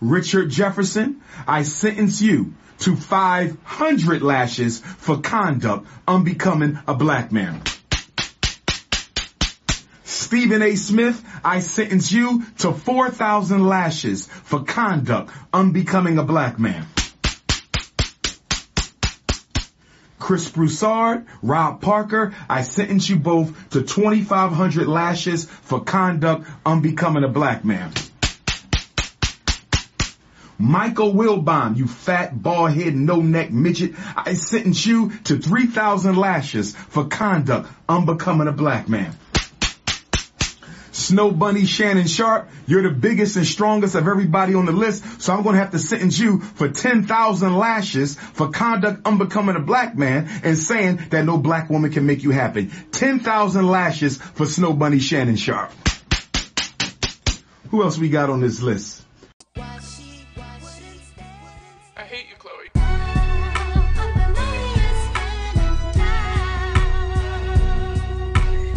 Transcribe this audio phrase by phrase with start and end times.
[0.00, 7.62] Richard Jefferson, I sentence you to 500 lashes for conduct unbecoming a black man.
[10.04, 10.76] Stephen A.
[10.76, 16.86] Smith, I sentence you to 4,000 lashes for conduct unbecoming a black man.
[20.18, 27.28] Chris Broussard, Rob Parker, I sentence you both to 2,500 lashes for conduct unbecoming a
[27.28, 27.92] black man.
[30.58, 36.74] Michael Wilbon, you fat, bald head, no neck midget, I sentence you to 3,000 lashes
[36.74, 39.14] for conduct unbecoming a black man.
[40.92, 45.34] Snow Bunny Shannon Sharpe, you're the biggest and strongest of everybody on the list, so
[45.34, 50.28] I'm gonna have to sentence you for 10,000 lashes for conduct unbecoming a black man
[50.42, 52.70] and saying that no black woman can make you happy.
[52.92, 55.70] 10,000 lashes for Snow Bunny Shannon Sharpe.
[57.70, 59.05] Who else we got on this list?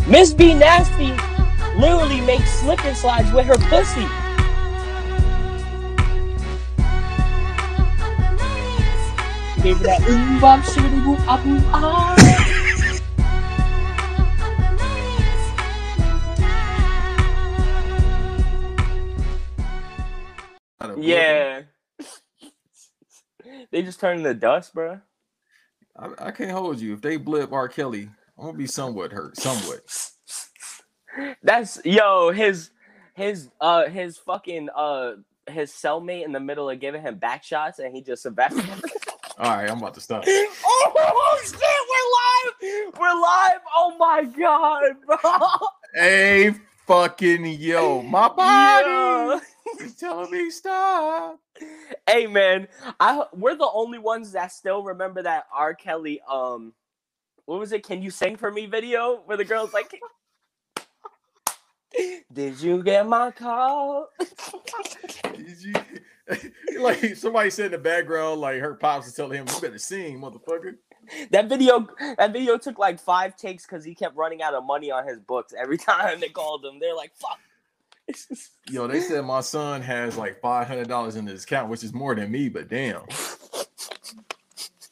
[0.09, 1.13] Miss B Nasty
[1.77, 4.07] literally makes slip and slides with her pussy.
[9.61, 12.39] Gave her that ooh bop shibbity boop ah boop ah.
[20.97, 21.61] Yeah.
[23.71, 25.01] they just turned into dust, bro.
[25.97, 26.93] I, I can't hold you.
[26.93, 27.67] If they blip R.
[27.67, 29.37] Kelly, I'm gonna be somewhat hurt.
[29.37, 29.81] Somewhat.
[31.43, 32.71] That's yo, his
[33.15, 35.13] his uh his fucking uh
[35.49, 38.81] his cellmate in the middle of giving him back shots and he just evaporated.
[39.37, 40.23] All right, I'm about to stop.
[40.27, 41.59] oh shit,
[41.91, 42.93] we're live!
[42.99, 43.59] We're live!
[43.75, 45.67] Oh my god, bro!
[45.93, 46.53] Hey,
[46.87, 49.39] fucking yo, my body Yeah.
[49.85, 51.39] is telling me stop.
[52.07, 52.69] Hey man,
[53.01, 55.73] I we're the only ones that still remember that R.
[55.73, 56.73] Kelly um
[57.49, 57.83] what was it?
[57.83, 59.91] Can you sing for me video where the girl's like
[62.31, 64.07] Did you get my call?
[65.33, 65.73] Did you-
[66.79, 70.19] like somebody said in the background, like her pops is telling him, "You better sing,
[70.19, 70.75] motherfucker."
[71.31, 71.87] That video
[72.19, 75.17] that video took like five takes because he kept running out of money on his
[75.19, 76.77] books every time they called him.
[76.79, 77.39] They're like, fuck.
[78.69, 81.93] Yo, they said my son has like five hundred dollars in his account, which is
[81.95, 83.01] more than me, but damn.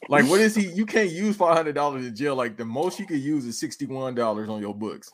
[0.10, 0.68] Like, what is he?
[0.68, 2.36] You can't use five hundred dollars in jail.
[2.36, 5.12] Like, the most you could use is sixty-one dollars on your books.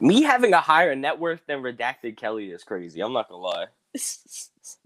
[0.00, 3.00] Me having a higher net worth than redacted Kelly is crazy.
[3.00, 3.66] I'm not gonna lie.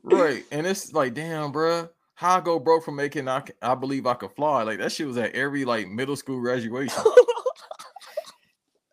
[0.03, 1.91] Right, and it's like, damn, bruh.
[2.15, 4.63] How I go broke from making I, I believe I could fly?
[4.63, 7.03] Like that shit was at every like middle school graduation.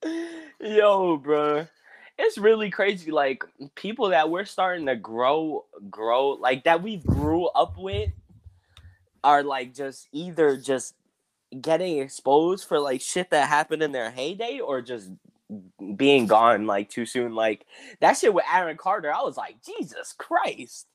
[0.59, 1.67] Yo, bro.
[2.17, 3.11] It's really crazy.
[3.11, 3.43] Like
[3.75, 8.09] people that we're starting to grow, grow like that we grew up with
[9.23, 10.95] are like just either just
[11.59, 15.11] getting exposed for like shit that happened in their heyday or just
[15.95, 17.35] being gone like too soon.
[17.35, 17.65] Like
[17.99, 20.87] that shit with Aaron Carter, I was like, Jesus Christ.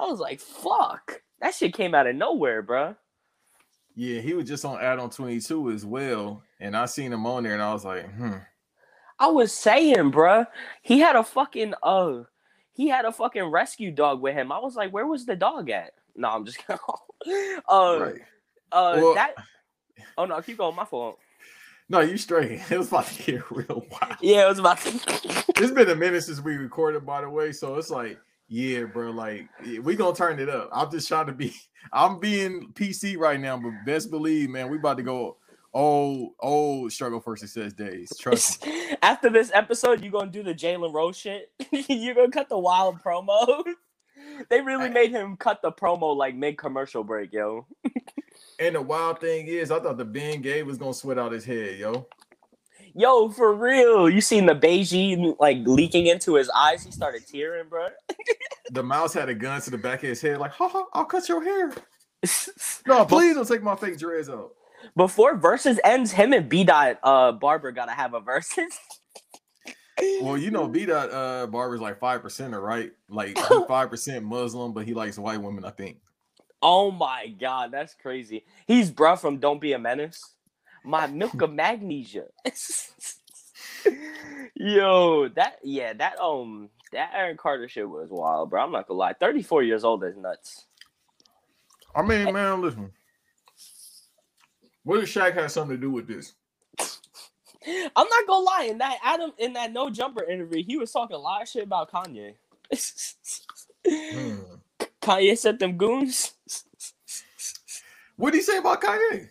[0.00, 1.22] I was like, fuck.
[1.40, 2.96] That shit came out of nowhere, bro.
[3.94, 6.42] Yeah, he was just on Adam22 as well.
[6.60, 8.38] And I seen him on there and I was like, hmm.
[9.18, 10.46] I was saying, bruh,
[10.82, 12.24] he had a fucking uh,
[12.72, 14.52] he had a fucking rescue dog with him.
[14.52, 15.92] I was like, where was the dog at?
[16.16, 16.78] No, I'm just kidding.
[17.68, 18.20] uh, Right.
[18.72, 19.34] uh, Well- that.
[20.18, 20.74] Oh no, keep going.
[20.76, 21.18] My fault.
[21.88, 22.60] No, you straight.
[22.70, 24.16] It was about to get real wild.
[24.20, 24.78] Yeah, it was about.
[24.80, 25.44] To...
[25.58, 27.50] It's been a minute since we recorded, by the way.
[27.52, 28.18] So it's like,
[28.48, 29.48] yeah, bro, like
[29.82, 30.68] we gonna turn it up.
[30.72, 31.54] I'm just trying to be
[31.92, 35.38] I'm being PC right now, but best believe, man, we about to go
[35.72, 38.10] old, old struggle for success days.
[38.18, 38.96] Trust me.
[39.02, 41.50] After this episode, you gonna do the Jalen Rose shit.
[41.70, 43.62] You're gonna cut the wild promo.
[44.48, 47.66] They really made him cut the promo like mid commercial break, yo.
[48.58, 51.44] And the wild thing is, I thought the Ben Gay was gonna sweat out his
[51.44, 52.06] head, yo.
[52.94, 54.08] Yo, for real.
[54.08, 56.82] You seen the Beijing like leaking into his eyes?
[56.82, 57.88] He started tearing, bro.
[58.72, 61.04] The mouse had a gun to the back of his head, like, ha ha, I'll
[61.04, 61.72] cut your hair.
[62.86, 64.50] No, please don't take my fake dreads out.
[64.96, 68.78] Before versus ends, him and B dot uh Barber gotta have a versus.
[70.20, 72.92] Well, you know, B dot uh Barber's like five percent, right?
[73.08, 73.38] Like
[73.68, 75.98] five percent Muslim, but he likes white women, I think.
[76.62, 78.44] oh my god, that's crazy.
[78.66, 80.34] He's bruh from Don't Be a Menace.
[80.84, 82.24] My milk of magnesia.
[84.54, 88.62] Yo, that yeah, that um that Aaron Carter shit was wild, bro.
[88.62, 89.12] I'm not gonna lie.
[89.14, 90.66] 34 years old is nuts.
[91.94, 92.92] I mean, man, listen.
[94.84, 96.34] What if Shaq have something to do with this?
[97.66, 101.16] I'm not gonna lie, in that Adam in that no jumper interview, he was talking
[101.16, 102.34] a lot of shit about Kanye.
[103.88, 104.36] Hmm.
[105.00, 106.32] Kanye sent them goons.
[108.16, 109.28] What did he say about Kanye?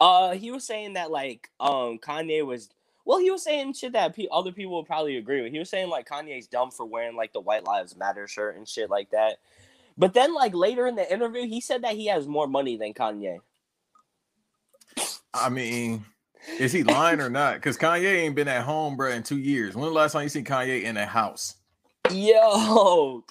[0.00, 2.70] Uh, he was saying that like um Kanye was
[3.04, 5.52] well, he was saying shit that pe- other people would probably agree with.
[5.52, 8.68] He was saying like Kanye's dumb for wearing like the White Lives Matter shirt and
[8.68, 9.38] shit like that.
[9.98, 12.94] But then like later in the interview, he said that he has more money than
[12.94, 13.40] Kanye.
[15.34, 16.04] I mean,
[16.58, 17.54] is he lying or not?
[17.54, 19.74] Because Kanye ain't been at home, bro, in two years.
[19.74, 21.56] When the last time you seen Kanye in a house?
[22.10, 23.24] Yo,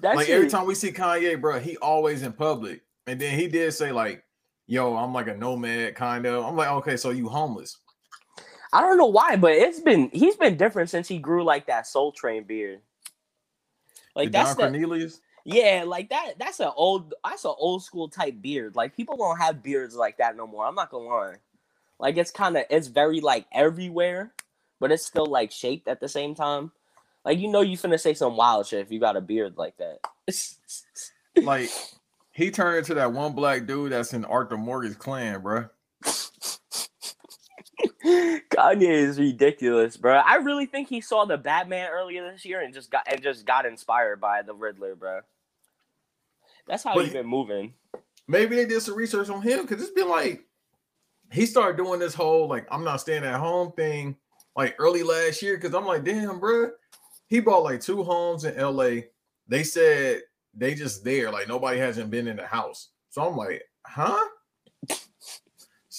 [0.00, 2.82] that's like every time we see Kanye, bro, he always in public.
[3.06, 4.24] And then he did say like,
[4.66, 7.78] "Yo, I'm like a nomad, kind of." I'm like, okay, so you homeless?
[8.72, 11.86] I don't know why, but it's been he's been different since he grew like that
[11.86, 12.80] Soul Train beard.
[14.16, 15.20] Like The that's Don the, Cornelius.
[15.44, 16.34] yeah, like that.
[16.38, 18.74] That's an old that's an old school type beard.
[18.76, 20.66] Like people don't have beards like that no more.
[20.66, 21.36] I'm not gonna lie.
[22.02, 24.32] Like it's kind of it's very like everywhere,
[24.80, 26.72] but it's still like shaped at the same time.
[27.24, 29.76] Like you know you finna say some wild shit if you got a beard like
[29.78, 30.00] that.
[31.42, 31.70] Like
[32.32, 35.70] he turned into that one black dude that's in Arthur Morgan's clan, bro.
[38.04, 40.16] Kanye is ridiculous, bro.
[40.16, 43.46] I really think he saw the Batman earlier this year and just got and just
[43.46, 45.20] got inspired by the Riddler, bro.
[46.66, 47.72] That's how But he's been moving.
[48.28, 50.44] Maybe they did some research on him because it's been like
[51.32, 54.16] he started doing this whole like I'm not staying at home thing
[54.56, 55.56] like early last year.
[55.56, 56.70] Because I'm like, damn, bro,
[57.26, 59.02] he bought like two homes in LA.
[59.48, 60.22] They said
[60.54, 62.90] they just there, like nobody hasn't been in the house.
[63.10, 64.24] So I'm like, huh?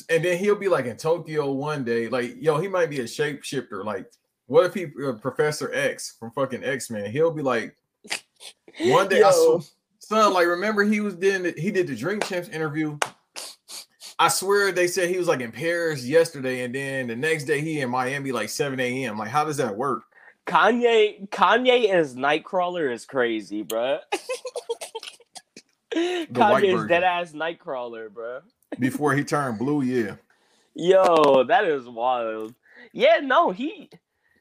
[0.09, 3.03] And then he'll be like in Tokyo one day, like yo, he might be a
[3.03, 3.83] shapeshifter.
[3.85, 4.11] Like,
[4.47, 7.09] what if he uh, Professor X from fucking X Men?
[7.11, 7.75] He'll be like,
[8.81, 12.25] one day I sw- son, like remember he was doing the, he did the Drink
[12.25, 12.97] Champs interview.
[14.19, 17.61] I swear they said he was like in Paris yesterday, and then the next day
[17.61, 19.17] he in Miami like 7 a.m.
[19.17, 20.03] Like, how does that work?
[20.45, 23.99] Kanye Kanye as Nightcrawler is crazy, bro.
[25.93, 28.41] white Kanye is dead ass Nightcrawler, bro.
[28.79, 30.15] Before he turned blue, yeah.
[30.75, 32.53] Yo, that is wild.
[32.91, 33.89] Yeah, no, he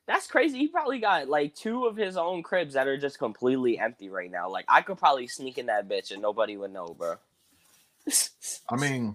[0.06, 0.58] that's crazy.
[0.58, 4.30] He probably got like two of his own cribs that are just completely empty right
[4.30, 4.50] now.
[4.50, 7.14] Like I could probably sneak in that bitch and nobody would know, bro.
[8.68, 9.14] I mean,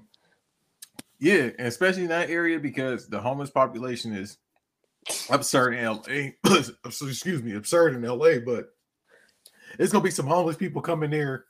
[1.20, 4.38] yeah, and especially in that area because the homeless population is
[5.30, 6.32] absurd in LA.
[6.86, 8.70] Excuse me, absurd in LA, but
[9.80, 11.46] it's gonna be some homeless people coming there,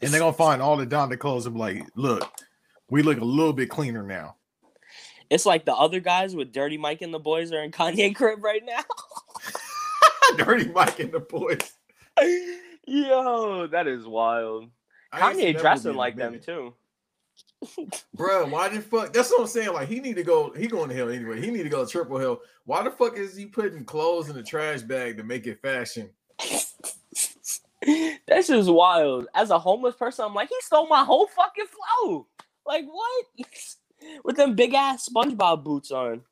[0.00, 2.28] and they're gonna find all the Donda clothes and be like, look,
[2.88, 4.36] we look a little bit cleaner now.
[5.30, 8.42] It's like the other guys with Dirty Mike and the boys are in Kanye crib
[8.42, 8.82] right now.
[10.44, 11.72] Dirty Mike and the boys.
[12.86, 14.70] Yo, that is wild.
[15.12, 16.74] I Kanye dressing movie in a like them too.
[18.14, 19.12] Bro, why the fuck?
[19.12, 19.72] That's what I'm saying.
[19.72, 20.52] Like he need to go.
[20.56, 21.40] He going to hell anyway.
[21.40, 22.40] He need to go to triple hell.
[22.64, 26.10] Why the fuck is he putting clothes in the trash bag to make it fashion?
[28.26, 29.26] That's just wild.
[29.34, 32.26] As a homeless person, I'm like, he stole my whole fucking flow.
[32.66, 33.26] Like what?
[34.24, 36.22] With them big ass SpongeBob boots on.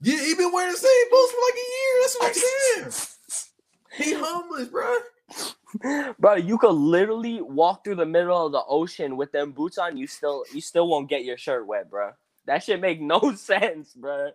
[0.00, 2.00] Yeah, he been wearing the same boots for like a year.
[2.00, 3.08] That's what I'm saying.
[3.98, 4.94] He homeless, bro.
[6.18, 9.96] Bro, you could literally walk through the middle of the ocean with them boots on.
[9.96, 12.12] You still, you still won't get your shirt wet, bro.
[12.46, 14.30] That shit make no sense, bro.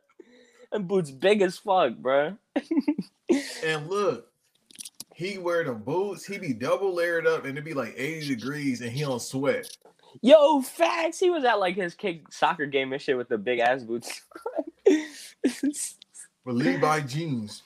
[0.71, 2.37] And boots big as fuck, bro.
[3.63, 4.27] And look,
[5.15, 6.25] he wear the boots.
[6.25, 9.75] He be double layered up, and it be like 80 degrees, and he don't sweat.
[10.21, 11.19] Yo, facts.
[11.19, 14.21] He was at like his kick soccer game and shit with the big ass boots.
[16.45, 17.63] With Levi jeans.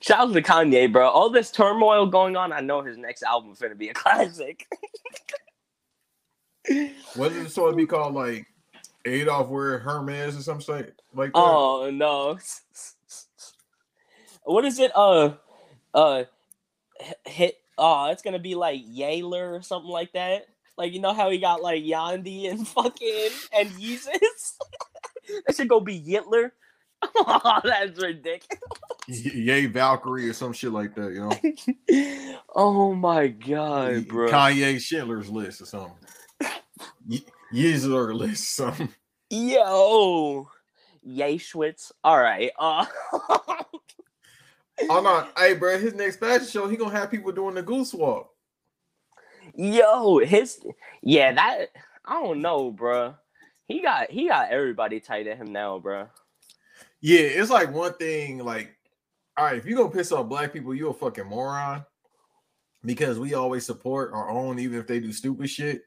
[0.00, 1.08] Shout out to Kanye, bro.
[1.08, 4.66] All this turmoil going on, I know his next album finna be a classic.
[7.14, 8.14] What is it supposed to be called?
[8.14, 8.46] Like
[9.04, 11.38] Adolf wear Hermes or something like like that.
[11.38, 12.38] Oh no.
[14.44, 14.92] What is it?
[14.94, 15.34] Uh
[15.94, 16.24] uh
[17.26, 20.46] hit oh, it's gonna be like Yaler or something like that.
[20.76, 24.58] Like you know how he got like Yandi and fucking and Yeezus?
[25.46, 26.52] that should go be Yitler.
[27.02, 28.62] Oh, that's ridiculous.
[29.08, 32.38] Yay Valkyrie or some shit like that, you know.
[32.54, 34.28] oh my god, bro.
[34.28, 35.94] Kanye Schindler's list or something.
[37.08, 38.88] Y- Yizler list or something.
[39.30, 40.48] Yo.
[41.02, 41.90] Yay Schwitz.
[42.04, 42.50] Alright.
[42.58, 42.84] Uh
[44.90, 45.32] I'm not.
[45.36, 48.30] Hey, bro, his next fashion show, he gonna have people doing the goose walk.
[49.56, 50.60] Yo, his
[51.02, 51.68] yeah, that
[52.04, 53.16] I don't know, bruh.
[53.66, 56.08] He got he got everybody tight at him now, bruh.
[57.00, 58.38] Yeah, it's like one thing.
[58.38, 58.76] Like,
[59.38, 61.84] all right, if you're gonna piss off black people, you a fucking moron.
[62.84, 65.82] Because we always support our own, even if they do stupid shit.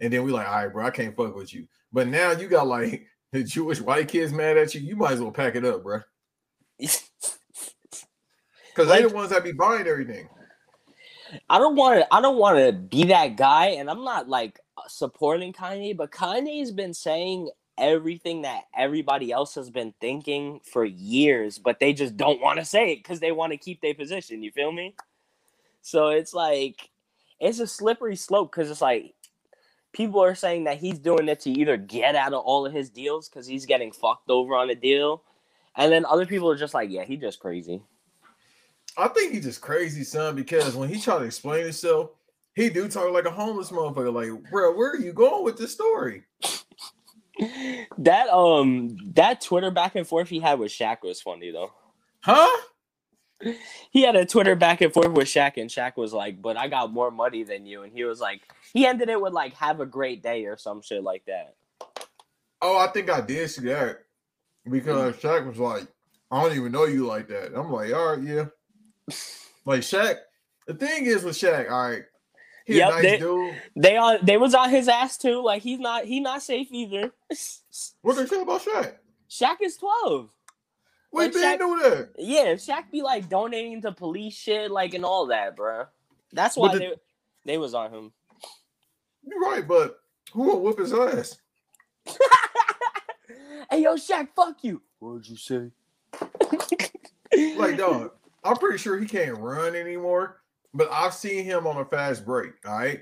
[0.00, 1.66] And then we like, all right, bro, I can't fuck with you.
[1.92, 4.80] But now you got like the Jewish white kids mad at you.
[4.80, 6.00] You might as well pack it up, bro.
[6.78, 7.00] Because
[8.78, 10.28] Like- they the ones that be buying everything.
[11.50, 12.14] I don't want to.
[12.14, 16.72] I don't want to be that guy, and I'm not like supporting Kanye, but Kanye's
[16.72, 22.40] been saying everything that everybody else has been thinking for years, but they just don't
[22.40, 24.42] want to say it because they want to keep their position.
[24.42, 24.94] You feel me?
[25.82, 26.90] So it's like
[27.40, 29.14] it's a slippery slope because it's like
[29.92, 32.90] people are saying that he's doing it to either get out of all of his
[32.90, 35.22] deals because he's getting fucked over on a deal,
[35.76, 37.82] and then other people are just like, yeah, he just crazy.
[38.96, 42.10] I think he's just crazy, son, because when he tried to explain himself,
[42.54, 44.12] he do talk like a homeless motherfucker.
[44.12, 46.24] Like, bro, where are you going with this story?
[47.98, 51.72] That um that Twitter back and forth he had with Shaq was funny though.
[52.20, 52.48] Huh?
[53.90, 56.66] He had a Twitter back and forth with Shaq, and Shaq was like, "But I
[56.66, 58.40] got more money than you," and he was like,
[58.72, 61.54] he ended it with like, "Have a great day" or some shit like that.
[62.60, 63.98] Oh, I think I did see that
[64.68, 65.86] because Shaq was like,
[66.32, 68.46] "I don't even know you like that." I'm like, "All right, yeah."
[69.64, 70.16] Like Shaq,
[70.66, 72.02] the thing is with Shaq, all right,
[72.68, 73.54] he Yep, nice they- dude.
[73.74, 75.42] They on they was on his ass too.
[75.42, 77.12] Like he's not he not safe either.
[78.02, 78.94] What they say about Shaq?
[79.30, 80.30] Shaq is twelve.
[81.10, 82.10] We Like been Shaq- knew that.
[82.18, 85.86] Yeah, Shaq be like donating to police shit, like and all that, bro.
[86.32, 86.92] That's why the- they
[87.46, 88.12] they was on him.
[89.24, 90.00] You're right, but
[90.32, 91.38] who will whoop his ass?
[93.70, 94.82] hey yo, Shaq, fuck you.
[94.98, 95.70] What'd you say?
[97.56, 98.12] Like, dog,
[98.44, 100.40] I'm pretty sure he can't run anymore.
[100.74, 102.52] But I've seen him on a fast break.
[102.66, 103.00] All right.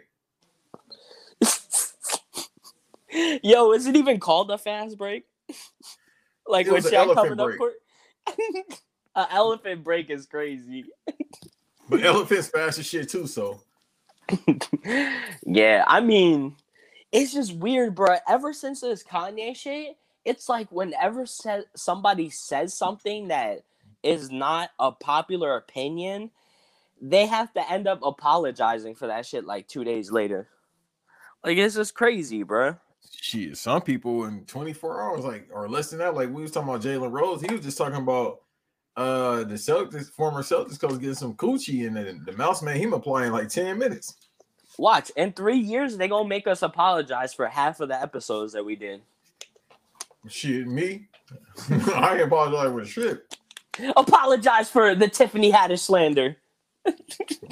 [3.42, 5.24] Yo, is it even called a fast break?
[6.46, 7.58] like It when Shaq coming up break.
[7.58, 7.74] court?
[9.16, 10.84] An elephant break is crazy.
[11.88, 13.26] But elephants fast as shit too.
[13.26, 13.62] So
[15.44, 16.56] yeah, I mean,
[17.12, 18.16] it's just weird, bro.
[18.28, 23.62] Ever since this Kanye shit, it's like whenever sa- somebody says something that
[24.02, 26.30] is not a popular opinion,
[27.00, 30.48] they have to end up apologizing for that shit like two days later.
[31.44, 32.76] Like it's just crazy, bro.
[33.20, 36.68] shit, some people in 24 hours, like or less than that, like we was talking
[36.68, 38.40] about Jalen Rose, he was just talking about
[38.96, 42.92] uh the Celtics, former Celtics coach getting some coochie, and then the mouse man, him
[42.94, 44.14] applying like 10 minutes.
[44.78, 48.64] Watch in three years they gonna make us apologize for half of the episodes that
[48.64, 49.02] we did.
[50.28, 51.08] Shit, me,
[51.94, 53.36] I apologize with shit.
[53.96, 56.36] Apologize for the Tiffany Haddish slander.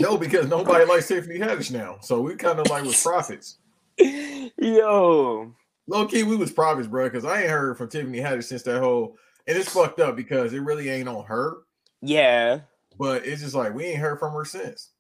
[0.01, 3.59] No, because nobody likes Tiffany Haddish now, so we kind of like was prophets.
[3.99, 5.55] Yo,
[5.87, 8.81] Low key, we was prophets, bro, because I ain't heard from Tiffany Haddish since that
[8.81, 11.59] whole, and it's fucked up because it really ain't on her,
[12.01, 12.61] yeah.
[12.99, 14.91] but it's just like we ain't heard from her since.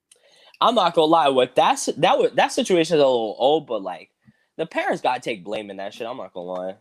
[0.61, 1.29] I'm not gonna lie.
[1.29, 4.11] What that's that was that situation is a little old, but like
[4.57, 6.07] the parents gotta take blame in that shit.
[6.07, 6.77] I'm not gonna lie.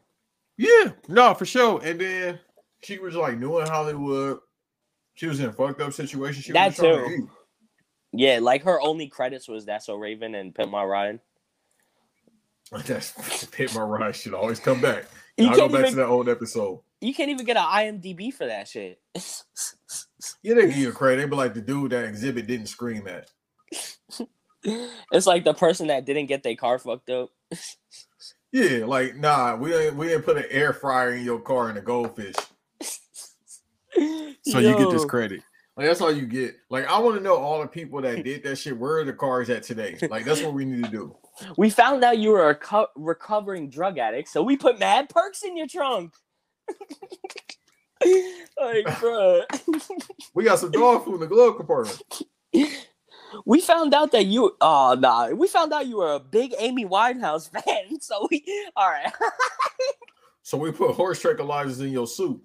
[0.58, 1.82] Yeah, no, for sure.
[1.84, 2.40] And then
[2.84, 4.40] she was like new in Hollywood.
[5.16, 6.42] She was in a fucked up situation.
[6.42, 7.30] She That was trying too.
[8.14, 8.22] To eat.
[8.26, 11.20] Yeah, like her only credits was That's So Raven and Pimp My Ride.
[12.86, 15.06] That's hit my ride should always come back.
[15.38, 16.80] You I'll go can't back to that old episode.
[17.02, 19.00] you can't even get an IMDb for that shit.
[20.42, 21.22] Yeah, they give you credit.
[21.22, 23.30] They be like the dude that Xzibit didn't scream at.
[25.12, 27.30] it's like the person that didn't get their car fucked up.
[28.54, 31.78] Yeah, like nah, we didn't we didn't put an air fryer in your car and
[31.78, 32.36] a goldfish.
[33.96, 35.42] So you get this credit.
[35.76, 36.56] Like that's all you get.
[36.70, 38.78] Like I want to know all the people that did that shit.
[38.78, 39.98] Where are the cars at today?
[40.10, 41.16] Like that's what we need to do.
[41.58, 45.44] We found out you were a co- recovering drug addict, so we put mad perks
[45.44, 46.14] in your trunk.
[48.60, 49.44] like, bruh.
[50.36, 52.04] We got some dog food in the glove compartment.
[53.48, 55.30] We found out that you oh nah.
[55.30, 58.00] We found out you were a big Amy Winehouse fan.
[58.00, 58.44] So we
[58.76, 59.12] all right.
[60.44, 62.44] So we put horse tranquilizers in your soup.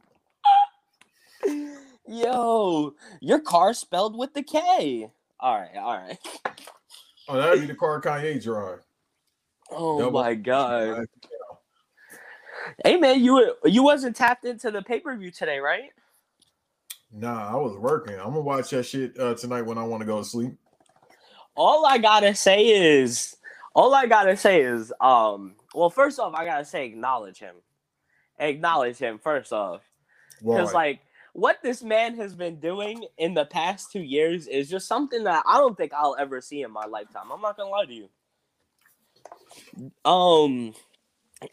[2.09, 5.11] Yo, your car spelled with the K.
[5.39, 6.19] All right, all right.
[7.29, 8.81] Oh, that'd be the car Kanye drive.
[9.71, 11.07] Oh Double- my god.
[12.85, 15.91] Hey man, you you wasn't tapped into the pay per view today, right?
[17.13, 18.15] Nah, I was working.
[18.15, 20.55] I'm gonna watch that shit uh, tonight when I want to go to sleep.
[21.55, 23.37] All I gotta say is,
[23.75, 27.57] all I gotta say is, um, well, first off, I gotta say acknowledge him,
[28.39, 29.83] acknowledge him first off,
[30.41, 31.01] because like
[31.33, 35.45] what this man has been doing in the past two years is just something that
[35.47, 37.31] I don't think I'll ever see in my lifetime.
[37.33, 38.09] I'm not gonna lie to you.
[40.05, 40.75] Um,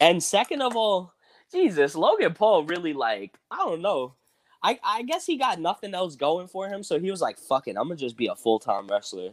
[0.00, 1.12] and second of all,
[1.52, 4.14] Jesus, Logan Paul really like I don't know.
[4.62, 7.76] I I guess he got nothing else going for him, so he was like, "Fucking,
[7.76, 9.32] I'm gonna just be a full time wrestler."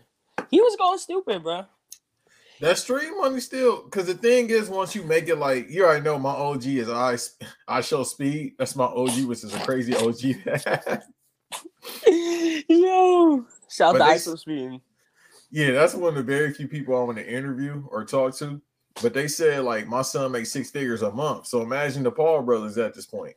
[0.51, 1.65] He was going stupid, bro.
[2.63, 3.84] That stream money still.
[3.84, 6.89] Because the thing is, once you make it like you already know, my OG is
[6.89, 7.15] I
[7.67, 8.53] IShowSpeed.
[8.58, 10.22] That's my OG, which is a crazy OG.
[12.70, 14.79] Yo, shout out to Speed.
[15.51, 18.62] Yeah, that's one of the very few people I want to interview or talk to.
[19.01, 21.48] But they said like my son makes six figures a month.
[21.48, 23.36] So imagine the Paul brothers at this point.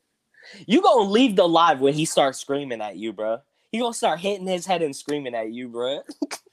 [0.69, 3.39] You gonna leave the live when he starts screaming at you, bro.
[3.73, 6.03] He gonna start hitting his head and screaming at you, bro.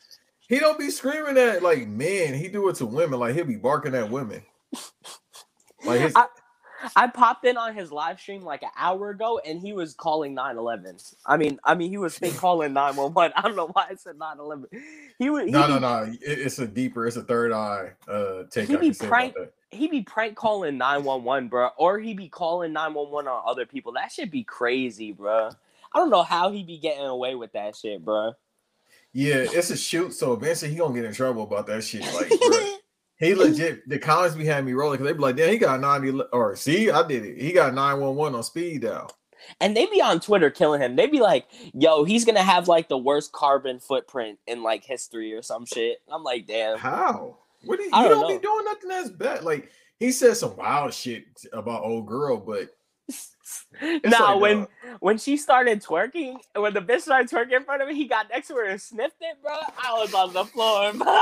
[0.49, 2.33] He don't be screaming at like men.
[2.33, 3.19] He do it to women.
[3.19, 4.41] Like he'll be barking at women.
[5.85, 6.27] Like his, I-
[6.97, 10.33] I popped in on his live stream like an hour ago, and he was calling
[10.33, 10.97] 911.
[11.25, 13.33] I mean, I mean, he was fake calling 911.
[13.37, 14.67] I don't know why I said 911.
[15.19, 15.49] He would.
[15.49, 16.03] no, no, no.
[16.03, 17.05] It- it's a deeper.
[17.07, 18.67] It's a third eye uh take.
[18.69, 19.35] He be prank-
[19.71, 23.93] He be prank calling 911, bro, or he be calling 911 on other people.
[23.93, 25.49] That should be crazy, bro.
[25.93, 28.33] I don't know how he be getting away with that shit, bro.
[29.13, 30.13] Yeah, it's a shoot.
[30.13, 32.01] So eventually he gonna get in trouble about that shit.
[32.13, 32.31] Like
[33.17, 33.87] he legit.
[33.87, 36.55] The comments be having me rolling because they be like, "Damn, he got ninety or
[36.55, 37.41] see, I did it.
[37.41, 39.11] He got nine one one on speed dial."
[39.59, 40.95] and they be on Twitter killing him.
[40.95, 45.33] They be like, "Yo, he's gonna have like the worst carbon footprint in like history
[45.33, 47.37] or some shit." I'm like, "Damn." How?
[47.65, 49.43] What do you, I don't don't, be doing nothing that's bad.
[49.43, 52.69] Like he said some wild shit about old girl, but
[54.05, 54.67] Now like, when uh,
[54.99, 58.29] when she started twerking, when the bitch started twerking in front of me, he got
[58.29, 59.53] next to her and sniffed it, bro.
[59.53, 61.19] I was on the floor, bro.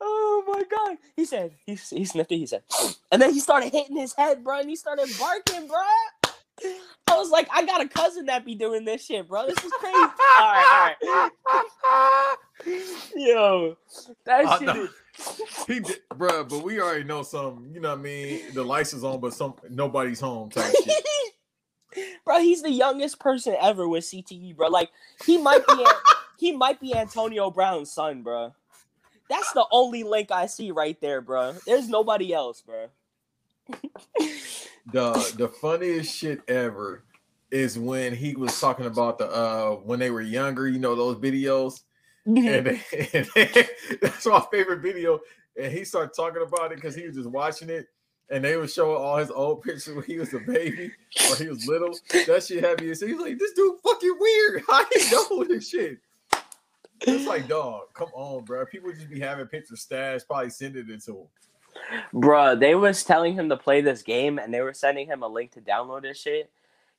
[0.00, 0.96] oh my god!
[1.16, 2.36] He said he he sniffed it.
[2.36, 2.62] He said,
[3.12, 5.78] and then he started hitting his head, bro, and he started barking, bro.
[7.06, 9.46] I was like, I got a cousin that be doing this shit, bro.
[9.46, 9.96] This is crazy.
[9.96, 10.10] all
[10.40, 12.36] right, all right.
[13.14, 13.76] Yo,
[14.24, 14.76] that I shit.
[14.76, 14.90] Is,
[15.66, 17.70] he did, bruh, but we already know some.
[17.72, 18.54] You know what I mean?
[18.54, 21.04] The lights is on, but some nobody's home type shit.
[22.24, 24.68] bro, he's the youngest person ever with CTE, bro.
[24.68, 24.90] Like
[25.24, 25.86] he might be
[26.38, 28.54] he might be Antonio Brown's son, bro.
[29.28, 31.54] That's the only link I see right there, bro.
[31.66, 32.88] There's nobody else, bro.
[34.92, 37.04] the the funniest shit ever
[37.50, 41.16] is when he was talking about the uh when they were younger, you know, those
[41.16, 41.82] videos.
[42.36, 42.66] And,
[43.14, 43.28] and
[44.02, 45.20] that's my favorite video.
[45.60, 47.86] And he started talking about it because he was just watching it.
[48.30, 50.92] And they were showing all his old pictures when he was a baby
[51.30, 51.98] or he was little.
[52.12, 52.94] That shit had me.
[52.94, 54.62] So he's like, this dude fucking weird.
[54.68, 55.98] How he know this shit?
[57.00, 58.66] It's like, dog, come on, bro.
[58.66, 61.26] People just be having pictures stashed, probably sending it to him.
[62.12, 65.28] Bruh, they was telling him to play this game and they were sending him a
[65.28, 66.50] link to download this shit.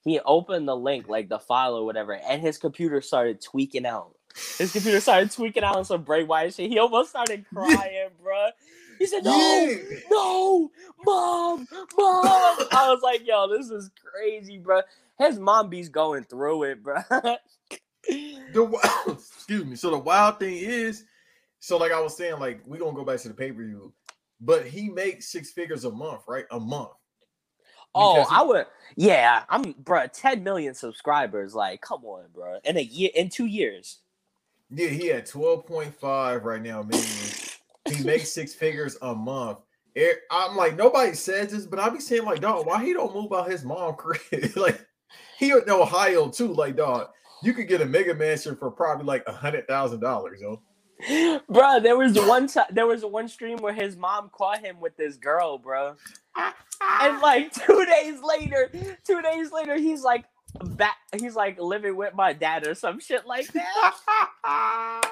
[0.03, 4.15] He opened the link, like the file or whatever, and his computer started tweaking out.
[4.57, 6.69] His computer started tweaking out on some Bray Wyatt shit.
[6.69, 8.51] He almost started crying, bruh.
[8.99, 9.97] He said, No, Yeah.
[10.11, 10.71] no,
[11.05, 11.87] mom, mom.
[11.97, 14.83] I was like, yo, this is crazy, bruh.
[15.17, 17.37] His mom be's going through it, bruh.
[18.07, 18.63] The
[19.07, 19.75] excuse me.
[19.75, 21.03] So the wild thing is,
[21.59, 23.93] so like I was saying, like we're gonna go back to the pay per view,
[24.41, 26.45] but he makes six figures a month, right?
[26.51, 26.89] A month.
[27.93, 29.43] Oh, Because I would, yeah.
[29.49, 30.09] I'm, bruh.
[30.11, 31.53] 10 million subscribers.
[31.53, 32.59] Like, come on, bruh.
[32.63, 33.99] In a year, in two years.
[34.71, 36.83] Yeah, he had twelve point five right now.
[36.83, 37.07] Million.
[37.89, 39.59] he makes six figures a month.
[40.31, 43.33] I'm like nobody says this, but I be saying like, dog, why he don't move
[43.33, 44.21] out his mom crib?
[44.55, 44.85] like
[45.37, 46.53] he in Ohio too.
[46.53, 47.09] Like, dog,
[47.43, 50.61] you could get a mega mansion for probably like a hundred thousand dollars, yo.
[51.49, 54.95] Bruh, there was one time there was one stream where his mom caught him with
[54.97, 55.95] this girl, bro.
[57.01, 58.71] And like two days later,
[59.05, 60.23] two days later, he's like
[60.63, 65.11] back he's like living with my dad or some shit like that.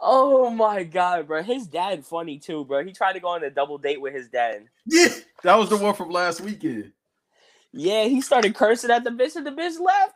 [0.00, 1.42] Oh my god, bro.
[1.42, 2.84] His dad funny too, bro.
[2.84, 4.64] He tried to go on a double date with his dad.
[4.86, 5.08] Yeah,
[5.42, 6.92] that was the one from last weekend.
[7.72, 10.14] Yeah, he started cursing at the bitch and the bitch left.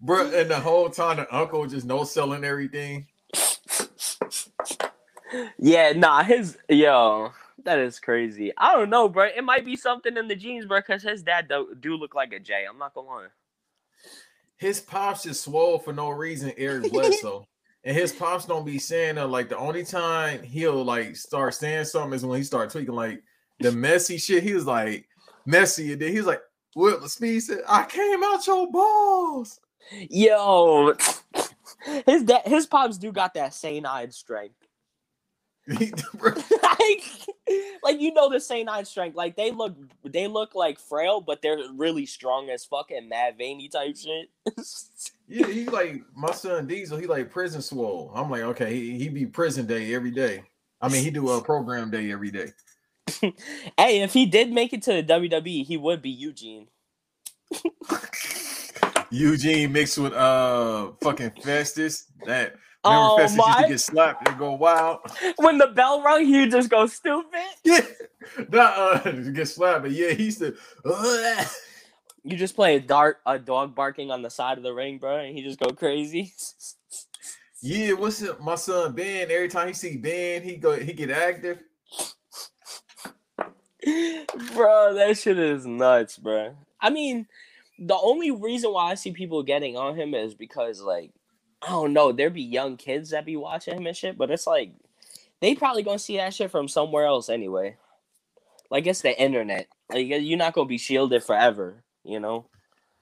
[0.00, 3.06] Bro, and the whole time the uncle just no selling everything.
[5.58, 7.32] Yeah, nah, his yo,
[7.64, 8.52] that is crazy.
[8.56, 9.24] I don't know, bro.
[9.24, 12.32] It might be something in the genes, bro, because his dad do, do look like
[12.32, 12.64] a J.
[12.68, 13.26] I'm not gonna lie.
[14.56, 17.46] His pops just swole for no reason, Eric Bledsoe.
[17.84, 19.28] and his pops don't be saying that.
[19.28, 23.22] Like the only time he'll like start saying something is when he start tweaking like
[23.60, 24.42] the messy shit.
[24.42, 25.08] He was like
[25.46, 26.42] messy, and then he was like,
[26.74, 29.60] "What?" Speed said, "I came out your balls."
[29.90, 30.94] Yo,
[32.06, 34.61] his dad, his pops do got that sane-eyed strength.
[36.82, 37.02] Like,
[37.82, 39.16] like you know the sane-eyed strength.
[39.16, 43.68] Like they look, they look like frail, but they're really strong as fucking mad veiny
[43.68, 44.30] type shit.
[45.28, 46.98] yeah, he like my son Diesel.
[46.98, 48.10] He like prison swole.
[48.14, 50.44] I'm like, okay, he, he be prison day every day.
[50.80, 52.52] I mean, he do a program day every day.
[53.78, 56.66] hey, if he did make it to the WWE, he would be Eugene.
[59.10, 62.06] Eugene mixed with uh fucking Festus.
[62.26, 63.56] That remember Oh used my!
[63.58, 65.00] to get slapped and go wild.
[65.36, 67.40] When the bell rung, he just go stupid.
[67.64, 67.80] Yeah,
[68.50, 70.56] not uh get slapped, but yeah, he used to.
[72.24, 75.18] You just play a dart, a dog barking on the side of the ring, bro,
[75.18, 76.32] and he just go crazy.
[77.60, 79.30] Yeah, what's up, My son Ben.
[79.30, 81.62] Every time he see Ben, he go he get active.
[84.54, 86.56] bro, that shit is nuts, bro.
[86.80, 87.26] I mean,
[87.78, 91.10] the only reason why I see people getting on him is because like
[91.62, 94.46] I don't know, there be young kids that be watching him and shit, but it's
[94.46, 94.72] like
[95.40, 97.76] they probably gonna see that shit from somewhere else anyway.
[98.70, 99.68] Like it's the internet.
[99.90, 102.46] Like you're not gonna be shielded forever, you know.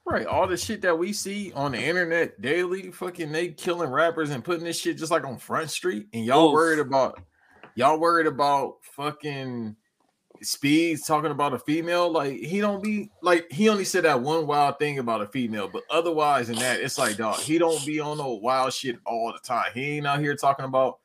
[0.05, 4.31] Right, all the shit that we see on the internet daily, fucking they killing rappers
[4.31, 6.53] and putting this shit just like on Front Street, and y'all Oof.
[6.53, 7.21] worried about
[7.75, 9.75] y'all worried about fucking
[10.41, 12.11] speeds talking about a female.
[12.11, 15.67] Like he don't be like he only said that one wild thing about a female,
[15.67, 19.31] but otherwise than that, it's like dog, he don't be on no wild shit all
[19.31, 19.71] the time.
[19.73, 20.99] He ain't out here talking about,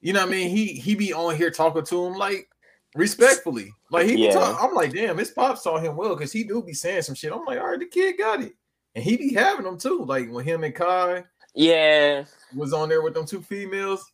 [0.00, 0.50] you know what I mean?
[0.50, 2.48] He he be on here talking to him like
[2.94, 3.72] respectfully.
[3.90, 4.32] Like he be Yeah.
[4.32, 7.14] talk, I'm like, damn, his pop saw him well because he do be saying some
[7.14, 7.32] shit.
[7.32, 8.54] I'm like, all right, the kid got it.
[8.94, 10.04] And he be having them too.
[10.04, 14.04] Like when him and Kai Yeah, was on there with them two females,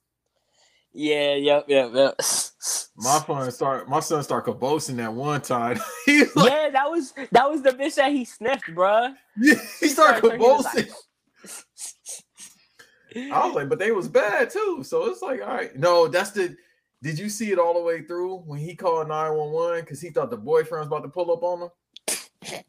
[0.96, 2.14] yeah, yep, yep, yep.
[2.96, 5.78] my son start my son start cabosing that one time.
[6.08, 9.14] Like, yeah, that was that was the bitch that he sniffed, bruh.
[9.36, 10.90] yeah, he started He was like-
[13.32, 14.82] I was like, but they was bad too.
[14.82, 15.74] So it's like, all right.
[15.76, 16.56] No, that's the
[17.02, 20.30] did you see it all the way through when he called 911 because he thought
[20.30, 22.62] the boyfriend was about to pull up on him?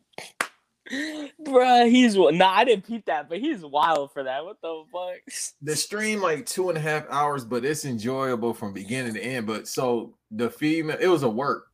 [0.92, 4.44] Bruh, he's nah, I didn't peep that, but he's wild for that.
[4.44, 5.56] What the fuck?
[5.62, 9.48] the stream like two and a half hours, but it's enjoyable from beginning to end.
[9.48, 11.68] But so the female, it was a work,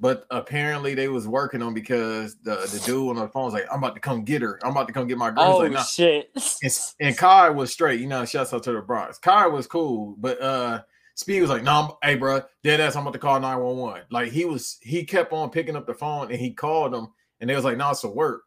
[0.00, 3.66] but apparently they was working on because the the dude on the phone was like,
[3.70, 4.58] "I'm about to come get her.
[4.62, 5.82] I'm about to come get my girl." Oh like, nah.
[5.82, 6.30] shit!
[6.62, 8.00] and, and Kai was straight.
[8.00, 9.18] You know, shouts out to the Bronx.
[9.18, 10.82] Kai was cool, but uh
[11.18, 12.94] Speed was like, "No, nah, hey, bro, dead ass.
[12.94, 16.30] I'm about to call 911." Like he was, he kept on picking up the phone
[16.30, 18.44] and he called them, and they was like, "No, it's a work."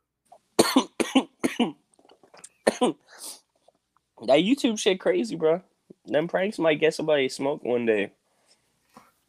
[4.27, 5.61] That YouTube shit crazy, bro.
[6.05, 8.11] Them pranks might get somebody smoked one day.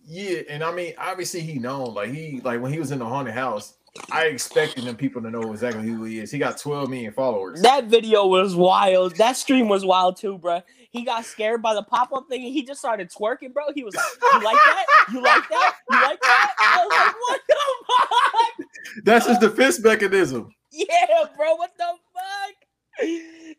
[0.04, 3.06] Yeah, and I mean, obviously he known like he like when he was in the
[3.06, 3.74] haunted house.
[4.10, 6.30] I expected them people to know exactly who he is.
[6.30, 7.60] He got 12 million followers.
[7.60, 9.16] That video was wild.
[9.16, 10.62] That stream was wild too, bro.
[10.90, 13.64] He got scared by the pop up thing and he just started twerking, bro.
[13.74, 14.86] He was like, "You like that?
[15.12, 15.74] You like that?
[15.90, 20.54] You like that?" I was like, "What the fuck?" That's his defense mechanism.
[20.72, 21.54] Yeah, bro.
[21.56, 22.54] What the fuck?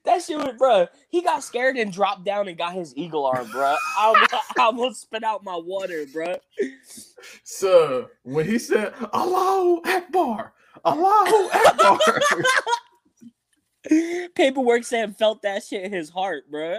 [0.05, 0.87] That shit was, bro.
[1.09, 3.75] He got scared and dropped down and got his eagle arm, bro.
[3.99, 6.35] I almost, I almost spit out my water, bro.
[7.43, 10.53] So when he said Allahu Akbar,
[10.85, 11.99] Allahu Akbar,
[14.35, 16.77] Paperwork said felt that shit in his heart, bro.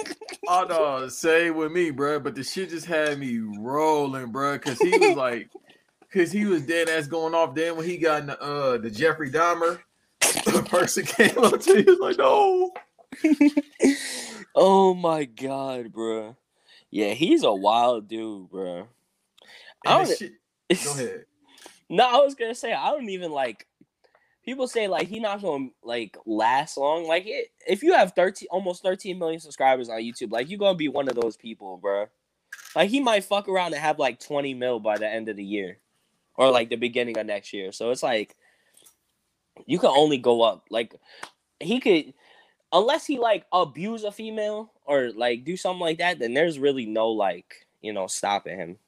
[0.48, 2.20] oh no, say with me, bro.
[2.20, 5.50] But the shit just had me rolling, bro, because he was like,
[6.16, 7.54] because he was dead ass going off.
[7.54, 9.80] Then when he got in the uh the Jeffrey Dahmer,
[10.20, 12.72] the person came up to him, was like, no.
[14.54, 16.36] oh my god, bro.
[16.90, 18.88] Yeah, he's a wild dude, bro.
[19.84, 20.32] I don't- shit,
[20.84, 21.24] go ahead.
[21.90, 23.66] No, I was gonna say I don't even like.
[24.44, 27.06] People say like he not gonna like last long.
[27.06, 30.76] Like it, if you have thirteen, almost thirteen million subscribers on YouTube, like you gonna
[30.76, 32.06] be one of those people, bro.
[32.74, 35.44] Like he might fuck around and have like twenty mil by the end of the
[35.44, 35.78] year,
[36.36, 37.72] or like the beginning of next year.
[37.72, 38.36] So it's like
[39.64, 40.66] you can only go up.
[40.70, 40.94] Like
[41.60, 42.12] he could,
[42.72, 46.86] unless he like abuse a female or like do something like that, then there's really
[46.86, 48.78] no like you know stopping him.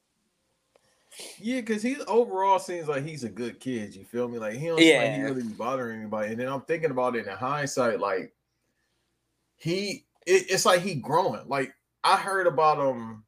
[1.40, 3.94] Yeah, because he overall seems like he's a good kid.
[3.94, 4.38] You feel me?
[4.38, 6.32] Like he don't seem like he really bothering anybody.
[6.32, 8.32] And then I'm thinking about it in hindsight, like
[9.56, 11.48] he, it, it's like he growing.
[11.48, 13.24] Like I heard about him.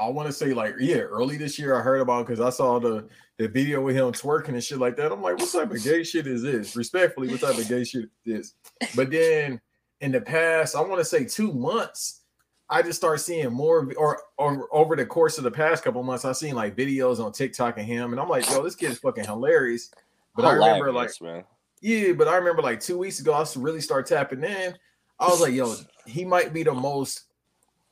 [0.00, 2.78] I want to say like yeah, early this year I heard about because I saw
[2.78, 3.06] the
[3.38, 5.12] the video with him twerking and shit like that.
[5.12, 6.74] I'm like, what type of gay shit is this?
[6.74, 8.54] Respectfully, what type of gay shit is this?
[8.96, 9.60] But then
[10.00, 12.22] in the past, I want to say two months,
[12.70, 16.24] I just start seeing more or, or over the course of the past couple months,
[16.24, 18.98] I seen like videos on TikTok of him, and I'm like, yo, this kid is
[18.98, 19.90] fucking hilarious.
[20.34, 21.44] But I remember like, man.
[21.82, 24.74] yeah, but I remember like two weeks ago, I really start tapping in.
[25.18, 25.74] I was like, yo,
[26.06, 27.24] he might be the most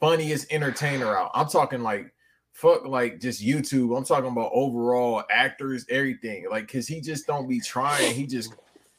[0.01, 1.31] funniest entertainer out.
[1.35, 2.13] I'm talking like
[2.53, 3.97] fuck like just YouTube.
[3.97, 6.47] I'm talking about overall actors, everything.
[6.51, 8.15] Like, cause he just don't be trying.
[8.15, 8.55] He just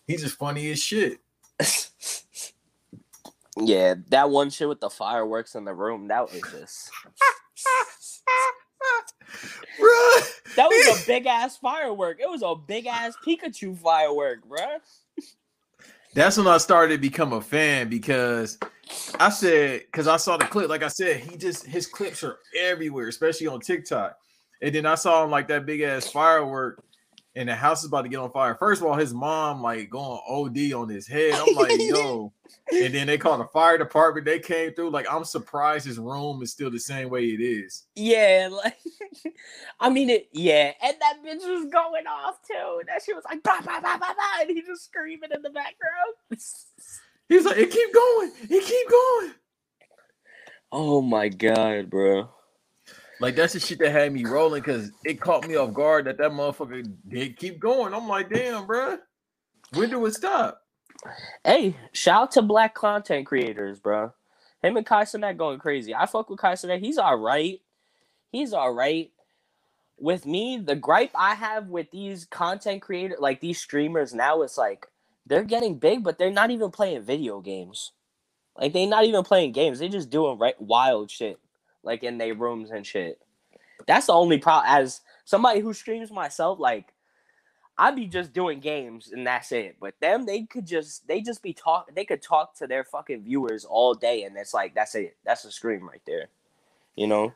[0.07, 1.19] he just funny as shit.
[3.62, 6.91] Yeah, that one shit with the fireworks in the room, that was just
[9.79, 10.55] Bruh.
[10.55, 12.19] that was a big ass firework.
[12.21, 14.79] It was a big ass Pikachu firework, bruh.
[16.13, 18.57] That's when I started to become a fan because
[19.19, 22.39] I said, because I saw the clip, like I said, he just his clips are
[22.60, 24.17] everywhere, especially on TikTok.
[24.62, 26.84] And then I saw him like that big ass firework,
[27.36, 28.56] and the house is about to get on fire.
[28.56, 31.34] First of all, his mom like going OD on his head.
[31.34, 32.34] I'm like, yo.
[32.71, 34.25] And then they called the fire department.
[34.25, 34.89] They came through.
[34.89, 37.86] Like, I'm surprised his room is still the same way it is.
[37.95, 38.78] Yeah, like
[39.80, 40.30] I mean it.
[40.34, 42.82] Yeah, and that bitch was going off too.
[42.88, 45.52] That she was like bah, bah, bah, bah, bah, and he just screaming in the
[45.52, 46.15] background.
[47.30, 48.32] He was like, it keep going.
[48.50, 49.34] It keep going.
[50.72, 52.30] oh my god, bro.
[53.22, 56.18] Like that's the shit that had me rolling because it caught me off guard that
[56.18, 57.94] that motherfucker did keep going.
[57.94, 58.98] I'm like, damn, bro.
[59.74, 60.62] When do it stop?
[61.44, 64.12] Hey, shout out to black content creators, bro.
[64.63, 65.94] Him and Kai Cenat going crazy.
[65.94, 66.80] I fuck with Kai Cenat.
[66.80, 67.62] He's all right.
[68.32, 69.12] He's all right.
[69.98, 74.58] With me, the gripe I have with these content creators, like these streamers now, is
[74.58, 74.88] like
[75.30, 77.94] they're getting big, but they're not even playing video games.
[78.58, 79.80] Like they're not even playing games.
[79.80, 81.39] They're just doing right wild shit,
[81.84, 83.20] like in their rooms and shit.
[83.88, 84.74] That's the only problem.
[84.76, 86.94] As somebody who streams myself, like
[87.78, 89.78] I'd be just doing games and that's it.
[89.80, 91.96] But them, they could just they just be talk.
[91.96, 95.15] They could talk to their fucking viewers all day, and it's like that's it.
[95.24, 96.28] That's a stream right there.
[96.96, 97.34] You know.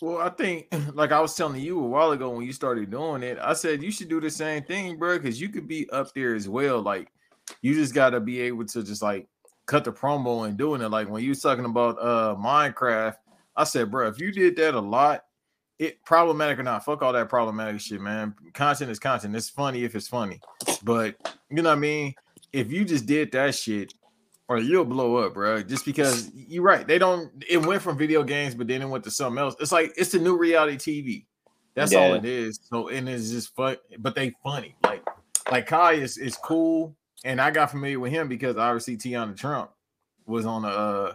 [0.00, 3.22] Well, I think, like I was telling you a while ago when you started doing
[3.22, 6.14] it, I said you should do the same thing, bro, because you could be up
[6.14, 6.80] there as well.
[6.80, 7.12] Like,
[7.62, 9.28] you just got to be able to just like
[9.66, 10.88] cut the promo and doing it.
[10.88, 13.16] Like when you was talking about uh Minecraft,
[13.56, 15.24] I said, bro, if you did that a lot,
[15.78, 18.34] it problematic or not, fuck all that problematic shit, man.
[18.52, 19.34] Content is content.
[19.34, 20.40] It's funny if it's funny,
[20.82, 21.16] but
[21.50, 22.14] you know what I mean.
[22.52, 23.94] If you just did that shit,
[24.50, 25.62] or you'll blow up, bro.
[25.62, 27.30] Just because you're right, they don't.
[27.48, 29.54] It went from video games, but then it went to something else.
[29.60, 31.24] It's like it's the new reality TV.
[31.74, 32.58] That's all it is.
[32.64, 34.74] So and it's just fun, but they funny.
[34.82, 35.06] Like
[35.52, 39.70] like Kai is is cool, and I got familiar with him because obviously Teanna Trump
[40.26, 41.14] was on the uh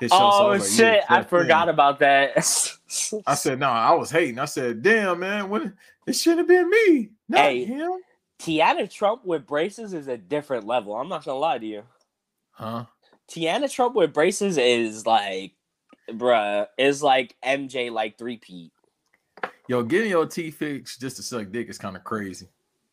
[0.00, 0.30] his show.
[0.32, 1.04] Oh yeah, shit!
[1.10, 2.38] I forgot about that.
[3.26, 4.38] I said no, I was hating.
[4.38, 5.70] I said, damn man, what
[6.06, 7.64] it should have been me, not Hey.
[7.64, 7.92] him.
[8.40, 10.96] Teanna Trump with braces is a different level.
[10.96, 11.82] I'm not gonna lie to you.
[12.60, 12.84] Huh?
[13.26, 15.52] Teanna Trump with braces is like,
[16.10, 18.70] bruh, is like MJ like three P.
[19.66, 22.48] Yo, getting your teeth fixed just to suck dick is kind of crazy.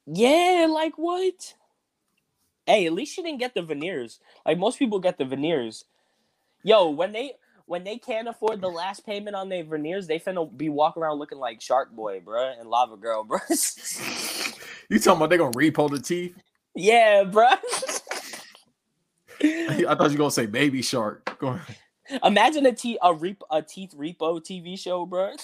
[0.06, 1.54] Yeah, like what?
[2.66, 4.22] Hey, at least she didn't get the veneers.
[4.46, 5.84] Like most people get the veneers.
[6.64, 7.34] Yo, when they
[7.66, 11.20] when they can't afford the last payment on their veneers, they finna be walking around
[11.20, 14.54] looking like Shark Boy, bruh, and Lava Girl, bruh.
[14.90, 16.34] You talking about they gonna repo the teeth?
[16.74, 17.58] yeah, bruh.
[19.42, 21.38] I thought you were gonna say baby shark.
[21.40, 21.78] Go ahead.
[22.24, 23.14] Imagine a te- a
[23.52, 25.36] a teeth repo TV show, bruh.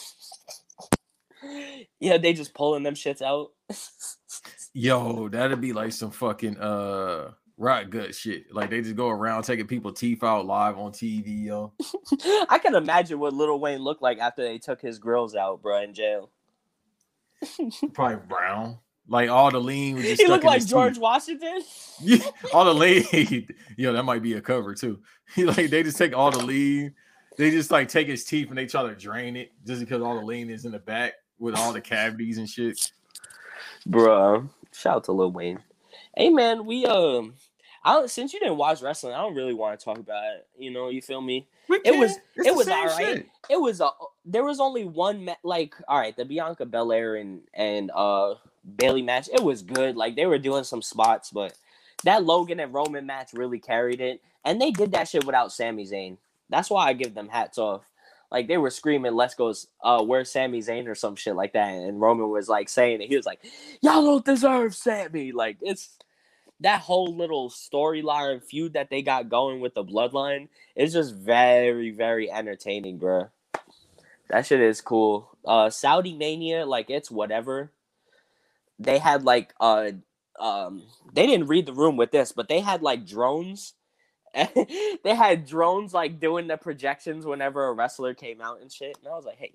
[2.00, 3.52] yeah, they just pulling them shits out.
[4.74, 8.54] Yo, that'd be like some fucking uh rock gut shit.
[8.54, 11.74] Like they just go around taking people teeth out live on TV, yo.
[12.50, 15.82] I can imagine what Lil Wayne looked like after they took his grills out, bro,
[15.82, 16.32] in jail.
[17.94, 18.80] Probably brown.
[19.08, 21.02] Like all the lean was just He stuck looked like George teeth.
[21.02, 21.62] Washington.
[22.02, 22.18] Yeah,
[22.54, 23.48] all the lean.
[23.78, 25.00] Yo, that might be a cover too.
[25.36, 26.96] He like they just take all the lean.
[27.38, 30.20] They just like take his teeth and they try to drain it just because all
[30.20, 32.92] the lean is in the back with all the cavities and shit.
[33.88, 34.50] Bruh.
[34.74, 35.60] Shout out to Lil Wayne.
[36.18, 37.36] Hey man, we um
[37.86, 40.48] I since you didn't watch wrestling, I don't really want to talk about it.
[40.58, 41.48] You know, you feel me?
[41.70, 42.98] It was- It's it was alright.
[42.98, 43.28] shit.
[43.50, 43.90] It was a
[44.26, 48.36] there was only one ma- like all right, the Bianca Belair and and uh
[48.78, 49.30] Bayley match.
[49.32, 49.96] It was good.
[49.96, 51.54] Like they were doing some spots, but
[52.04, 54.22] that Logan and Roman match really carried it.
[54.46, 56.18] And they did that shit without Sami Zayn.
[56.50, 57.84] That's why I give them hats off.
[58.32, 61.70] Like they were screaming, "Let's go, uh, where's Sami Zayn?" or some shit like that.
[61.70, 63.08] And Roman was like saying it.
[63.08, 63.40] He was like,
[63.82, 65.98] "Y'all don't deserve Sami." Like it's
[66.60, 71.92] that whole little storyline feud that they got going with the Bloodline is just very,
[71.92, 73.30] very entertaining, bruh.
[74.30, 75.30] That shit is cool.
[75.46, 77.72] Uh, Saudi Mania, like it's whatever.
[78.84, 79.92] They had like uh
[80.40, 83.74] um they didn't read the room with this, but they had like drones.
[84.36, 88.98] they had drones like doing the projections whenever a wrestler came out and shit.
[89.00, 89.54] And I was like, hey.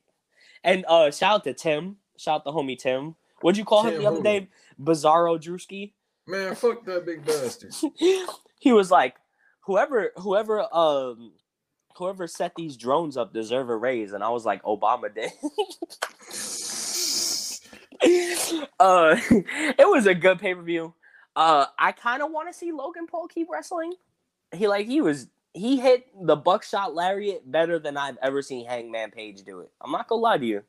[0.64, 1.96] And uh shout out to Tim.
[2.16, 3.16] Shout out to homie Tim.
[3.40, 4.48] What'd you call him Tim the other day?
[4.80, 5.92] Bizarro Drewski.
[6.26, 7.72] Man, fuck that big bastard.
[8.58, 9.16] he was like,
[9.60, 11.32] whoever whoever um
[11.96, 14.12] whoever set these drones up deserve a raise.
[14.12, 15.32] And I was like, Obama did.
[18.80, 20.94] uh it was a good pay-per-view.
[21.34, 23.94] Uh I kind of want to see Logan Paul keep wrestling.
[24.52, 29.10] He like he was he hit the buckshot lariat better than I've ever seen Hangman
[29.10, 29.72] Page do it.
[29.80, 30.62] I'm not gonna lie to you.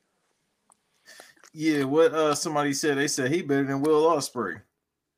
[1.54, 4.62] Yeah, what uh somebody said they said he better than Will Ospreay.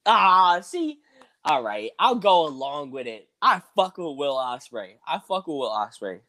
[0.06, 1.00] Ah, see,
[1.45, 3.28] all right, I'll go along with it.
[3.41, 4.93] I fuck with Will Ospreay.
[5.08, 6.21] I fuck with Will Ospreay,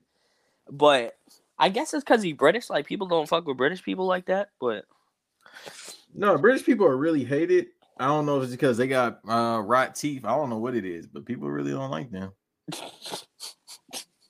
[0.71, 1.17] but
[1.59, 2.71] I guess it's because he's British.
[2.71, 4.51] Like people don't fuck with British people like that.
[4.61, 4.85] But
[6.15, 7.67] No, British people are really hated.
[7.99, 10.25] I don't know if it's because they got uh rot teeth.
[10.25, 12.33] I don't know what it is, but people really don't like them.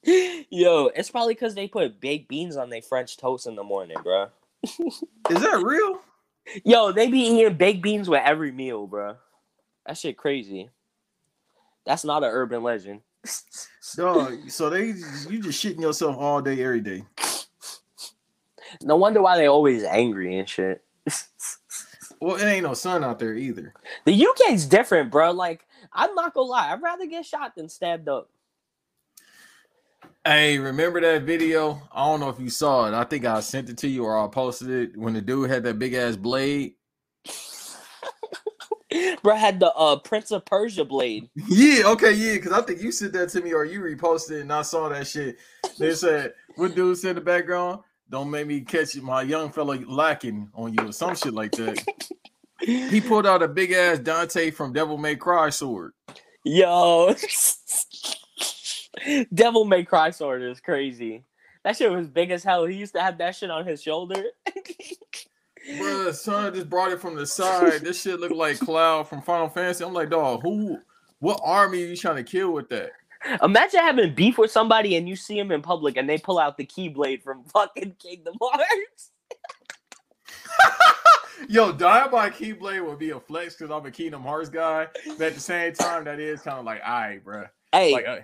[0.50, 3.96] Yo, it's probably because they put baked beans on their French toast in the morning,
[4.02, 4.26] bro.
[4.62, 6.00] Is that real?
[6.64, 9.16] Yo, they be eating baked beans with every meal, bro.
[9.86, 10.70] That shit crazy.
[11.86, 13.00] That's not an urban legend.
[13.96, 14.86] Dog, so they
[15.28, 17.04] you just shitting yourself all day, every day.
[18.80, 20.82] No wonder why they always angry and shit.
[22.22, 23.74] Well, it ain't no sun out there either.
[24.04, 25.32] The UK's different, bro.
[25.32, 28.30] Like, I'm not gonna lie, I'd rather get shot than stabbed up.
[30.24, 31.82] Hey, remember that video?
[31.92, 32.94] I don't know if you saw it.
[32.94, 35.64] I think I sent it to you or I posted it when the dude had
[35.64, 36.74] that big ass blade.
[39.22, 41.28] Bro had the uh Prince of Persia blade.
[41.34, 44.40] Yeah, okay, yeah, because I think you sent that to me or you reposted it
[44.42, 45.38] and I saw that shit.
[45.76, 47.80] They said, what dude said in the background?
[48.12, 51.82] Don't make me catch my young fella lacking on you or some shit like that.
[52.64, 55.94] He pulled out a big ass Dante from Devil May Cry sword.
[56.44, 57.12] Yo,
[59.34, 61.24] Devil May Cry sword is crazy.
[61.64, 62.64] That shit was big as hell.
[62.66, 64.22] He used to have that shit on his shoulder.
[65.76, 67.80] Bruh, son just brought it from the side.
[67.80, 69.84] This shit looked like Cloud from Final Fantasy.
[69.84, 70.78] I'm like, dog, who,
[71.18, 72.92] what army are you trying to kill with that?
[73.42, 76.56] Imagine having beef with somebody and you see them in public and they pull out
[76.56, 79.10] the keyblade from fucking Kingdom Hearts.
[81.48, 84.86] Yo, dying by Keyblade would be a flex because I'm a Kingdom Hearts guy.
[85.18, 87.44] But at the same time, that is kind of like, all right, bro.
[87.72, 88.18] Hey, Like, uh,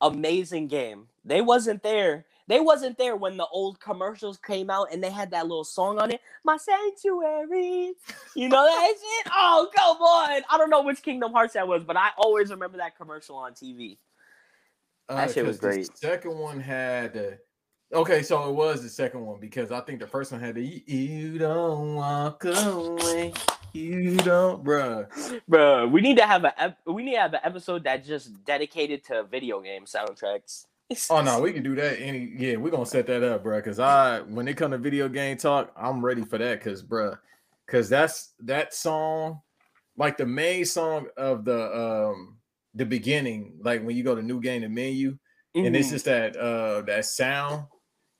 [0.00, 1.06] amazing game.
[1.24, 2.26] They wasn't there.
[2.48, 6.00] They wasn't there when the old commercials came out and they had that little song
[6.00, 6.20] on it.
[6.44, 7.92] My sanctuary.
[8.34, 9.32] You know that shit?
[9.32, 10.42] Oh, come on.
[10.50, 13.52] I don't know which Kingdom Hearts that was, but I always remember that commercial on
[13.52, 13.98] TV.
[15.16, 15.98] That shit was 'cause Uh, the great.
[15.98, 17.38] second one had the.
[17.92, 20.82] Okay, so it was the second one because I think the first one had the
[20.86, 23.32] "You don't walk away,
[23.72, 25.08] you don't, bruh."
[25.48, 28.44] Bro, we need to have a ep- we need to have an episode that just
[28.44, 30.66] dedicated to video game soundtracks.
[31.08, 32.00] Oh no, we can do that.
[32.00, 33.64] Any yeah, we're gonna set that up, bruh.
[33.64, 36.60] Cause I when it come to video game talk, I'm ready for that.
[36.60, 37.18] Cause bruh,
[37.68, 39.40] cause that's that song,
[39.96, 42.36] like the main song of the um
[42.74, 45.18] the beginning, like when you go to new game the menu,
[45.54, 45.90] and it's Mhm.
[45.92, 47.64] just that uh that sound.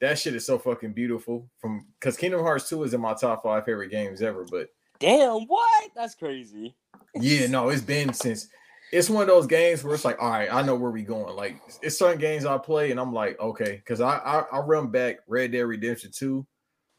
[0.00, 1.48] That shit is so fucking beautiful.
[1.58, 4.44] From because Kingdom Hearts 2 is in my top five favorite games ever.
[4.50, 5.90] But Damn, what?
[5.94, 6.74] That's crazy.
[7.14, 8.48] yeah, no, it's been since
[8.92, 11.36] it's one of those games where it's like, all right, I know where we going.
[11.36, 14.90] Like it's certain games I play, and I'm like, okay, because I, I I run
[14.90, 16.46] back Red Dead Redemption 2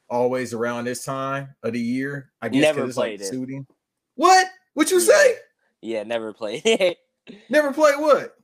[0.09, 2.31] always around this time of the year.
[2.41, 3.29] I guess Never it's like played it.
[3.31, 3.65] shooting.
[4.15, 4.47] What?
[4.73, 5.05] What you Yeah.
[5.05, 5.35] say?
[5.81, 6.97] Yeah, never played it.
[7.49, 8.35] Never played what?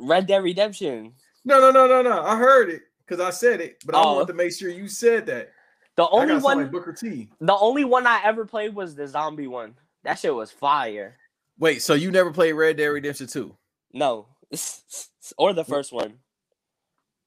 [0.00, 1.12] Red Dead Redemption.
[1.44, 2.22] No, no, no, no, no.
[2.22, 4.14] I heard it because I said it, but I Oh.
[4.14, 5.52] wanted to make sure you said that.
[5.96, 7.30] The I only one like Booker T.
[7.40, 9.74] the only one I ever played was the zombie one.
[10.04, 11.16] That shit was fire.
[11.58, 13.56] Wait, so you never played Red Dead Redemption 2?
[13.94, 14.26] No.
[15.38, 16.18] or the first one.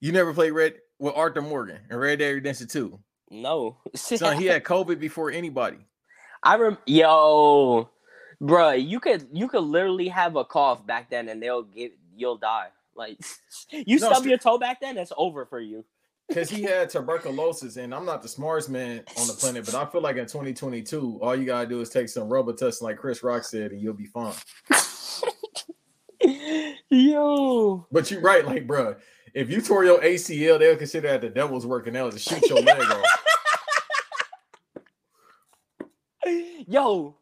[0.01, 2.99] You never played Red with Arthur Morgan and Red Dead Redemption 2.
[3.31, 3.77] No.
[3.95, 5.77] Son, he had COVID before anybody.
[6.43, 7.89] I rem yo,
[8.41, 12.37] bruh, you could you could literally have a cough back then and they'll get you'll
[12.37, 12.67] die.
[12.95, 13.19] Like
[13.71, 15.83] you No, stub st- your toe back then, it's over for you.
[16.27, 19.83] Because he had tuberculosis, and I'm not the smartest man on the planet, but I
[19.85, 23.43] feel like in 2022, all you gotta do is take some Robitussin, like Chris Rock
[23.43, 24.35] said, and you'll be fine.
[26.89, 27.87] Yo.
[27.91, 28.97] But you're right, like, bruh,
[29.33, 32.61] if you tore your ACL, they'll consider that the devil's working out to shoot your
[32.61, 33.05] leg off.
[36.67, 37.15] Yo,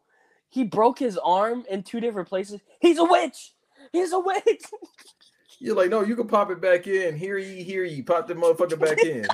[0.48, 2.60] he broke his arm in two different places.
[2.80, 3.52] He's a witch.
[3.92, 4.64] He's a witch.
[5.60, 7.16] You're like, no, you can pop it back in.
[7.16, 8.02] Hear ye, hear ye.
[8.02, 9.26] Pop the motherfucker back in.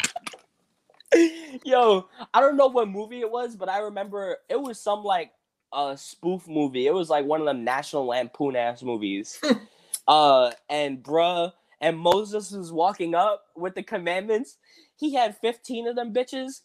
[1.64, 5.32] Yo, I don't know what movie it was, but I remember it was some like
[5.72, 6.86] a spoof movie.
[6.86, 9.38] It was like one of them National Lampoon ass movies.
[10.08, 14.56] uh, and bruh, and Moses was walking up with the commandments.
[14.96, 16.62] He had 15 of them bitches.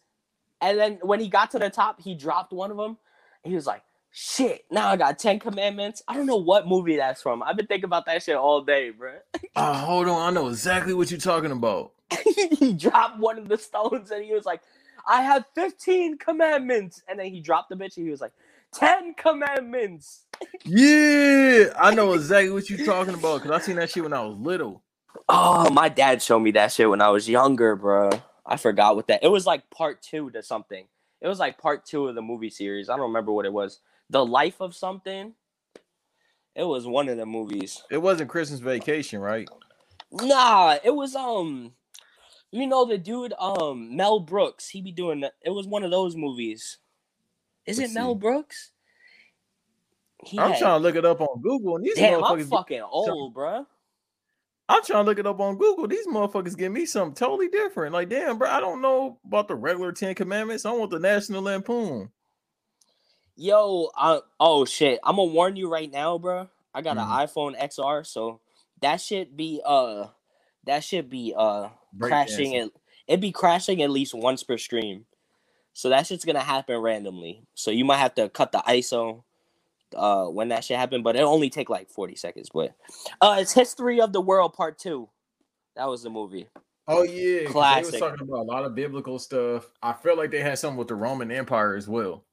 [0.61, 2.97] And then when he got to the top, he dropped one of them.
[3.43, 3.83] He was like,
[4.19, 6.03] shit, now I got 10 commandments.
[6.05, 7.41] I don't know what movie that's from.
[7.41, 9.19] I've been thinking about that shit all day, bruh.
[9.55, 10.21] Oh, hold on.
[10.21, 11.93] I know exactly what you're talking about.
[12.51, 14.61] he dropped one of the stones and he was like,
[15.07, 17.01] I have 15 commandments.
[17.07, 18.33] And then he dropped the bitch and he was like,
[18.73, 20.25] 10 commandments.
[20.65, 24.21] Yeah, I know exactly what you're talking about because I seen that shit when I
[24.21, 24.83] was little.
[25.29, 28.09] Oh, my dad showed me that shit when I was younger, bro.
[28.45, 29.23] I forgot what that.
[29.23, 30.87] It was like part two to something.
[31.21, 32.89] It was like part two of the movie series.
[32.89, 33.79] I don't remember what it was.
[34.09, 35.33] The Life of something.
[36.55, 37.81] It was one of the movies.
[37.91, 39.47] It wasn't Christmas vacation, right?
[40.11, 41.73] Nah, it was um,
[42.51, 44.67] you know the dude um Mel Brooks.
[44.67, 45.33] He be doing that.
[45.41, 46.79] It was one of those movies.
[47.65, 48.19] Is Let's it Mel see.
[48.19, 48.71] Brooks?
[50.25, 52.49] He I'm had- trying to look it up on Google, and these Damn, I'm motherfuckers.
[52.49, 53.65] fucking old, bruh.
[54.67, 55.87] I'm trying to look it up on Google.
[55.87, 57.93] These motherfuckers give me something totally different.
[57.93, 60.65] Like, damn, bro, I don't know about the regular Ten Commandments.
[60.65, 62.11] I want the National Lampoon.
[63.39, 64.99] Yo, uh, oh shit!
[65.01, 66.49] I'm gonna warn you right now, bro.
[66.73, 67.03] I got Mhm.
[67.03, 68.41] an iPhone XR, so
[68.81, 70.07] that should be uh,
[70.65, 71.69] that should be uh
[72.01, 72.65] crashing Breakdancing.
[72.67, 72.71] it.
[73.07, 75.05] It'd be crashing at least once per stream,
[75.73, 77.45] so that shit's gonna happen randomly.
[77.55, 79.23] So you might have to cut the ISO
[79.95, 82.49] uh when that shit happened, but it'll only take like 40 seconds.
[82.53, 82.75] But
[83.21, 85.09] uh, it's History of the World Part Two.
[85.77, 86.49] That was the movie.
[86.89, 87.85] Oh yeah, 'cause They Classic.
[87.85, 89.71] was talking about a lot of biblical stuff.
[89.81, 92.25] I feel like they had something with the Roman Empire as well.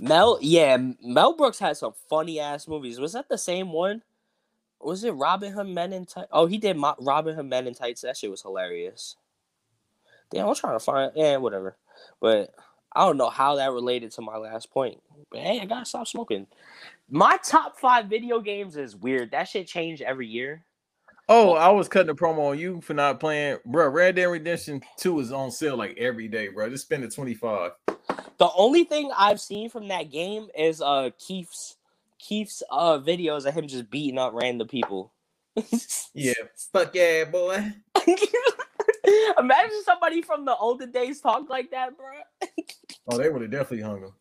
[0.00, 2.98] Mel, yeah, Mel Brooks had some funny ass movies.
[2.98, 4.02] Was that the same one?
[4.80, 6.28] Was it Robin Hood Men in Tights?
[6.30, 8.02] Oh, he did Mo- Robin Hood Men in Tights.
[8.02, 9.16] That shit was hilarious.
[10.30, 11.12] Damn, I'm trying to find.
[11.14, 11.76] Yeah, whatever.
[12.20, 12.54] But
[12.92, 15.00] I don't know how that related to my last point.
[15.30, 16.46] But hey, I gotta stop smoking.
[17.08, 19.30] My top five video games is weird.
[19.30, 20.64] That shit change every year.
[21.28, 23.88] Oh, I was cutting a promo on you for not playing, bro.
[23.88, 26.68] Red Dead Redemption Two is on sale like every day, bro.
[26.68, 27.72] Just spend the twenty five.
[28.38, 31.76] The only thing I've seen from that game is uh Keith's
[32.18, 35.12] Keith's uh videos of him just beating up random people.
[36.14, 36.32] Yeah,
[36.72, 37.72] fuck yeah, boy.
[39.38, 42.06] Imagine somebody from the olden days talk like that, bro.
[43.06, 44.12] Oh, they would have definitely hung him.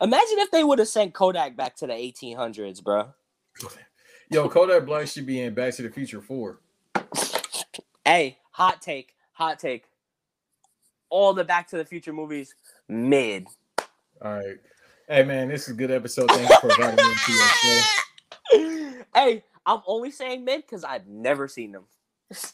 [0.00, 3.12] Imagine if they would have sent Kodak back to the 1800s, bro.
[4.30, 6.60] Yo, Kodak Black should be in Back to the Future Four.
[8.06, 9.84] Hey, hot take, hot take.
[11.10, 12.54] All the Back to the Future movies,
[12.88, 13.46] mid.
[14.20, 14.56] All right.
[15.08, 16.30] Hey man, this is a good episode.
[16.30, 19.04] Thank you for inviting me to your show.
[19.14, 21.84] hey, I'm only saying mid because I've never seen them.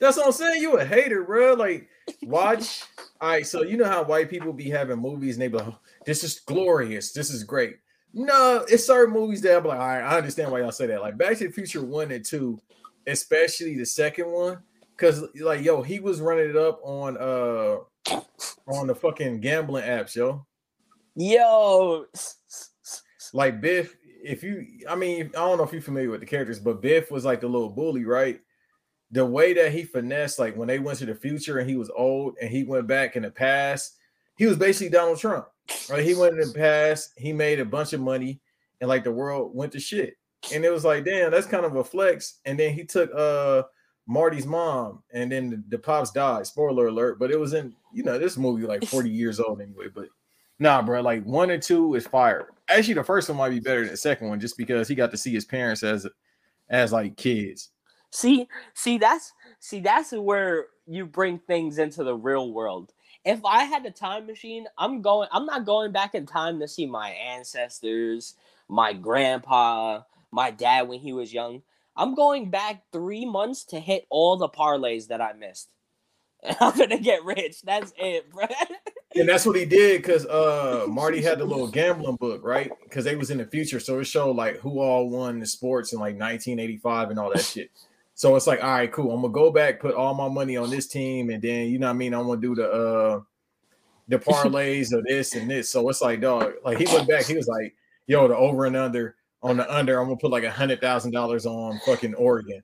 [0.00, 0.62] That's what I'm saying.
[0.62, 1.54] You a hater, bro.
[1.54, 1.88] Like,
[2.22, 2.82] watch.
[3.20, 5.68] All right, so you know how white people be having movies and they be like,
[5.68, 7.12] "Oh, "This is glorious.
[7.12, 7.76] This is great."
[8.14, 11.00] No, it's certain movies that I'm like, "All right, I understand why y'all say that."
[11.00, 12.60] Like Back to the Future one and two,
[13.06, 14.58] especially the second one,
[14.96, 17.84] because like, yo, he was running it up on uh
[18.68, 20.46] on the fucking gambling apps, yo.
[21.16, 22.06] Yo,
[23.32, 26.60] like Biff, if you, I mean, I don't know if you're familiar with the characters,
[26.60, 28.40] but Biff was like the little bully, right?
[29.10, 31.90] The way that he finessed, like when they went to the future and he was
[31.96, 33.96] old and he went back in the past,
[34.36, 35.46] he was basically Donald Trump,
[35.90, 36.04] right?
[36.04, 38.40] He went in the past, he made a bunch of money,
[38.80, 40.16] and like the world went to shit.
[40.54, 42.38] And it was like, damn, that's kind of a flex.
[42.44, 43.64] And then he took uh
[44.08, 46.46] Marty's mom, and then the, the pops died.
[46.46, 49.86] Spoiler alert, but it was in, you know, this movie like 40 years old anyway,
[49.94, 50.08] but
[50.58, 51.00] Nah, bro.
[51.00, 52.48] Like one or two is fire.
[52.68, 55.10] Actually, the first one might be better than the second one, just because he got
[55.12, 56.06] to see his parents as,
[56.68, 57.70] as like kids.
[58.10, 62.92] see, see, that's see, that's where you bring things into the real world.
[63.24, 65.28] If I had a time machine, I'm going.
[65.32, 68.34] I'm not going back in time to see my ancestors,
[68.68, 71.62] my grandpa, my dad when he was young.
[71.98, 75.68] I'm going back three months to hit all the parlays that I missed.
[76.44, 77.62] And I'm gonna get rich.
[77.62, 78.46] That's it, bro.
[79.16, 82.70] And that's what he did because uh Marty had the little gambling book, right?
[82.84, 85.92] Because they was in the future, so it showed like who all won the sports
[85.92, 87.72] in like 1985 and all that shit.
[88.14, 89.10] So it's like, all right, cool.
[89.10, 91.88] I'm gonna go back, put all my money on this team, and then you know
[91.88, 92.14] what I mean.
[92.14, 93.20] I'm gonna do the uh
[94.06, 95.70] the parlays of this and this.
[95.70, 97.74] So it's like, dog, like he went back, he was like,
[98.06, 101.12] yo, the over and under on the under, I'm gonna put like a hundred thousand
[101.12, 102.62] dollars on fucking Oregon.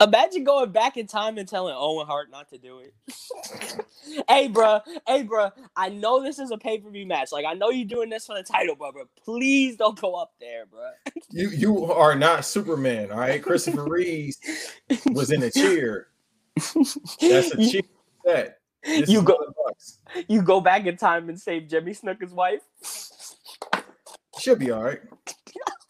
[0.00, 2.94] Imagine going back in time and telling Owen Hart not to do it.
[4.28, 4.80] hey, bro.
[5.06, 5.50] Hey, bro.
[5.74, 7.32] I know this is a pay per view match.
[7.32, 8.92] Like, I know you're doing this for the title, bro.
[8.92, 10.90] But please don't go up there, bro.
[11.30, 13.42] You you are not Superman, all right?
[13.42, 14.36] Christopher Reeves
[15.06, 16.08] was in a chair.
[16.56, 17.88] That's a cheap
[18.26, 18.58] set.
[18.82, 19.38] This you go.
[20.28, 22.60] You go back in time and save Jimmy Snuka's wife.
[24.38, 25.00] Should be all right.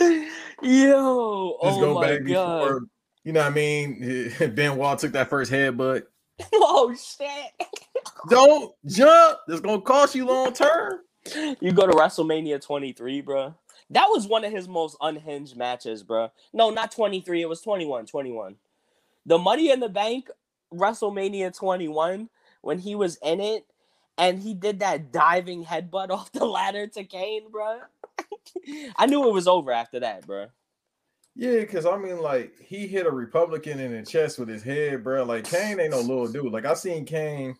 [0.62, 2.62] Yo, Just oh go my back god.
[2.62, 2.86] before
[3.24, 4.32] you know what I mean.
[4.54, 6.04] Benoit took that first headbutt.
[6.52, 7.68] oh shit.
[8.28, 9.38] Don't jump.
[9.48, 11.00] It's gonna cost you long term.
[11.60, 13.54] You go to WrestleMania 23, bro.
[13.90, 16.30] That was one of his most unhinged matches, bro.
[16.52, 17.42] No, not 23.
[17.42, 18.06] It was 21.
[18.06, 18.56] 21.
[19.26, 20.30] The Money in the Bank
[20.72, 22.28] WrestleMania 21
[22.62, 23.66] when he was in it
[24.18, 27.80] and he did that diving headbutt off the ladder to Kane, bro.
[28.96, 30.46] I knew it was over after that, bro.
[31.34, 35.02] Yeah, because I mean, like he hit a Republican in the chest with his head,
[35.02, 35.24] bro.
[35.24, 36.52] Like Kane ain't no little dude.
[36.52, 37.56] Like I seen Kane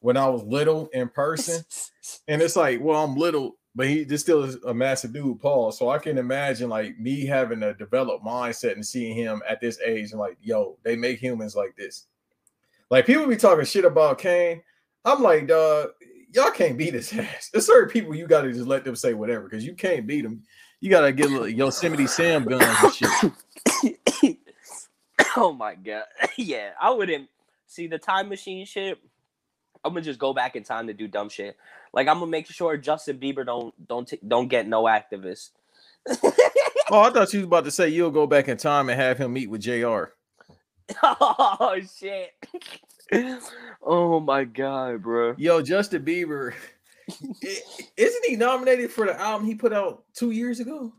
[0.00, 1.64] when I was little in person,
[2.28, 5.72] and it's like, well, I'm little, but he this still is a massive dude, Paul.
[5.72, 9.80] So I can imagine like me having a developed mindset and seeing him at this
[9.84, 12.04] age, and like, yo, they make humans like this.
[12.90, 14.62] Like people be talking shit about Kane.
[15.06, 15.90] I'm like, dog,
[16.36, 17.48] y'all can't beat his ass.
[17.52, 20.42] There's certain people you gotta just let them say whatever because you can't beat them.
[20.80, 23.32] You gotta get a little Yosemite Sam guns and
[24.22, 24.38] shit.
[25.36, 26.04] oh my god.
[26.36, 27.28] yeah, I wouldn't
[27.66, 28.98] see the time machine shit.
[29.84, 31.56] I'm gonna just go back in time to do dumb shit.
[31.92, 35.50] Like I'm gonna make sure Justin Bieber don't don't t- don't get no activists.
[36.88, 39.18] Oh, I thought you was about to say you'll go back in time and have
[39.18, 40.04] him meet with Jr.
[41.02, 42.32] oh shit.
[43.82, 45.34] oh my god, bro.
[45.38, 46.54] Yo, Justin Bieber,
[47.96, 50.92] isn't he nominated for the album he put out two years ago?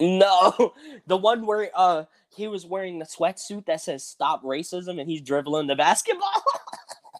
[0.00, 0.74] No,
[1.06, 5.22] the one where uh he was wearing the sweatsuit that says "Stop Racism" and he's
[5.22, 6.42] dribbling the basketball.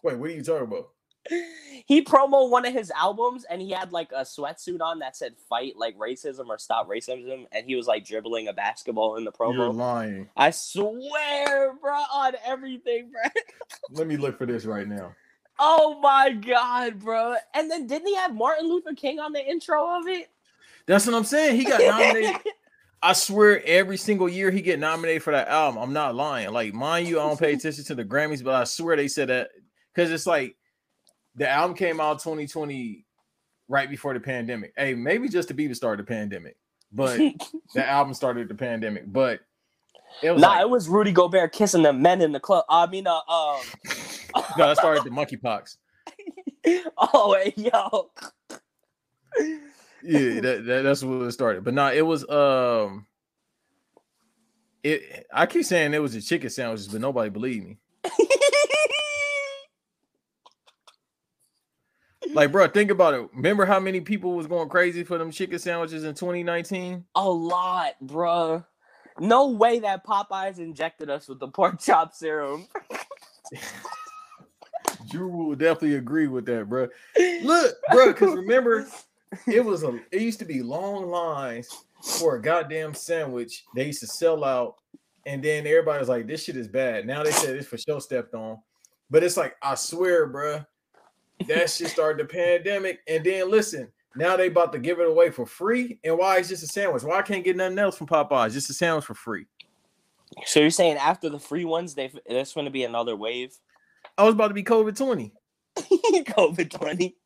[0.03, 0.89] Wait, what are you talking about?
[1.85, 5.35] He promo one of his albums and he had like a sweatsuit on that said
[5.49, 9.31] "Fight like racism" or "Stop racism," and he was like dribbling a basketball in the
[9.39, 9.75] You're promo.
[9.75, 10.29] lying.
[10.35, 13.31] I swear, bro, on everything, bro.
[13.91, 15.15] Let me look for this right now.
[15.59, 17.35] Oh my god, bro!
[17.53, 20.31] And then didn't he have Martin Luther King on the intro of it?
[20.87, 21.57] That's what I'm saying.
[21.57, 22.41] He got nominated.
[23.03, 25.79] I swear, every single year he get nominated for that album.
[25.79, 26.51] I'm not lying.
[26.51, 29.29] Like, mind you, I don't pay attention to the Grammys, but I swear they said
[29.29, 29.51] that
[29.93, 30.55] because it's like
[31.35, 33.05] the album came out 2020
[33.67, 34.73] right before the pandemic.
[34.77, 36.57] Hey, maybe just to Bieber started the pandemic,
[36.91, 37.19] but
[37.73, 39.11] the album started the pandemic.
[39.11, 39.41] But
[40.21, 42.65] it was nah, like, it was Rudy Gobert kissing the men in the club.
[42.69, 43.61] I mean, uh, um,
[44.57, 45.77] no, that started the monkeypox.
[46.97, 48.11] oh, hey, yo.
[50.03, 51.63] Yeah, that, that that's what it started.
[51.63, 53.07] But no, it was um,
[54.83, 55.25] it.
[55.33, 57.77] I keep saying it was the chicken sandwiches, but nobody believed me.
[62.33, 63.29] Like, bro, think about it.
[63.33, 67.05] Remember how many people was going crazy for them chicken sandwiches in 2019?
[67.15, 68.65] a lot, bruh.
[69.19, 72.67] No way that Popeyes injected us with the pork chop serum.
[75.09, 76.87] Drew will definitely agree with that, bro.
[77.43, 78.87] Look, bro, because remember,
[79.47, 81.67] it was a it used to be long lines
[82.01, 83.63] for a goddamn sandwich.
[83.75, 84.75] They used to sell out,
[85.25, 87.99] and then everybody was like, "This shit is bad." Now they said it's for show
[87.99, 88.57] stepped on,
[89.11, 90.65] but it's like I swear, bro,
[91.47, 93.91] that shit started the pandemic, and then listen.
[94.15, 97.03] Now they about to give it away for free, and why it's just a sandwich?
[97.03, 98.53] Why I can't get nothing else from Popeyes?
[98.53, 99.47] Just a sandwich for free.
[100.45, 103.55] So you're saying after the free ones, they there's going to be another wave?
[104.17, 105.33] I was about to be COVID twenty.
[105.77, 107.17] COVID twenty.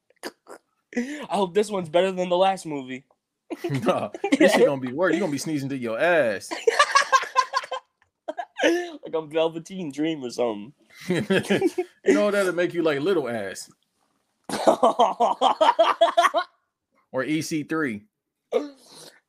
[0.95, 3.05] I hope this one's better than the last movie.
[3.69, 5.13] nah, this shit gonna be worse.
[5.13, 6.49] You gonna be sneezing to your ass.
[8.63, 10.73] like I'm Velveteen Dream or something.
[11.09, 13.69] you know that'll make you like little ass
[17.11, 18.03] or EC3.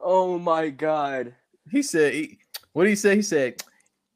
[0.01, 1.35] oh my god.
[1.71, 2.29] He said,
[2.73, 3.17] what did he say?
[3.17, 3.63] He said,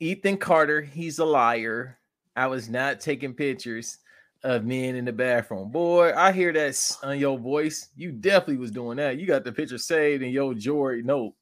[0.00, 1.98] Ethan Carter, he's a liar.
[2.34, 3.98] I was not taking pictures
[4.44, 5.70] of men in the bathroom.
[5.70, 7.88] Boy, I hear that on your voice.
[7.96, 9.18] You definitely was doing that.
[9.18, 11.34] You got the picture saved in your Jory note.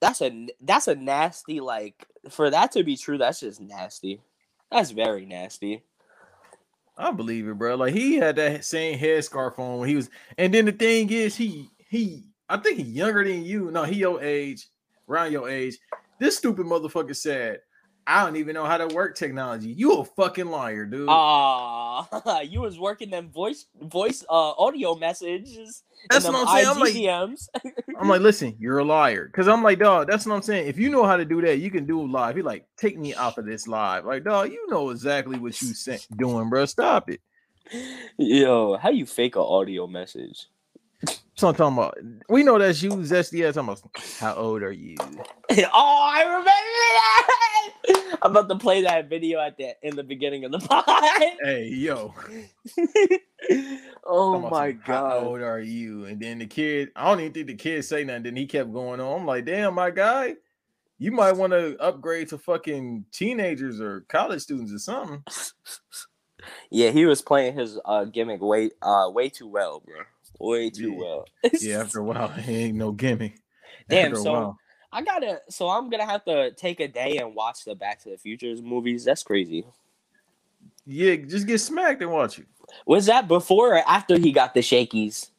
[0.00, 3.18] That's a that's a nasty like for that to be true.
[3.18, 4.20] That's just nasty.
[4.70, 5.84] That's very nasty.
[6.96, 7.76] I believe it, bro.
[7.76, 11.34] Like he had that same headscarf on when he was, and then the thing is,
[11.34, 13.70] he he, I think he younger than you.
[13.70, 14.68] No, he your age,
[15.08, 15.78] around your age.
[16.18, 17.60] This stupid motherfucker said,
[18.06, 21.08] "I don't even know how to work technology." You a fucking liar, dude.
[21.10, 25.82] Ah, you was working them voice voice uh audio messages.
[26.10, 26.66] That's what I'm saying.
[26.68, 29.30] I'm like, I'm like, listen, you're a liar.
[29.32, 30.66] Cause I'm like, dog, that's what I'm saying.
[30.66, 32.36] If you know how to do that, you can do live.
[32.36, 34.04] He like, take me off of this live.
[34.04, 36.66] Like, dog, you know exactly what you sent doing, bro.
[36.66, 37.20] Stop it.
[38.18, 40.48] Yo, how you fake an audio message?
[41.42, 41.98] So I'm talking about.
[42.28, 43.44] We know that's you, Zesty.
[43.44, 44.04] I'm talking about.
[44.20, 44.94] how old are you?
[45.00, 46.44] oh, I remember
[46.94, 48.18] that.
[48.22, 50.84] I'm about to play that video at the in the beginning of the pod.
[51.42, 52.14] Hey, yo.
[54.06, 56.04] oh my some, How old are you?
[56.04, 58.22] And then the kid, I don't even think the kid say nothing.
[58.22, 59.22] Then he kept going on.
[59.22, 60.36] I'm like, damn, my guy,
[61.00, 65.24] you might want to upgrade to fucking teenagers or college students or something.
[66.70, 69.96] Yeah, he was playing his uh gimmick way uh way too well, bro.
[70.40, 70.98] Way too Yeah.
[70.98, 71.24] well.
[71.60, 73.38] Yeah, after a while, it ain't no gimmick.
[73.88, 74.56] Damn, After so.
[74.92, 78.10] I gotta so I'm gonna have to take a day and watch the Back to
[78.10, 79.04] the Futures movies.
[79.04, 79.64] That's crazy.
[80.86, 82.46] yeah, just get smacked and watch it.
[82.86, 85.30] Was that before or after he got the shakies?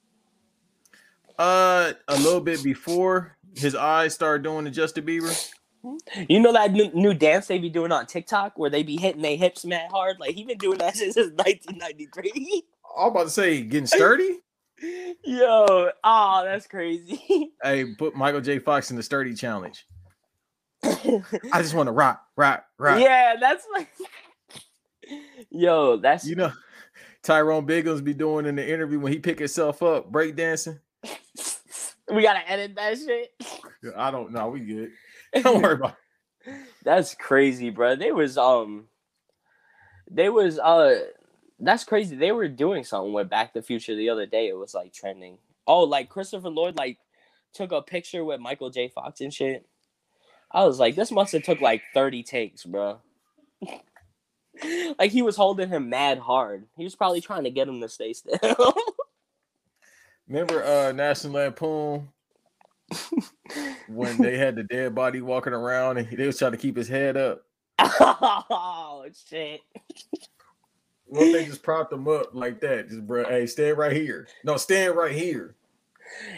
[1.38, 5.52] Uh, a little bit before his eyes started doing the Justin Bieber.
[6.30, 9.22] You know that new, new dance they be doing on TikTok where they be hitting
[9.22, 10.18] their hips mad hard?
[10.20, 12.64] Like he been doing that since 1993.
[12.98, 14.40] I'm about to say getting sturdy.
[15.24, 17.54] Yo, oh, that's crazy.
[17.64, 18.60] hey, put Michael J.
[18.60, 19.86] Fox in the sturdy challenge.
[20.84, 23.00] I just want to rock, rock, rock.
[23.00, 23.88] Yeah, that's like
[25.50, 26.52] Yo, that's You know,
[27.22, 30.80] Tyrone Biggums be doing in the interview when he pick himself up breakdancing?
[32.12, 33.34] We gotta edit that shit.
[33.96, 34.50] I don't know.
[34.50, 34.92] We good.
[35.42, 35.96] Don't worry about.
[36.46, 36.56] It.
[36.84, 37.96] That's crazy, bro.
[37.96, 38.88] They was um,
[40.12, 41.00] they was uh,
[41.66, 42.16] that's crazy.
[42.16, 44.48] They were doing something with Back to the Future the other day.
[44.48, 45.38] It was like trending.
[45.66, 46.98] Oh, like Christopher Lloyd like
[47.54, 48.90] took a picture with Michael J.
[48.90, 49.66] Fox and shit.
[50.52, 53.00] I was like, this must have took like thirty takes, bro.
[55.00, 56.66] like he was holding him mad hard.
[56.78, 58.38] He was probably trying to get him to stay still.
[60.28, 62.10] Remember uh National Lampoon
[63.88, 66.88] when they had the dead body walking around and they was trying to keep his
[66.88, 67.44] head up?
[67.80, 69.62] oh shit.
[71.14, 72.90] What if they just propped him up like that?
[72.90, 74.28] Just bro, hey, stand right here.
[74.44, 75.56] No, stand right here.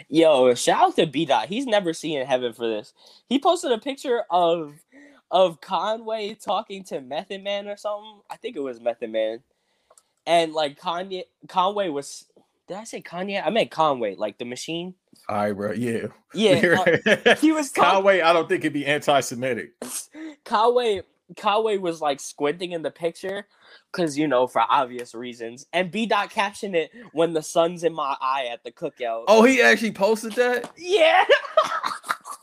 [0.08, 1.48] Yo, shout out to B Dot.
[1.48, 2.92] He's never seen heaven for this.
[3.28, 4.74] He posted a picture of
[5.30, 8.20] of Conway talking to Method Man or something.
[8.30, 9.40] I think it was Method Man.
[10.26, 12.26] And like Kanye Conway was
[12.68, 13.42] did I say Kanye?
[13.44, 14.94] I meant Conway, like the machine.
[15.28, 15.72] All right, bro.
[15.72, 16.08] Yeah.
[16.34, 16.76] Yeah.
[17.26, 18.20] uh, he was talk- Conway.
[18.20, 19.72] I don't think it'd be anti-Semitic.
[20.44, 21.02] Conway
[21.36, 23.46] Conway was like squinting in the picture
[23.92, 25.66] because you know for obvious reasons.
[25.72, 29.24] And B dot captioned it when the sun's in my eye at the cookout.
[29.28, 30.70] Oh, he actually posted that.
[30.76, 31.24] yeah.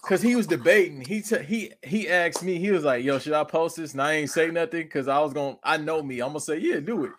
[0.05, 0.99] Cause he was debating.
[0.99, 2.59] He t- he he asked me.
[2.59, 5.19] He was like, "Yo, should I post this?" And I ain't say nothing because I
[5.19, 5.55] was gonna.
[5.63, 6.19] I know me.
[6.19, 7.11] I'm gonna say, "Yeah, do it."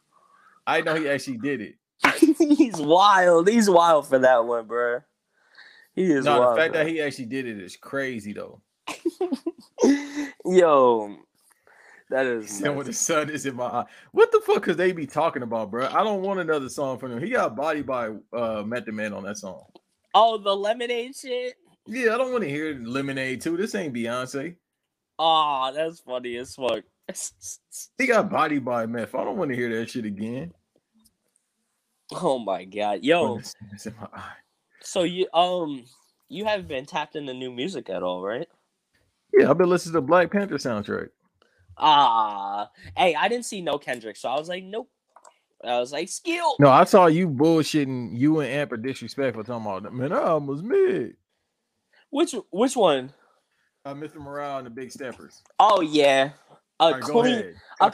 [0.67, 1.77] I know he actually did it.
[2.39, 3.49] He's wild.
[3.49, 5.01] He's wild for that one, bro.
[5.95, 6.57] He is No, wild.
[6.57, 6.85] the fact bro.
[6.85, 8.61] that he actually did it is crazy though.
[10.45, 11.17] Yo,
[12.15, 13.85] that is said, when the sun is in my eye.
[14.13, 15.89] What the fuck could they be talking about, bro?
[15.89, 17.21] I don't want another song from him.
[17.21, 19.65] He got body by uh Method Man on that song.
[20.15, 21.57] Oh, the lemonade shit.
[21.89, 23.57] Yeah, I don't want to hear Lemonade too.
[23.57, 24.55] This ain't Beyonce.
[25.19, 26.85] Oh, that's funny as fuck.
[27.99, 29.17] He got body by meth.
[29.17, 30.55] I don't want to hear that shit again.
[32.13, 33.39] oh my god, yo.
[33.39, 34.07] the sun is in my.
[34.83, 35.85] So you um
[36.29, 38.47] you haven't been tapped into new music at all, right?
[39.37, 41.09] Yeah, I've been listening to Black Panther soundtrack.
[41.77, 44.89] Ah, hey, I didn't see no Kendrick, so I was like, nope.
[45.65, 46.57] I was like, skill.
[46.61, 48.19] No, I saw you bullshitting.
[48.19, 50.13] You and Amp are disrespectful talking about that, man.
[50.13, 51.17] I almost mid.
[52.11, 53.13] Which which one?
[53.85, 54.17] Uh, Mr.
[54.17, 55.43] Morale and the Big Steppers.
[55.59, 56.31] Oh yeah,
[56.81, 57.87] a right, clean a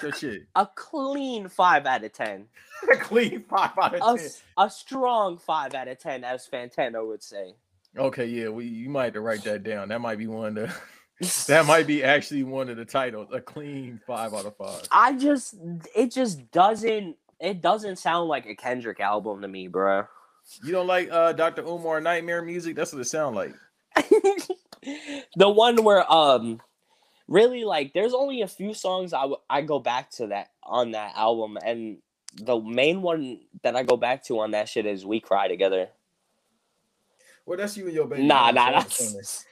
[0.57, 2.47] a clean five out of ten.
[2.93, 4.27] a Clean five out A, of ten.
[4.27, 7.55] s- a strong five out of ten, as Fantano would say.
[7.97, 9.89] Okay, yeah, we you might have to write that down.
[9.89, 10.75] That might be one of the
[11.47, 13.29] that might be actually one of the titles.
[13.33, 14.83] A clean five out of five.
[14.91, 15.55] I just
[15.95, 20.05] it just doesn't it doesn't sound like a Kendrick album to me, bro.
[20.65, 21.63] You don't like uh Dr.
[21.63, 22.77] Umar Nightmare music?
[22.77, 23.55] That's what it sound like.
[25.37, 26.61] the one where um
[27.29, 30.93] really like there's only a few songs I w- I go back to that on
[30.93, 31.99] that album and
[32.35, 35.89] the main one that I go back to on that shit is We Cry Together.
[37.47, 38.23] Well, that's you and your baby.
[38.25, 38.81] Nah, nah, nah.
[38.81, 39.45] that's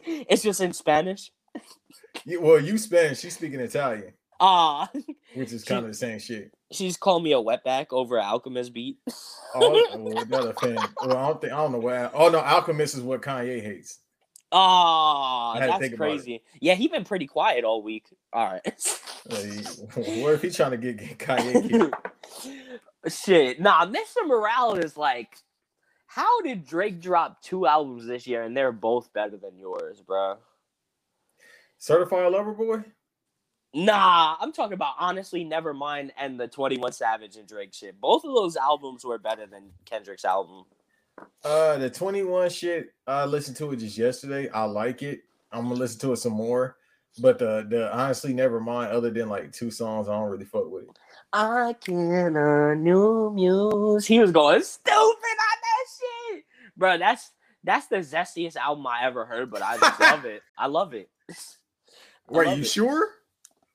[0.06, 1.30] it's just in Spanish.
[2.24, 4.88] You- well, you Spanish, she's speaking Italian, Ah,
[5.34, 6.50] which is kind of the same shit.
[6.72, 8.96] she's called me a wetback over Alchemist beat.
[9.54, 10.76] Oh, well, another fan.
[11.02, 12.10] Well, I don't think I don't know why.
[12.14, 13.98] Oh no, Alchemist is what Kanye hates.
[14.50, 16.08] Ah, to that's think about it.
[16.16, 16.42] crazy.
[16.60, 18.06] Yeah, he been pretty quiet all week.
[18.32, 18.62] All right.
[19.30, 21.92] Uh, he- what if he's trying to get, get Kanye?
[23.08, 23.60] Shit.
[23.60, 24.26] Nah, Mr.
[24.26, 25.36] Morale is like,
[26.16, 30.38] how did Drake drop two albums this year and they're both better than yours, bro?
[31.76, 32.84] Certified Lover Boy.
[33.74, 38.00] Nah, I'm talking about honestly, Nevermind and the 21 Savage and Drake shit.
[38.00, 40.64] Both of those albums were better than Kendrick's album.
[41.44, 42.94] Uh, the twenty one shit.
[43.06, 44.48] I listened to it just yesterday.
[44.50, 45.20] I like it.
[45.52, 46.76] I'm gonna listen to it some more.
[47.18, 48.92] But the the honestly, never mind.
[48.92, 50.98] Other than like two songs, I don't really fuck with it.
[51.32, 54.06] I can a new muse.
[54.06, 55.75] He was going stupid that shit,
[56.76, 56.98] bro.
[56.98, 57.30] That's
[57.64, 60.42] that's the zestiest album I ever heard, but I just love it.
[60.56, 61.10] I love it.
[62.28, 62.66] Love you it.
[62.66, 63.08] sure?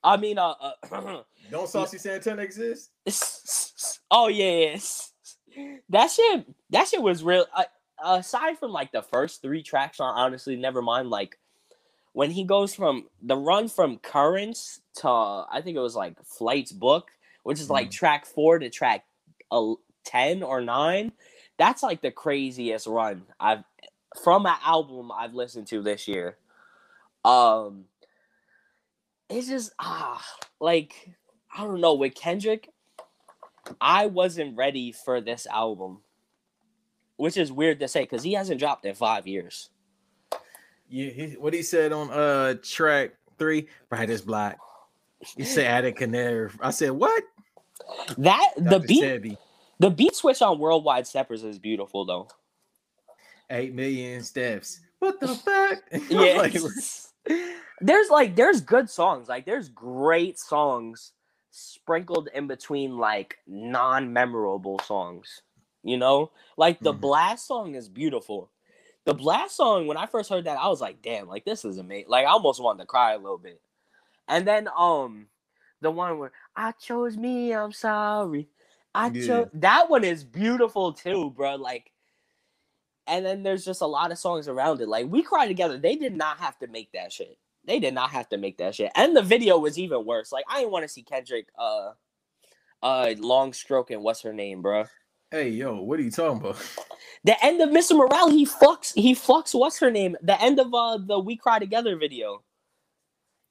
[0.04, 0.54] I mean, uh,
[0.92, 1.22] uh
[1.52, 2.92] Don't Saucy Santana exist?
[4.12, 4.78] oh yeah,
[5.56, 5.76] yeah.
[5.90, 6.46] that shit.
[6.70, 7.46] That shit was real.
[7.56, 7.64] Uh,
[8.04, 11.10] aside from like the first three tracks on honestly, never mind.
[11.10, 11.38] Like
[12.14, 16.72] when he goes from the run from Currents to I think it was like Flight's
[16.72, 17.10] Book,
[17.44, 19.06] which is like track four to track
[19.52, 19.74] uh,
[20.04, 21.12] ten or nine.
[21.62, 23.64] That's like the craziest run I've
[24.24, 26.38] from an album I've listened to this year.
[27.24, 27.86] Um,
[29.30, 30.26] it's just ah
[30.60, 31.12] like
[31.56, 32.70] I don't know with Kendrick.
[33.80, 36.00] I wasn't ready for this album,
[37.18, 39.70] which is weird to say because he hasn't dropped in five years.
[40.90, 44.58] Yeah, he, what he said on uh track three, bright as black.
[45.38, 46.50] He said added canary.
[46.60, 47.22] I said what?
[48.18, 49.38] That the beat Sebi.
[49.82, 52.28] The beat switch on Worldwide Steppers is beautiful though.
[53.50, 54.80] Eight million steps.
[55.00, 55.80] What the fuck?
[56.10, 56.38] Yeah.
[56.38, 56.56] Like,
[57.82, 59.28] there's like there's good songs.
[59.28, 61.14] Like there's great songs
[61.50, 65.42] sprinkled in between like non-memorable songs.
[65.84, 66.32] You know?
[66.58, 67.02] Like the Mhm.
[67.02, 68.52] blast song is beautiful.
[69.06, 71.80] The blast song, when I first heard that, I was like, damn, like this is
[71.80, 72.10] amazing.
[72.10, 73.60] Like I almost wanted to cry a little bit.
[74.28, 75.26] And then um
[75.82, 78.48] the one where I chose me, I'm sorry.
[78.94, 79.28] I Yeah.
[79.28, 81.56] chose that one is beautiful too, bro.
[81.56, 81.92] Like
[83.08, 84.88] and then there's just a lot of songs around it.
[84.88, 87.38] Like We Cry Together, they did not have to make that shit.
[87.66, 88.92] They did not have to make that shit.
[88.96, 90.32] And the video was even worse.
[90.32, 91.92] Like I didn't want to see Kendrick uh
[92.84, 94.86] uh long stroke and what's her name, bro.
[95.32, 96.58] hey, yo, what are you talking about?
[97.24, 97.96] The end of Mr.
[97.96, 100.18] Morale, he fucks he fucks what's her name?
[100.24, 102.44] The end of uh the We Cry Together video.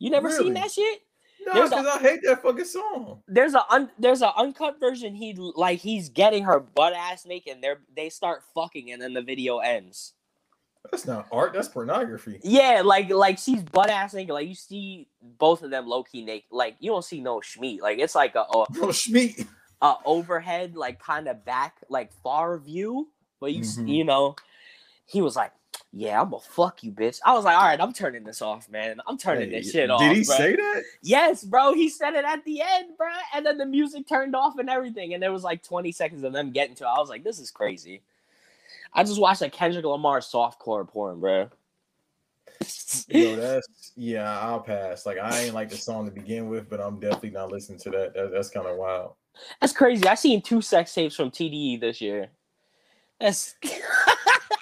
[0.01, 1.01] You never seen that shit?
[1.47, 3.23] No, There's because I hate that fucking song.
[3.27, 5.15] There's a un, there's a uncut version.
[5.15, 7.55] He like he's getting her butt ass naked.
[7.55, 10.13] And they're they start fucking and then the video ends.
[10.91, 11.53] That's not art.
[11.53, 12.41] That's pornography.
[12.43, 14.33] Yeah, like like she's butt ass naked.
[14.35, 16.49] Like you see both of them low key naked.
[16.51, 17.81] Like you don't see no schmeat.
[17.81, 19.47] Like it's like a a, Bro, Schmeat.
[19.83, 23.09] a overhead like kind of back like far view.
[23.41, 23.89] But you s Mhm.
[23.89, 24.37] you know,
[25.07, 25.53] he was like,
[25.93, 28.69] "Yeah, I'm gonna fuck you, bitch." I was like, "All right, I'm turning this off,
[28.69, 29.01] man.
[29.07, 30.83] I'm turning Hey, this shit off." Did he bruh." say that?
[31.03, 31.75] Yes, bro.
[31.75, 33.09] He said it at the end, bro.
[33.35, 35.15] And then the music turned off and everything.
[35.15, 36.89] And there was like 20 seconds of them getting to it.
[36.89, 38.03] I was like, this is crazy.
[38.93, 41.49] I just watched like Kendrick Lamar softcore porn, bro.
[43.09, 44.41] Yo, that's yeah.
[44.41, 45.07] I'll pass.
[45.07, 47.91] Like I ain't like the song to begin with, but I'm definitely not listening to
[47.91, 48.15] that.
[48.15, 49.15] that that's kind of wild.
[49.61, 50.07] That's crazy.
[50.07, 52.29] I seen two sex tapes from TDE this year.
[53.21, 53.55] That's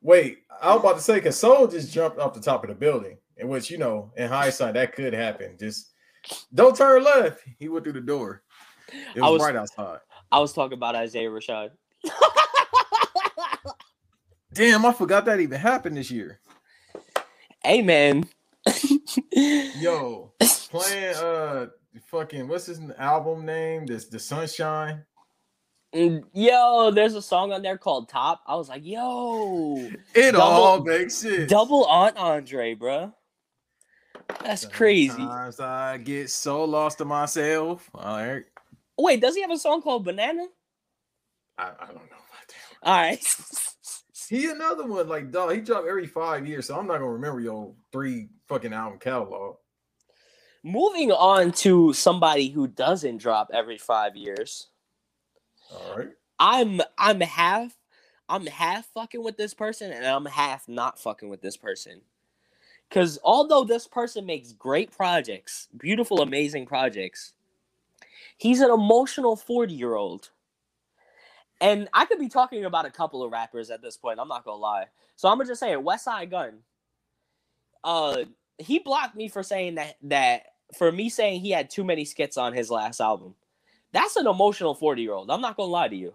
[0.00, 2.74] Wait, I was about to say because Soul just jumped off the top of the
[2.74, 5.56] building, in which you know, in hindsight, that could happen.
[5.58, 5.92] Just
[6.54, 7.42] don't turn left.
[7.58, 8.42] He went through the door.
[9.14, 9.98] It I was, was- right outside.
[10.30, 11.70] I was talking about Isaiah Rashad.
[14.52, 16.40] Damn, I forgot that even happened this year.
[17.64, 18.28] hey man.
[19.32, 20.32] Yo,
[20.70, 21.66] playing uh
[22.06, 23.86] fucking what's his album name?
[23.86, 25.04] This the Sunshine.
[26.32, 28.42] Yo, there's a song on there called Top.
[28.46, 29.76] I was like, yo,
[30.14, 31.50] It Double- all makes sense.
[31.50, 33.12] double Aunt Andre, bro.
[34.44, 35.08] That's crazy.
[35.08, 37.88] Sometimes I get so lost to myself.
[37.94, 38.44] All right.
[38.98, 40.46] Wait, does he have a song called Banana?
[41.56, 42.54] I, I don't know about that.
[42.82, 43.24] All right.
[44.28, 45.54] He another one like dog.
[45.54, 49.56] He dropped every five years, so I'm not gonna remember your three fucking album catalog.
[50.62, 54.68] Moving on to somebody who doesn't drop every five years.
[55.72, 56.10] All right.
[56.38, 57.76] I'm I'm half
[58.28, 62.02] I'm half fucking with this person and I'm half not fucking with this person.
[62.90, 67.34] Cause although this person makes great projects, beautiful, amazing projects,
[68.38, 70.30] he's an emotional 40 year old.
[71.60, 74.44] And I could be talking about a couple of rappers at this point, I'm not
[74.44, 74.86] gonna lie.
[75.16, 76.60] So I'm gonna just say it, Westside Gunn.
[77.84, 78.24] Uh
[78.58, 80.42] he blocked me for saying that that
[80.76, 83.34] for me saying he had too many skits on his last album.
[83.92, 85.30] That's an emotional 40 year old.
[85.30, 86.14] I'm not gonna lie to you.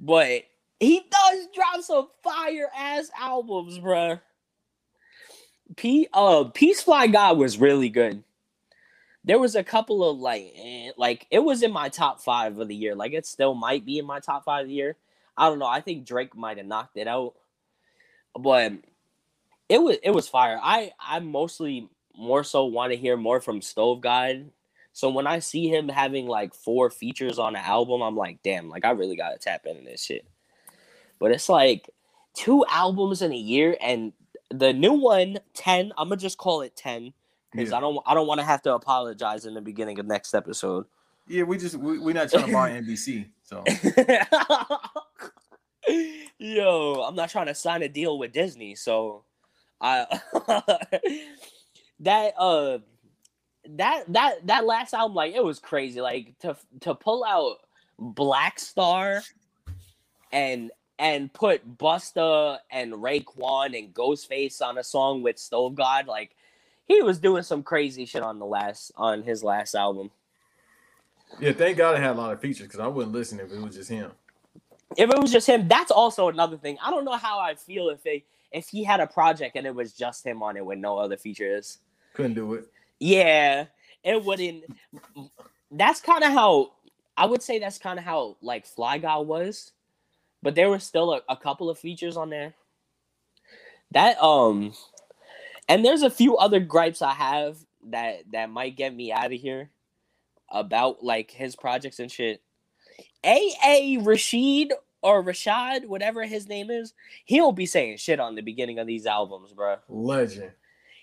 [0.00, 0.42] But
[0.80, 4.20] he does drop some fire ass albums, bruh.
[5.76, 8.24] P uh Peace Fly God was really good.
[9.24, 12.68] There was a couple of like eh, like it was in my top five of
[12.68, 12.94] the year.
[12.94, 14.96] Like it still might be in my top five of the year.
[15.36, 15.66] I don't know.
[15.66, 17.34] I think Drake might have knocked it out.
[18.38, 18.74] But
[19.68, 20.60] it was it was fire.
[20.62, 24.50] I I mostly more so want to hear more from Stove God.
[24.96, 28.70] So when I see him having like four features on an album, I'm like, damn,
[28.70, 30.26] like I really gotta tap into this shit.
[31.18, 31.90] But it's like
[32.32, 34.14] two albums in a year, and
[34.50, 37.12] the new one, 10, I'm gonna just call it 10.
[37.52, 37.76] Because Yeah.
[37.76, 40.86] I don't I don't want to have to apologize in the beginning of next episode.
[41.28, 43.26] Yeah, we just we, we're not trying to buy NBC.
[43.42, 43.64] So
[46.38, 49.24] Yo, I'm not trying to sign a deal with Disney, so
[49.78, 50.06] I
[52.00, 52.78] that uh
[53.70, 57.58] that that that last album like it was crazy like to to pull out
[57.98, 59.22] Black Star
[60.32, 66.34] and and put Busta and Raekwon and Ghostface on a song with Stove God like
[66.86, 70.10] he was doing some crazy shit on the last on his last album.
[71.40, 73.60] yeah, thank God it had a lot of features because I wouldn't listen if it
[73.60, 74.12] was just him.
[74.96, 76.78] if it was just him, that's also another thing.
[76.82, 79.74] I don't know how I feel if they if he had a project and it
[79.74, 81.78] was just him on it with no other features.
[82.14, 82.70] Couldn't do it.
[83.00, 83.66] Yeah,
[84.04, 84.64] it wouldn't.
[85.70, 86.72] That's kind of how
[87.16, 87.58] I would say.
[87.58, 89.72] That's kind of how like Fly Guy was,
[90.42, 92.54] but there were still a, a couple of features on there.
[93.92, 94.74] That um,
[95.68, 97.58] and there's a few other gripes I have
[97.90, 99.70] that that might get me out of here.
[100.50, 102.42] about like his projects and shit.
[103.24, 104.72] A A Rashid
[105.02, 106.94] or Rashad, whatever his name is,
[107.24, 109.76] he won't be saying shit on the beginning of these albums, bro.
[109.88, 110.52] Legend.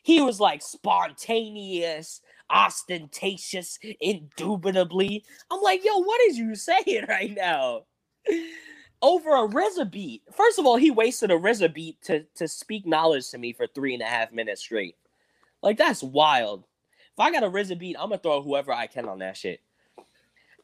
[0.03, 5.23] He was like spontaneous, ostentatious, indubitably.
[5.49, 7.83] I'm like, yo, what is you saying right now?
[9.01, 10.21] Over a RZA beat.
[10.31, 13.65] First of all, he wasted a RZA beat to, to speak knowledge to me for
[13.67, 14.95] three and a half minutes straight.
[15.61, 16.65] Like, that's wild.
[17.13, 19.61] If I got a RZA beat, I'm gonna throw whoever I can on that shit.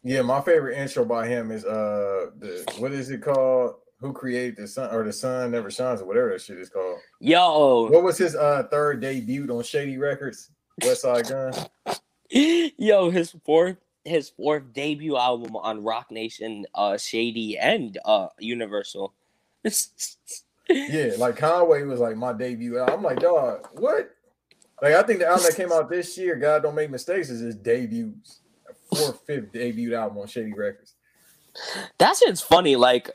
[0.03, 3.75] Yeah, my favorite intro by him is uh the what is it called?
[4.01, 6.99] Who created the sun or the sun never shines or whatever that shit is called.
[7.19, 10.51] Yo, What was his uh third debut on Shady Records?
[10.83, 11.53] West Side Gun.
[12.77, 19.13] yo, his fourth his fourth debut album on Roc Nation, uh, Shady and uh, Universal.
[20.71, 22.77] Yeah, like Conway was like my debut.
[22.77, 22.97] album.
[22.97, 24.11] I'm like, dog, what?
[24.81, 27.39] Like I think the album that came out this year, God Don't Make Mistakes, is
[27.41, 28.13] his debut,
[28.93, 30.93] fourth, fifth debut album on Shady Records.
[31.97, 32.75] That shit's funny.
[32.75, 33.09] Like,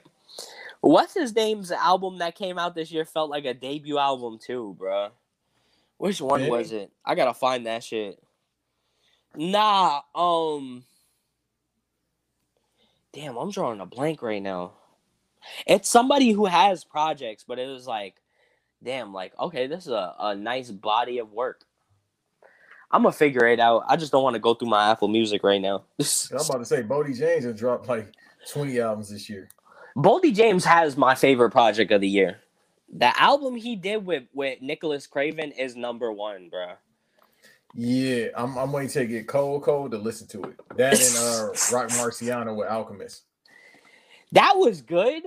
[0.91, 4.77] what's his name's album that came out this year felt like a debut album too,
[4.79, 5.11] bruh.
[5.97, 6.91] Which one was it?
[7.05, 8.23] I gotta find that shit.
[9.37, 10.85] Nah, um.
[13.13, 14.73] Damn, I'm drawing a blank right now.
[15.67, 18.17] It's somebody who has projects, but it was like,
[18.83, 21.65] damn, like, okay, this is a, a nice body of work.
[22.91, 23.85] I'm gonna figure it out.
[23.89, 25.85] I just don't want to go through my Apple Music right now.
[26.01, 28.13] I'm about to say Boldy James has dropped like
[28.51, 29.49] 20 albums this year.
[29.97, 32.41] Boldy James has my favorite project of the year.
[32.93, 36.75] The album he did with with Nicholas Craven is number one, bro.
[37.77, 40.61] Yeah, I'm, I'm waiting to get cold, cold to listen to it.
[40.77, 43.23] That and uh Roc Marciano with Alchemist.
[44.33, 45.23] That was good.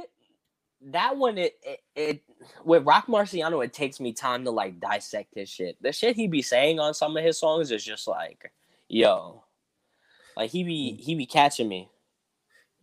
[0.82, 2.24] That one, it, it it
[2.64, 5.82] with Roc Marciano, it takes me time to like dissect his shit.
[5.82, 8.52] The shit he be saying on some of his songs is just like,
[8.88, 9.44] yo,
[10.36, 11.90] like he be he be catching me.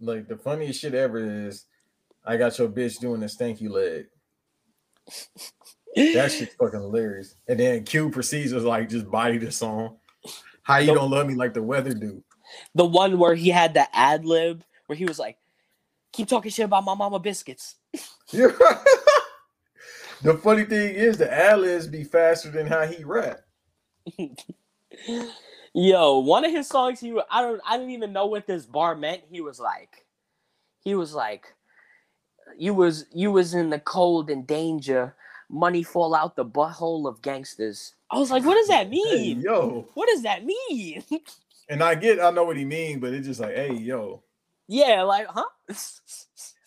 [0.01, 1.65] Like the funniest shit ever is
[2.25, 4.07] I got your bitch doing the stanky leg.
[5.97, 7.37] That shit's fucking hilarious.
[7.47, 9.99] And then Q proceeds to like just body the song.
[10.65, 10.97] How you Nope.
[10.97, 12.21] don't love me like the weather do.
[12.75, 15.39] The one where he had the ad lib where he was like,
[16.13, 17.77] "Keep talking shit about my mama biscuits."
[18.33, 18.49] Yeah.
[20.23, 23.39] the funny thing is the ad-libs be faster than how he rap.
[25.75, 28.97] Yo, one of his songs, he I don't I didn't even know what this bar
[28.97, 29.23] meant.
[29.31, 30.07] He was like,
[30.81, 31.55] he was like,
[32.59, 35.15] you was you was in the cold and danger.
[35.51, 37.95] Money fall out the butthole of gangsters.
[38.11, 39.41] I was like, what does that Hey, mean?
[39.41, 39.89] yo.
[39.95, 41.05] What does that mean?
[41.69, 44.23] And I get I know what he mean, but it's just like, hey, yo.
[44.69, 45.45] yeah, like, huh?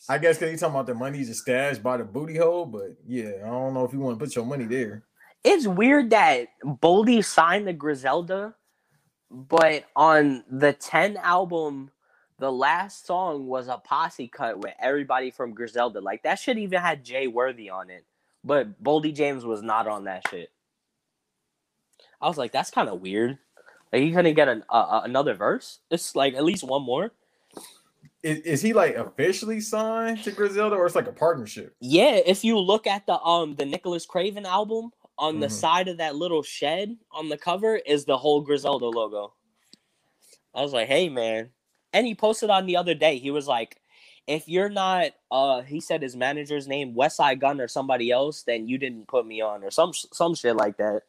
[0.10, 2.96] I guess because he's talking about the money's just stashed by the booty hole, but
[3.06, 5.04] yeah, I don't know if you want to put your money there.
[5.44, 8.56] it's weird that Boldy signed the Griselda,
[9.30, 11.92] but on the 10 album,
[12.40, 16.02] the last song was a posse cut with everybody from Griselda.
[16.02, 18.06] Like that shit even had Jay Worthy on it.
[18.44, 20.52] But Boldy James was not on that shit.
[22.22, 23.38] I was like, that's kind of weird.
[23.92, 25.80] Like he couldn't get an, uh, another verse.
[25.90, 27.12] It's like at least one more.
[28.24, 31.76] Is, is he like officially signed to Griselda or it's like a partnership?
[31.80, 35.52] Yeah, if you look at the um the Nicholas Craven album, on the Mhm.
[35.52, 39.34] side of that little shed on the cover is the whole Griselda logo.
[40.54, 41.52] I was like, hey man.
[41.98, 43.82] And he posted on the other day, he was like,
[44.28, 48.68] if you're not uh he said his manager's name, Westside Gunn or somebody else, then
[48.68, 51.02] you didn't put me on or some some shit like that.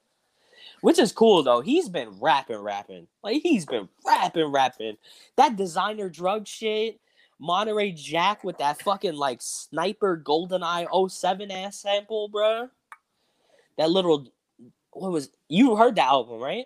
[0.81, 1.61] Which is cool though.
[1.61, 3.07] He's been rapping, rapping.
[3.23, 4.97] Like he's been rapping, rapping.
[5.37, 7.01] That designer drug shit.
[7.39, 12.71] Monterey Jack with that fucking like sniper golden eye 07 ass sample, bruh.
[13.77, 14.27] That little
[14.93, 16.65] what was you heard the album, right?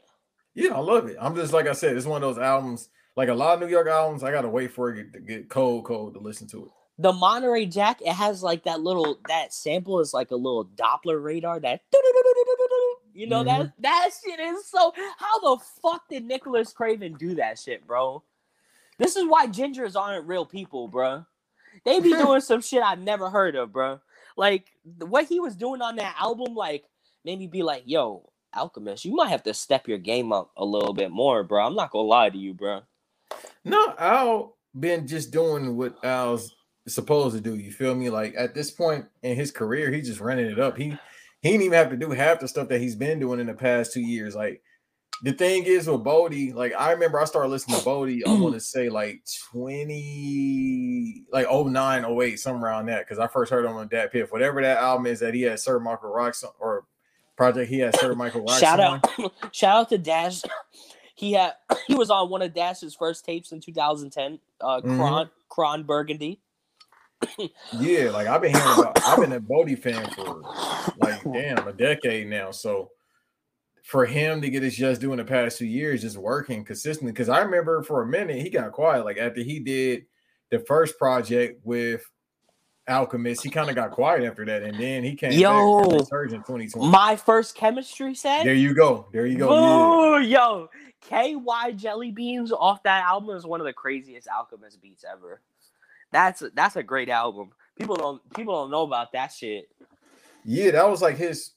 [0.54, 1.16] Yeah, I love it.
[1.20, 2.88] I'm just like I said, it's one of those albums.
[3.16, 5.84] Like a lot of New York albums, I gotta wait for it to get cold,
[5.84, 6.70] cold to listen to it.
[6.98, 11.22] The Monterey Jack, it has like that little that sample is like a little Doppler
[11.22, 11.80] radar that
[13.14, 13.82] you know that mm-hmm.
[13.82, 18.22] that shit is so how the fuck did Nicholas Craven do that shit, bro?
[18.98, 21.26] This is why gingers aren't real people, bro.
[21.84, 24.00] They be doing some shit I've never heard of, bro.
[24.36, 26.84] Like what he was doing on that album, like
[27.24, 30.64] made me be like, yo, Alchemist, you might have to step your game up a
[30.64, 31.66] little bit more, bro.
[31.66, 32.82] I'm not gonna lie to you, bro.
[33.64, 36.54] No, Al been just doing what Al's
[36.88, 37.56] supposed to do.
[37.56, 38.10] You feel me?
[38.10, 40.76] Like at this point in his career, he's just running it up.
[40.76, 40.96] He
[41.40, 43.54] he didn't even have to do half the stuff that he's been doing in the
[43.54, 44.34] past two years.
[44.34, 44.62] Like
[45.22, 48.54] the thing is with Boldy, like I remember I started listening to Boldy, I want
[48.54, 53.00] to say like 20, like 09, 08, somewhere around that.
[53.06, 54.32] Because I first heard him on Dat Piff.
[54.32, 56.84] Whatever that album is that he had Sir Michael Rocks or
[57.36, 59.00] project he had Sir Michael Rocks Shout on.
[59.18, 60.42] out, shout out to Dash.
[61.22, 61.52] He had
[61.86, 64.80] he was on one of Dash's first tapes in 2010, uh.
[64.80, 66.40] Kron Kron Burgundy.
[67.78, 69.00] Yeah, like I've been hearing about.
[69.04, 70.42] I've been a Boldy fan for
[70.98, 72.50] like damn a decade now.
[72.50, 72.90] So
[73.84, 77.12] for him to get his just doing the past two years, just working consistently.
[77.12, 79.04] Because I remember for a minute he got quiet.
[79.04, 80.06] Like after he did
[80.50, 82.02] the first project with
[82.88, 85.82] Alchemist, he kind of got quiet after that, and then he came Yo.
[85.84, 86.90] back and surge in 2020.
[86.90, 88.42] My first chemistry set.
[88.42, 89.06] there you go.
[89.12, 90.16] There you go.
[90.16, 90.26] Yeah.
[90.26, 90.68] Yo,
[91.02, 95.40] KY Jelly Beans off that album is one of the craziest Alchemist beats ever.
[96.10, 97.50] That's that's a great album.
[97.78, 99.68] People don't people don't know about that shit.
[100.44, 101.52] Yeah, that was like his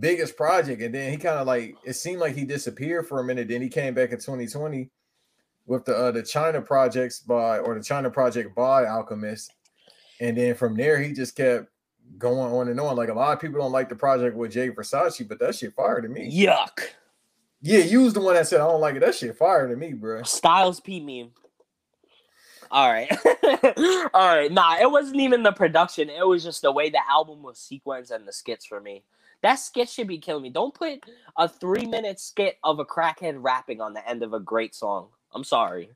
[0.00, 3.24] biggest project, and then he kind of like it seemed like he disappeared for a
[3.24, 3.48] minute.
[3.48, 4.90] Then he came back in 2020
[5.66, 9.52] with the uh, the China projects by or the China project by Alchemist,
[10.20, 11.68] and then from there he just kept
[12.16, 12.96] going on and on.
[12.96, 15.74] Like a lot of people don't like the project with Jay Versace, but that shit
[15.74, 16.32] fire to me.
[16.34, 16.80] Yuck.
[17.60, 19.00] Yeah, you was the one that said I don't like it.
[19.00, 20.22] That shit fire to me, bro.
[20.22, 21.32] Styles P meme.
[22.70, 23.10] All right.
[24.14, 24.52] All right.
[24.52, 26.10] Nah, it wasn't even the production.
[26.10, 29.04] It was just the way the album was sequenced and the skits for me.
[29.42, 30.50] That skit should be killing me.
[30.50, 31.04] Don't put
[31.36, 35.08] a three minute skit of a crackhead rapping on the end of a great song.
[35.32, 35.90] I'm sorry.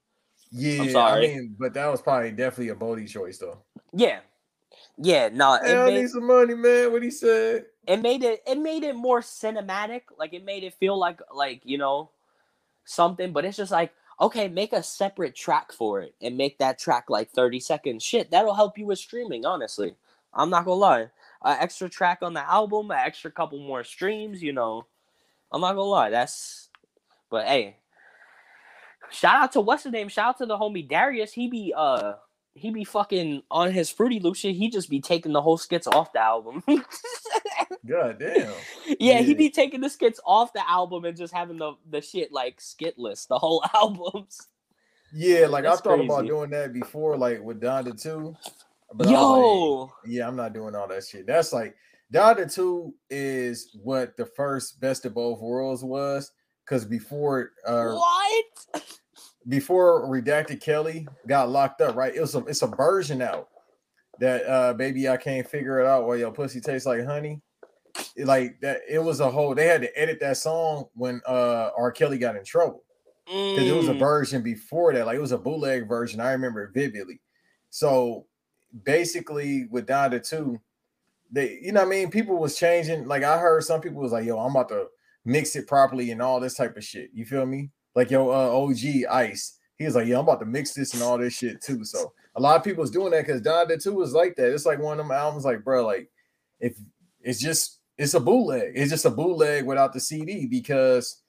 [0.50, 1.30] Yeah, I'm sorry.
[1.30, 3.58] I mean, but that was probably definitely a Boldy choice though.
[3.92, 4.20] Yeah.
[4.98, 6.92] Yeah, no, Hey, I made, need some money, man.
[6.92, 7.66] What he said.
[7.86, 10.02] It made it it made it more cinematic.
[10.18, 12.10] Like it made it feel like like, you know,
[12.84, 16.78] something, but it's just like, okay, make a separate track for it and make that
[16.78, 18.02] track like 30 seconds.
[18.02, 19.96] Shit, that'll help you with streaming, honestly.
[20.34, 21.10] I'm not gonna lie.
[21.44, 24.86] An extra track on the album, an extra couple more streams, you know.
[25.50, 26.10] I'm not gonna lie.
[26.10, 26.68] That's
[27.30, 27.76] but hey.
[29.10, 30.08] Shout out to what's the name?
[30.08, 31.32] Shout out to the homie Darius.
[31.32, 32.14] He be uh
[32.54, 34.54] he be fucking on his fruity loop shit.
[34.54, 36.62] He just be taking the whole skits off the album.
[37.86, 38.52] God damn.
[39.00, 39.36] yeah, he Yeah.
[39.38, 42.98] be taking the skits off the album and just having the the shit like skit
[42.98, 44.48] list, the whole albums.
[45.14, 48.34] Yeah, like That's I thought about doing that before, like with Donda 2.
[48.94, 51.26] But Yo, like, yeah, I'm not doing all that shit.
[51.26, 51.74] That's like
[52.12, 56.30] Donda 2 is what the first best of both worlds was.
[56.66, 58.82] Cause before uh what?
[59.48, 62.14] before Redacted Kelly got locked up, right?
[62.14, 63.48] It was a it's a version out
[64.20, 67.40] that uh baby I can't figure it out while your pussy tastes like honey.
[68.16, 71.70] It, like that it was a whole they had to edit that song when uh
[71.76, 71.90] R.
[71.92, 72.84] Kelly got in trouble.
[73.54, 73.98] because it was a Mm.
[73.98, 75.04] version before that.
[75.06, 76.20] Like it was a bootleg version.
[76.20, 77.20] I remember it vividly.
[77.70, 78.26] So
[78.84, 80.58] basically, with Donda 2,
[81.30, 83.06] they, you know, what I mean, people was changing.
[83.06, 84.86] Like I heard some people was like, "Yo, I'm about to
[85.24, 87.70] mix it properly and all this type of shit." You feel me?
[87.94, 91.02] Like yo, uh, OG Ice, he was like, "Yeah, I'm about to mix this and
[91.02, 94.12] all this shit too." So a lot of people doing that because Donda 2 was
[94.12, 94.52] like that.
[94.52, 96.08] It's like one of them albums, like bro, like
[96.60, 96.76] if
[97.20, 98.72] it's just it's a bootleg.
[98.74, 101.22] It's just a bootleg without the CD because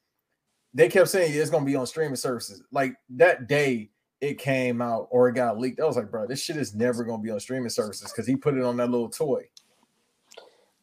[0.73, 2.63] they kept saying it's gonna be on streaming services.
[2.71, 3.91] Like that day
[4.21, 5.81] it came out or it got leaked.
[5.81, 8.35] I was like, bro, this shit is never gonna be on streaming services because he
[8.35, 9.43] put it on that little toy.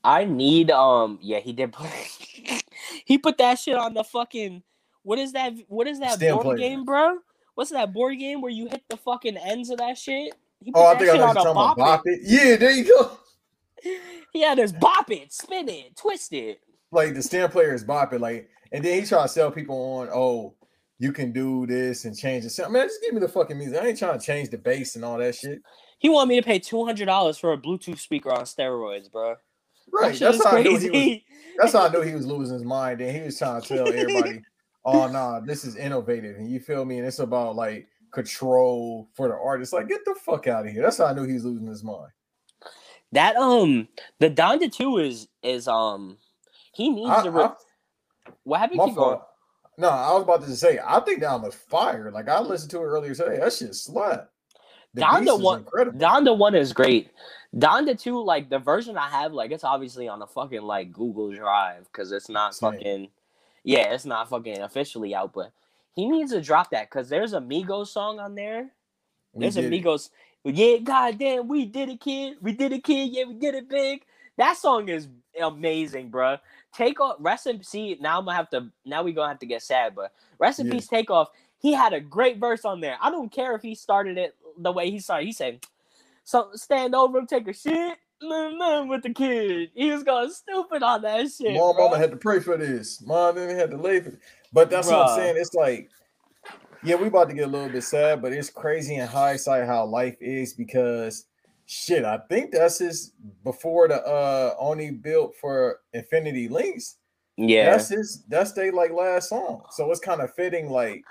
[0.05, 1.89] I need um yeah, he did put
[3.05, 4.63] he put that shit on the fucking
[5.11, 6.57] what is that what is that Stem board player.
[6.57, 7.19] game, bro?
[7.57, 10.35] What's that board game where you hit the fucking ends of that shit?
[10.61, 11.77] He oh, put Oh, I think I shit know on what a you're talking about.
[11.77, 12.21] bop Bop it.
[12.23, 13.19] Yeah, there you go.
[14.33, 16.61] Yeah, his bop it, spin it, twist it.
[16.93, 18.21] Like the Stem Player is bop it.
[18.21, 20.55] Like, and then he try to sell people on, oh,
[21.01, 22.73] you can do this and change the sound.
[22.73, 23.83] Man, just give me the fucking music.
[23.83, 25.61] I ain't trying to change the bass and all that shit.
[25.99, 29.35] He wanted me to pay two hundred dollars for a Bluetooth speaker on steroids, bro.
[29.93, 30.17] Right.
[30.17, 31.19] That That's how I knew he was.
[31.57, 33.01] That's how I knew he was losing his mind.
[33.01, 34.43] And he was trying to tell everybody,
[34.85, 36.37] oh nah, this is innovative.
[36.37, 36.99] And you feel me?
[36.99, 39.73] And it's about like control for the artist.
[39.73, 40.83] Like, get the fuck out of here.
[40.83, 42.11] That's how I knew he's losing his mind.
[43.13, 43.89] That um
[44.21, 46.17] the Donda 2 is is um
[46.73, 47.53] he needs I, to re- I,
[48.45, 49.19] what happened keep going.
[49.79, 52.11] No, I was about to say, I think that was fire.
[52.11, 53.39] Like I listened to it earlier today.
[53.39, 54.27] That shit slut.
[54.95, 55.99] The Donda one- incredible.
[55.99, 57.11] Donda 1 is great.
[57.57, 61.33] Donda 2 like the version I have like it's obviously on a fucking like Google
[61.33, 62.73] Drive cuz it's not Same.
[62.73, 63.09] fucking
[63.65, 65.53] yeah, it's not fucking officially out but
[65.95, 68.71] he needs to drop that cuz there's a Migos song on there.
[69.35, 69.85] We There's a did it.
[69.85, 70.11] Migos
[70.45, 72.39] yeah, goddamn, we did it, kid.
[72.41, 73.11] We did it, kid.
[73.13, 74.05] Yeah, we did it big.
[74.39, 75.09] That song is
[75.41, 76.41] amazing, bruh.
[76.75, 77.99] Takeoff, rest in peace.
[78.01, 78.69] Now I'm gonna have to.
[78.85, 80.73] Now we gonna have to get sad, but rest in Yeah.
[80.73, 80.89] peace.
[80.89, 81.31] Takeoff.
[81.59, 82.99] He had a great verse on there.
[83.03, 85.27] I don't care if he started it the way he started.
[85.27, 85.65] He said,
[86.25, 90.31] "So stand over him, take a shit." Mm, mm, With the kid, he was going
[90.31, 91.55] stupid on that shit.
[91.55, 91.79] Mom, bruh.
[91.79, 93.03] mama had to pray for this.
[93.03, 94.21] Mom didn't had to lay for this.
[94.53, 95.37] But that's what I'm saying.
[95.39, 95.91] It's like,
[96.83, 99.85] yeah, we about to get a little bit sad, but it's crazy in hindsight how
[99.85, 101.27] life is because
[101.67, 103.13] shit, I think that's his
[103.45, 106.97] before the uh only built for Infinity Links.
[107.37, 107.71] Yeah.
[107.71, 108.25] That's his.
[108.29, 109.63] That's they like last song.
[109.71, 110.69] So it's kind of fitting.
[110.69, 111.05] Like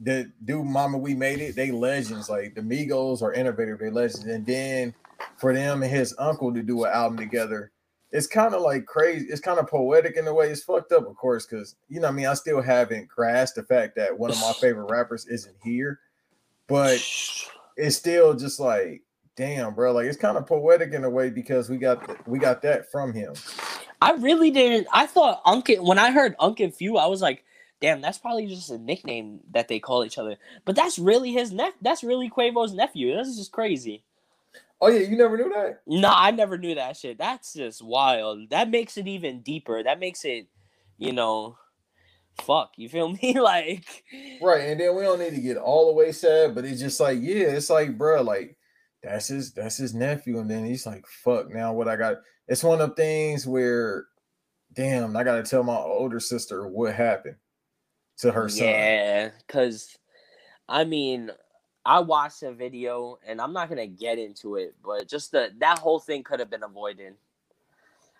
[0.00, 1.56] the dude, Mama, we made it.
[1.56, 2.28] They legends.
[2.30, 3.78] Like the Migos are innovative.
[3.78, 4.24] They legends.
[4.24, 4.94] And then
[5.36, 7.72] for them and his uncle to do an album together,
[8.10, 9.26] it's kind of like crazy.
[9.28, 10.48] It's kind of poetic in a way.
[10.48, 13.56] It's fucked up, of course, because you know, what I mean, I still haven't grasped
[13.56, 16.00] the fact that one of my favorite rappers isn't here,
[16.66, 16.94] but
[17.76, 19.02] it's still just like,
[19.36, 19.92] damn, bro.
[19.92, 22.90] Like it's kind of poetic in a way because we got th- we got that
[22.90, 23.34] from him.
[24.00, 24.86] I really didn't.
[24.92, 27.44] I thought Uncle when I heard Uncle Phew, I was like,
[27.80, 30.36] damn, that's probably just a nickname that they call each other.
[30.64, 31.74] But that's really his nep.
[31.82, 33.14] That's really Quavo's nephew.
[33.14, 34.02] This is just crazy.
[34.80, 35.80] Oh yeah, you never knew that.
[35.86, 37.18] No, I never knew that shit.
[37.18, 38.50] That's just wild.
[38.50, 39.82] That makes it even deeper.
[39.82, 40.46] That makes it,
[40.98, 41.56] you know,
[42.42, 42.72] fuck.
[42.76, 43.40] You feel me?
[43.40, 44.04] like,
[44.40, 47.00] Right, and then we don't need to get all the way sad, but it's just
[47.00, 48.56] like, yeah, it's like, bro, like
[49.02, 52.16] that's his that's his nephew, and then he's like, fuck, now what I got?
[52.46, 54.06] It's one of the things where,
[54.72, 57.36] damn, I gotta tell my older sister what happened
[58.18, 58.66] to her son.
[58.68, 59.96] yeah, because,
[60.68, 61.30] I mean,
[61.88, 65.78] I watched a video, and I'm not gonna get into it, but just the that
[65.78, 67.14] whole thing could have been avoided.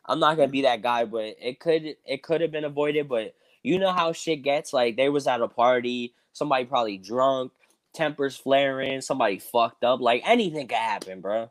[0.07, 3.11] I'm not gonna be that guy, but it could it could have been avoided.
[3.11, 4.73] But you know how shit gets.
[4.73, 7.53] Like they was at a party, somebody probably drunk,
[7.93, 10.01] tempers flaring, somebody fucked up.
[10.01, 11.51] Like anything can happen, bro.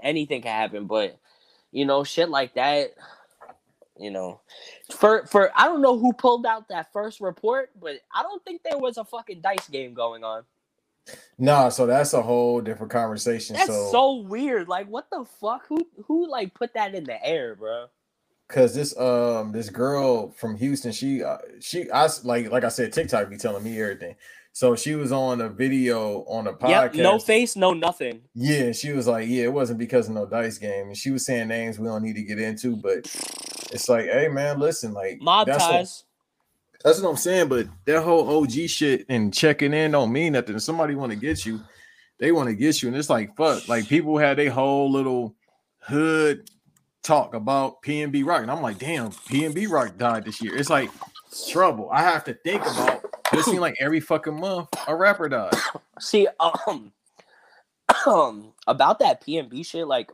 [0.00, 0.86] Anything can happen.
[0.86, 1.18] But
[1.72, 2.94] you know, shit like that.
[3.98, 4.42] You know,
[4.92, 8.62] for for I don't know who pulled out that first report, but I don't think
[8.62, 10.44] there was a fucking dice game going on.
[11.38, 13.56] Nah, so that's a whole different conversation.
[13.56, 14.68] That's so so weird.
[14.68, 15.66] Like, what the fuck?
[15.68, 17.86] Who who like put that in the air, bro?
[18.48, 22.92] because this um this girl from Houston, she uh, she I like like I said,
[22.92, 24.16] TikTok be telling me everything.
[24.52, 26.94] So she was on a video on a podcast.
[26.94, 28.22] Yep, no face, no nothing.
[28.34, 31.24] Yeah, she was like, yeah, it wasn't because of no dice game, and she was
[31.24, 33.06] saying names we don't need to get into, but
[33.70, 36.04] it's like, hey man, listen, like Mob ties.
[36.84, 37.48] That's what I'm saying.
[37.48, 40.56] But that whole OG shit and checking in don't mean nothing.
[40.56, 41.60] If somebody want to get you,
[42.18, 43.68] they want to get you, and it's like fuck.
[43.68, 45.34] Like people had a whole little
[45.80, 46.48] hood
[47.02, 50.56] talk about PNB Rock, and I'm like, damn, PNB Rock died this year.
[50.56, 50.90] It's like
[51.50, 51.88] trouble.
[51.90, 53.04] I have to think about.
[53.32, 55.52] It seems like every fucking month a rapper dies.
[56.00, 56.92] See, um,
[58.06, 60.10] um, about that PNB shit, like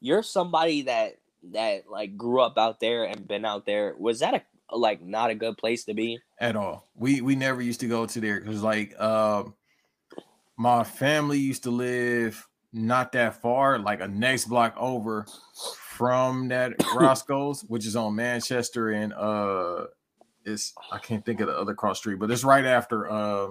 [0.00, 1.16] you're somebody that
[1.52, 3.94] that like grew up out there and been out there.
[3.98, 6.18] Was that a like not a good place to be?
[6.40, 6.88] at all.
[6.94, 9.54] We we never used to go to there because like um
[10.56, 15.26] my family used to live not that far, like a next block over
[15.82, 19.86] from that Roscoe's, which is on Manchester and uh
[20.44, 23.48] it's I can't think of the other cross street, but it's right after uh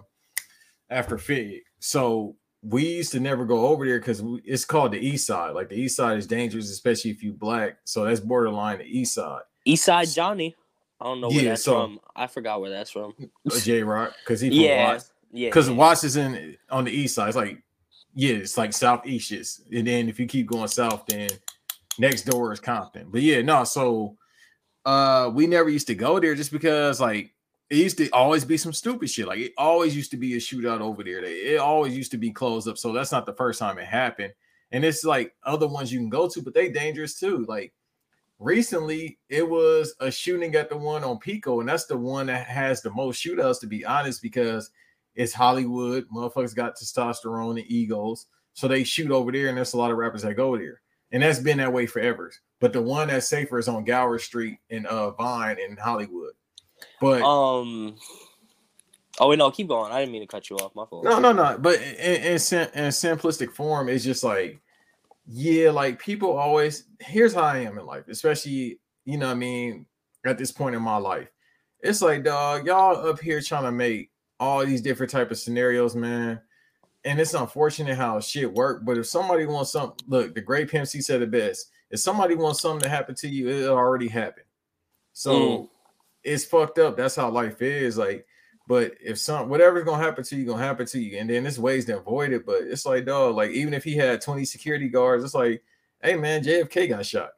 [0.90, 1.62] after Fig.
[1.80, 5.52] So we used to never go over there because it's called the east side.
[5.52, 7.78] Like the east side is dangerous, especially if you black.
[7.84, 9.42] So that's borderline the east side.
[9.66, 10.56] East side Johnny.
[11.00, 12.00] I don't know where Yeah, that's so- from.
[12.16, 13.14] I forgot where that's from.
[13.62, 15.12] Jay Rock, because he from Yeah, Watts.
[15.32, 15.50] yeah.
[15.50, 15.76] because yeah.
[15.76, 17.28] Watts is in on the east side.
[17.30, 17.62] It's like
[18.16, 21.30] yeah, it's like southeast, is- and then if you keep going south, then
[22.00, 23.10] next door is Compton.
[23.12, 24.18] But yeah, no, so
[24.86, 27.34] uh we never used to go there just because like
[27.70, 29.28] it used to always be some stupid shit.
[29.28, 31.24] Like it always used to be a shootout over there.
[31.24, 32.78] It always used to be closed up.
[32.78, 34.34] So that's not the first time it happened.
[34.72, 37.46] And it's like other ones you can go to, but they dangerous too.
[37.48, 37.74] Like
[38.40, 42.48] recently, it was a shooting at the one on Pico, and that's the one that
[42.48, 44.70] has the most shootouts, to be honest, because
[45.16, 46.06] it's Hollywood.
[46.14, 48.28] Motherfuckers got testosterone and egos.
[48.54, 50.82] So they shoot over there, and there's a lot of rappers that go there.
[51.12, 52.32] And that's been that way forever.
[52.60, 56.34] But the one that's safer is on Gower Street in uh Vine in Hollywood.
[57.00, 57.96] But Um.
[59.20, 59.92] Oh wait, no, keep going.
[59.92, 60.76] I didn't mean to cut you off.
[60.76, 61.04] My fault.
[61.04, 61.58] no, no, no.
[61.60, 64.60] But in, in, in simplistic form, it's just like,
[65.28, 66.86] yeah, like people always.
[67.00, 69.86] Here's how I am in life, especially you know, what I mean,
[70.26, 71.30] at this point in my life,
[71.80, 75.96] it's like, dog, y'all up here trying to make all these different type of scenarios,
[75.96, 76.42] man.
[77.06, 78.84] And it's unfortunate how shit work.
[78.84, 81.72] But if somebody wants something, look, the great Pimp C said it best.
[81.90, 84.46] If somebody wants something to happen to you, it already happened.
[85.14, 85.70] So Mm.
[86.24, 86.98] it's fucked up.
[86.98, 87.98] That's how life is.
[87.98, 88.26] Like,
[88.68, 91.18] but if some whatever's gonna happen to you, gonna happen to you.
[91.18, 92.46] And then there's ways to avoid it.
[92.46, 95.64] But it's like, dog, like even if he had 20 security guards, it's like,
[96.04, 97.32] hey man, JFK got shot.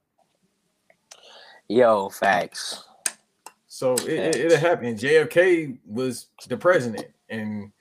[1.67, 2.83] Yo, facts.
[3.67, 4.95] So it, it, it'll happen.
[4.95, 7.05] JFK was the president.
[7.29, 7.71] And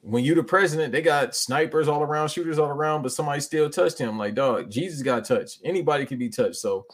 [0.00, 3.68] when you the president, they got snipers all around, shooters all around, but somebody still
[3.68, 4.18] touched him.
[4.18, 5.60] Like, dog, Jesus got touched.
[5.62, 6.56] Anybody can be touched.
[6.56, 6.86] So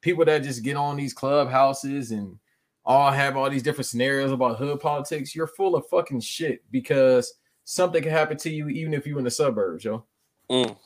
[0.00, 2.38] people that just get on these clubhouses and
[2.86, 7.34] all have all these different scenarios about hood politics, you're full of fucking shit because
[7.64, 10.04] something can happen to you even if you're in the suburbs, yo.
[10.48, 10.76] Mm.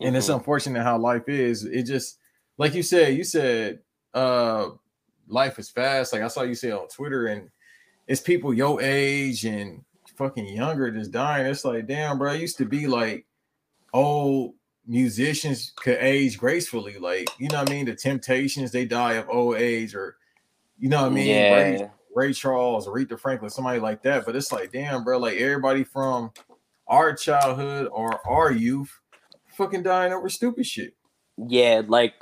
[0.00, 0.34] And it's Mhm.
[0.34, 1.64] unfortunate how life is.
[1.64, 2.18] It just
[2.58, 3.80] like you said, you said
[4.14, 4.70] uh
[5.26, 6.12] life is fast.
[6.12, 7.50] Like I saw you say on Twitter, and
[8.06, 9.84] it's people your age and
[10.16, 11.46] fucking younger just dying.
[11.46, 12.32] It's like, damn, bro.
[12.32, 13.26] I used to be like
[13.94, 14.54] old
[14.86, 16.98] musicians could age gracefully.
[16.98, 17.86] Like, you know what I mean?
[17.86, 20.16] The Temptations, they die of old age, or
[20.78, 21.26] you know what I mean?
[21.26, 21.54] Yeah.
[21.54, 24.24] Ray, Ray Charles, Aretha Franklin, somebody like that.
[24.24, 26.30] But it's like, damn, bro, like everybody from
[26.86, 28.90] our childhood or our youth
[29.50, 30.94] fucking dying over stupid shit.
[31.36, 32.14] Yeah, like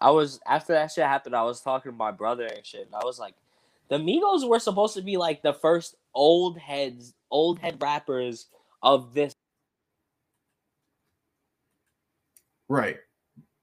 [0.00, 2.86] I was after that shit happened, I was talking to my brother and shit.
[2.86, 3.34] And I was like,
[3.88, 8.46] the Migos were supposed to be like the first old heads, old head rappers
[8.82, 9.34] of this.
[12.68, 12.96] Right.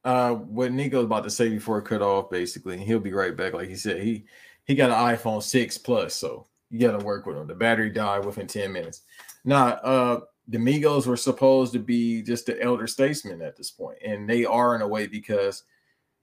[0.03, 3.35] Uh, what Nico's about to say before it cut off, basically, and he'll be right
[3.35, 3.53] back.
[3.53, 4.25] Like he said, he
[4.65, 7.47] he got an iPhone six plus, so you got to work with him.
[7.47, 9.01] The battery died within ten minutes.
[9.45, 13.99] Now, uh, the Migos were supposed to be just the elder statesmen at this point,
[14.03, 15.63] and they are in a way because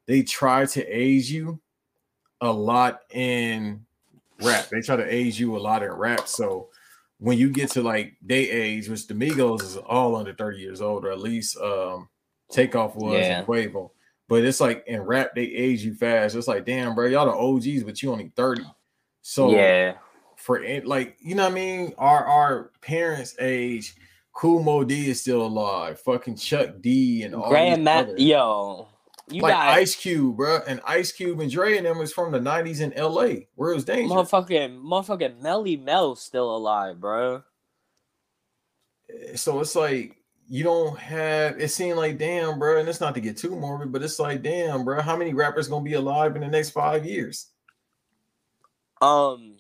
[0.07, 1.61] they try to age you
[2.41, 3.85] a lot in
[4.43, 4.69] rap.
[4.71, 6.29] They try to age you a lot in rap.
[6.29, 6.69] So
[7.19, 10.81] when you get to like they age, which the Migos is all under 30 years
[10.81, 12.09] old, or at least um
[12.51, 13.39] Takeoff was Yeah.
[13.39, 13.91] and Quavo.
[14.29, 16.35] But it's like in rap, they age you fast.
[16.37, 18.63] It's like, damn, bro, y'all the OGs, but you only 30.
[19.23, 19.95] So yeah,
[20.37, 21.95] for it, like, you know what I mean?
[21.99, 23.95] Our our parents' age,
[24.35, 25.99] Kool Moe Dee is still alive.
[26.01, 28.89] Fucking Chuck D and all Grand these Ma- yo,
[29.31, 32.31] you like got Ice Cube, bro, and Ice Cube and Dre and them was from
[32.31, 34.13] the 90s in LA, where it was dangerous.
[34.31, 37.43] motherfucking motherfucking Melle Mel still alive, bro.
[39.11, 40.18] Eh, so it's like
[40.49, 43.93] you don't have it seemed like damn bro and it's not to get too morbid
[43.93, 47.05] but it's like damn bro how many rappers gonna be alive in the next five
[47.05, 47.49] years
[49.01, 49.59] Um,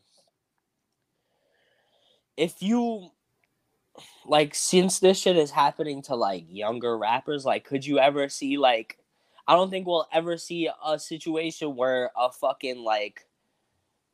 [2.36, 3.10] if you
[4.26, 8.58] like, since this shit is happening to like younger rappers, like, could you ever see
[8.58, 8.98] like?
[9.46, 13.26] I don't think we'll ever see a situation where a fucking like,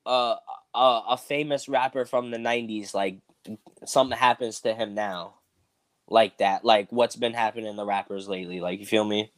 [0.07, 0.37] uh,
[0.75, 3.19] a, a famous rapper from the '90s, like,
[3.87, 5.35] something happens to him now,
[6.09, 8.61] like that, like what's been happening the rappers lately.
[8.61, 9.31] Like, you feel me?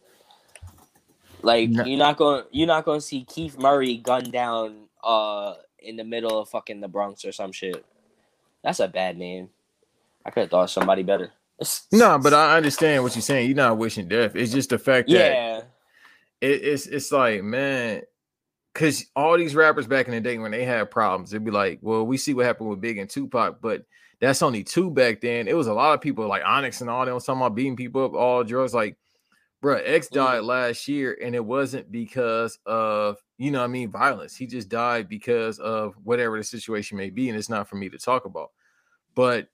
[1.43, 1.85] Like, No.
[1.85, 6.05] you're not going, you're not going to see Keith Murray gunned down, uh, in the
[6.05, 7.85] middle of fucking the Bronx or some shit.
[8.65, 9.51] That's a bad name.
[10.25, 11.33] I could have thought somebody better.
[11.93, 15.11] no but i understand what you're saying you're not wishing death it's just the fact
[15.11, 15.61] that yeah,
[16.41, 18.03] it, it's it's like man
[18.77, 21.79] because all these rappers back in the day when they had problems it'd be like
[21.81, 23.87] well we see what happened with big and tupac but
[24.21, 27.07] that's only two back then it was a lot of people like onyx and all
[27.07, 28.99] them talking about beating people up all drugs like
[29.63, 33.91] Bruh, X died last year, and it wasn't because of you know what I mean
[33.91, 34.37] violence.
[34.37, 37.89] He just died because of whatever the situation may be, and it's not for me
[37.89, 38.51] to talk about.
[39.15, 39.49] But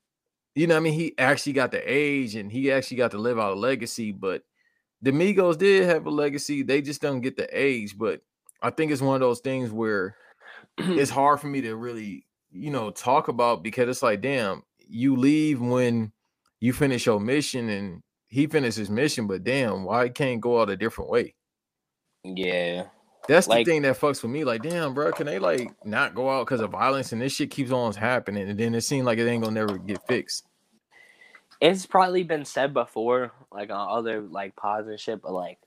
[0.57, 3.39] you know I mean he actually got the age, and he actually got to live
[3.39, 4.11] out a legacy.
[4.11, 4.43] But
[5.01, 7.97] the Migos did have a legacy; they just don't get the age.
[7.97, 8.23] But
[8.62, 10.16] I think it's one of those things where
[10.78, 15.16] it's hard for me to really you know talk about because it's like, damn, you
[15.16, 16.12] leave when
[16.60, 20.70] you finish your mission and he finished his mission, but damn, why can't go out
[20.70, 21.34] a different way?
[22.24, 22.84] yeah.
[23.28, 24.43] That's Like- the thing that fucks with me.
[24.43, 27.51] Like, damn, bro, can they like not go out because of violence and this shit
[27.52, 30.44] keeps on happening, and then it seems like it ain't gonna never get fixed.
[31.60, 35.59] It's probably been said before, like on other like pods and shit, but like,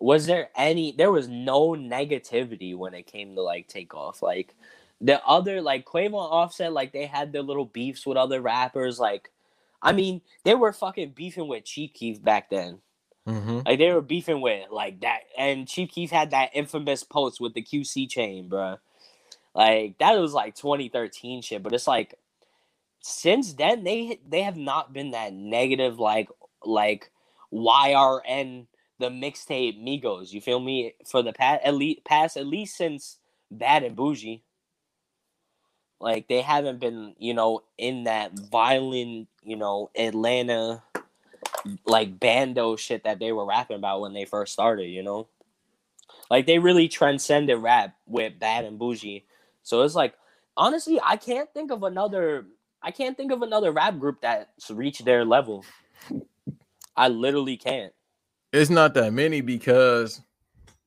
[0.00, 0.92] was there any?
[0.92, 4.22] There was no negativity when it came to like takeoff.
[4.22, 4.54] Like
[5.00, 8.98] the other, like Quavo and Offset, like they had their little beefs with other rappers.
[8.98, 9.30] Like,
[9.82, 12.78] I mean, they were fucking beefing with Chief Keef back then.
[13.28, 13.60] Mm-hmm.
[13.66, 17.52] Like they were beefing with like that, and Chief Keef had that infamous post with
[17.52, 18.78] the QC chain, bruh.
[19.54, 22.14] Like that was like 2013 shit, but it's like
[23.00, 26.28] since then they they have not been that negative like
[26.64, 27.10] like
[27.52, 28.66] YRN
[29.00, 30.32] the mixtape Migos.
[30.32, 30.94] You feel me?
[31.06, 33.18] For the past at least past at least since
[33.50, 34.42] Bad and Bougie.
[36.00, 40.82] Like they haven't been, you know, in that violent, you know, Atlanta
[41.84, 45.26] like bando shit that they were rapping about when they first started, you know?
[46.30, 49.24] Like they really transcended rap with Bad and Bougie.
[49.62, 50.14] So it's like
[50.56, 52.46] honestly, I can't think of another
[52.82, 55.64] I can't think of another rap group that's reached their level.
[56.96, 57.92] I literally can't.
[58.52, 60.20] It's not that many because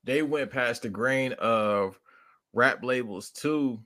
[0.04, 2.00] they went past the grain of
[2.54, 3.80] rap labels too,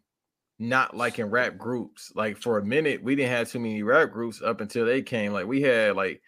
[0.59, 2.11] not like in rap groups.
[2.15, 5.31] Like for a minute, we didn't have too many rap groups up until they came.
[5.31, 6.21] Like we had like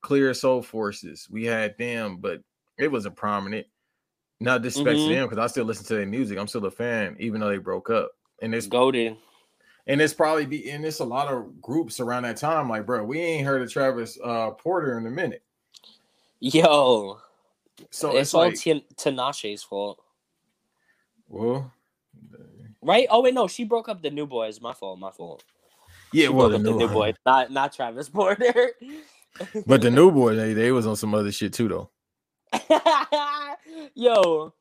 [0.00, 2.40] Clear Soul Forces, we had them, but
[2.78, 3.66] it wasn't prominent.
[4.40, 5.08] Not disrespect Mhm.
[5.08, 6.38] to them because I still listen to their music.
[6.38, 8.12] I'm still a fan, even though they broke up.
[8.42, 9.18] And it's golden.
[9.86, 12.70] and it's probably be and it's a lot of groups around that time.
[12.70, 15.44] Like, bro, we ain't heard of Travis uh Porter in a minute.
[16.52, 17.20] Yo,
[17.90, 19.98] So it's, it's, all like, Tinashe's fault.
[21.26, 21.72] well,
[22.82, 23.06] right?
[23.08, 24.60] Oh wait, no, she broke up the new boys.
[24.60, 24.98] My fault.
[24.98, 25.42] My fault.
[26.12, 28.72] Yeah, She well, the up new, boy, not not Travis Porter.
[29.66, 31.90] but the new boy, they, they was on some other shit too, though.
[33.94, 34.52] Yo,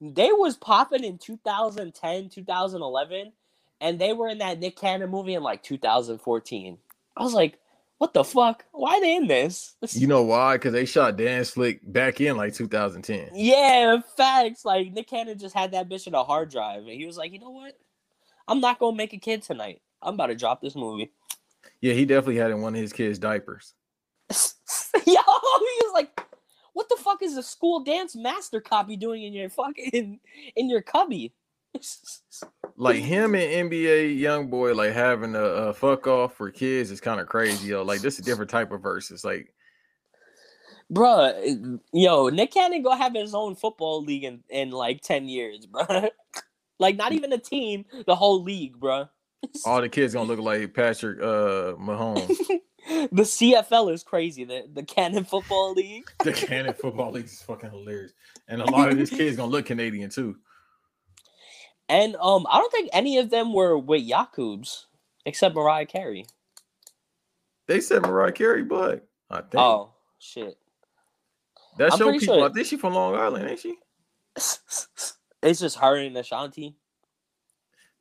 [0.00, 3.32] they was popping in 2010, 2011,
[3.80, 6.78] and they were in that Nick Cannon movie in like 2014.
[7.16, 7.58] I was like,
[8.02, 8.64] what the fuck?
[8.72, 9.76] Why they in this?
[9.92, 10.56] You know why?
[10.56, 13.28] Because they shot Dan Slick back in like 2010.
[13.32, 14.64] Yeah, facts.
[14.64, 17.32] Like Nick Cannon just had that bitch in a hard drive, and he was like,
[17.32, 17.78] you know what?
[18.48, 19.82] I'm not gonna make a kid tonight.
[20.02, 21.12] I'm about to drop this movie.
[21.80, 23.72] Yeah, he definitely had in one of his kids' diapers.
[24.32, 24.42] Yo,
[25.04, 26.20] he was like,
[26.72, 30.18] "What the fuck is a school dance master copy doing in your fucking
[30.56, 31.34] in your cubby?"
[32.76, 37.00] Like him and NBA young boy like having a, a fuck off for kids is
[37.00, 37.82] kind of crazy, yo.
[37.82, 39.24] Like this is a different type of verses.
[39.24, 39.54] Like
[40.92, 45.66] Bruh, yo, Nick Cannon gonna have his own football league in, in like 10 years,
[45.72, 46.10] bruh.
[46.78, 49.08] like, not even a team, the whole league, bruh.
[49.64, 52.36] all the kids gonna look like Patrick uh Mahomes.
[53.10, 54.44] the CFL is crazy.
[54.44, 56.10] The the Cannon Football League.
[56.24, 58.12] the Cannon Football League is fucking hilarious,
[58.48, 60.36] and a lot of these kids gonna look Canadian too.
[61.92, 64.86] And um, I don't think any of them were with Yakubs
[65.26, 66.24] except Mariah Carey.
[67.68, 70.56] They said Mariah Carey, but I think Oh shit!
[71.76, 72.36] that I'm show people.
[72.36, 73.76] sure- I think she from Long Island, ain't she?
[74.36, 76.76] it's just her and Ashanti.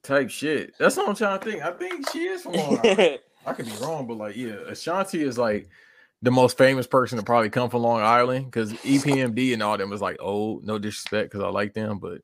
[0.04, 0.74] Type shit.
[0.80, 1.62] That's what I'm trying to think.
[1.62, 3.20] I think she is from Long Island.
[3.46, 5.68] I could be wrong, but like, yeah, Ashanti is like
[6.22, 9.90] the most famous person to probably come from Long Island because EPMD and all them
[9.90, 12.22] was like, oh, no disrespect because I like them, but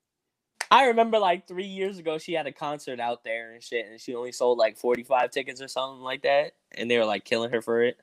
[0.71, 3.99] I remember like three years ago, she had a concert out there and shit, and
[4.01, 6.53] she only sold like 45 tickets or something like that.
[6.75, 7.97] And they were like killing her for it.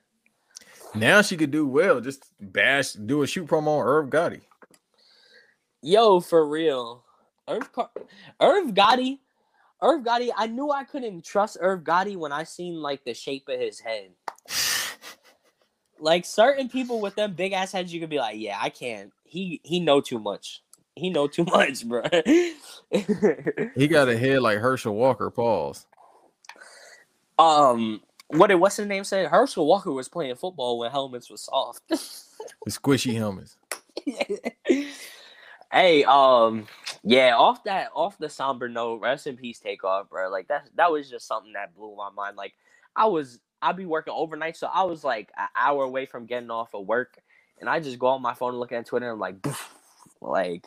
[0.94, 2.00] now she could do well.
[2.00, 4.42] Just bash, do a shoot promo on Irv Gotti.
[5.82, 7.04] Yo, for real.
[7.48, 7.90] Irv, Car-
[8.40, 9.18] Irv Gotti.
[9.82, 13.48] Irv Gotti, I knew I couldn't trust Irv Gotti when I seen like the shape
[13.48, 14.10] of his head.
[16.00, 19.12] Like certain people with them big ass heads, you could be like, yeah, I can't.
[19.24, 20.62] He he know too much.
[20.96, 22.02] He know too much, bro.
[23.74, 25.28] He got a head like Herschel Walker.
[25.28, 25.86] Pause.
[27.38, 29.24] um, what did what's his name say?
[29.24, 31.82] Herschel Walker was playing football when helmets was soft.
[32.68, 33.56] Squishy helmets.
[35.72, 36.66] hey, um,
[37.02, 40.30] yeah, off that off the somber note, rest in peace, Takeoff, bro.
[40.30, 42.36] Like that that was just something that blew my mind.
[42.36, 42.54] Like
[42.94, 46.50] I was I'd be working overnight, so I was like an hour away from getting
[46.50, 47.18] off of work,
[47.60, 49.46] and I just go on my phone and look at Twitter and I'm like,
[50.20, 50.66] like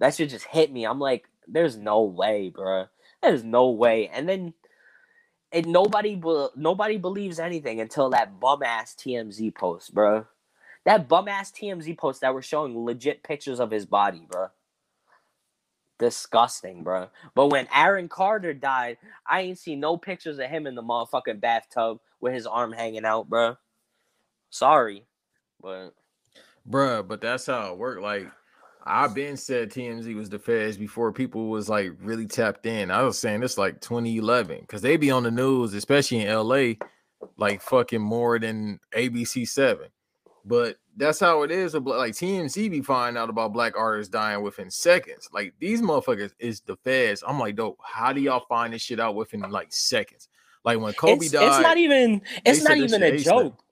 [0.00, 0.86] that shit just hit me.
[0.86, 2.86] I'm like, there's no way, bro.
[3.22, 4.08] There's no way.
[4.08, 4.54] And then
[5.52, 10.26] and nobody be- nobody believes anything until that bum ass TMZ post, bro.
[10.84, 14.48] That bum ass TMZ post that were showing legit pictures of his body, bro.
[15.98, 17.08] Disgusting, bro.
[17.34, 21.40] But when Aaron Carter died, I ain't seen no pictures of him in the motherfucking
[21.40, 23.56] bathtub with his arm hanging out, bro.
[24.50, 25.04] Sorry,
[25.62, 25.94] but
[26.68, 28.02] Bruh, but that's how it worked.
[28.02, 28.30] Like
[28.84, 32.90] I've been said TMZ was the feds before people was like really tapped in.
[32.90, 36.74] I was saying this like 2011 because they be on the news, especially in LA,
[37.36, 39.88] like fucking more than ABC seven.
[40.44, 41.74] But that's how it is.
[41.74, 45.28] Like TMZ be finding out about black artists dying within seconds.
[45.32, 47.22] Like these motherfuckers is the feds.
[47.26, 47.78] I'm like, dope.
[47.82, 50.28] How do y'all find this shit out within like seconds?
[50.64, 53.62] Like when Kobe it's, died, it's not even it's not even a joke.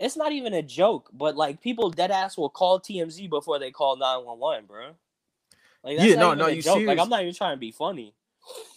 [0.00, 3.70] It's not even a joke, but like people dead ass will call TMZ before they
[3.70, 4.90] call 911, bro.
[5.82, 6.86] Like that's Yeah, not no, even no, a you joke.
[6.86, 6.98] Like.
[6.98, 8.14] I'm not even trying to be funny.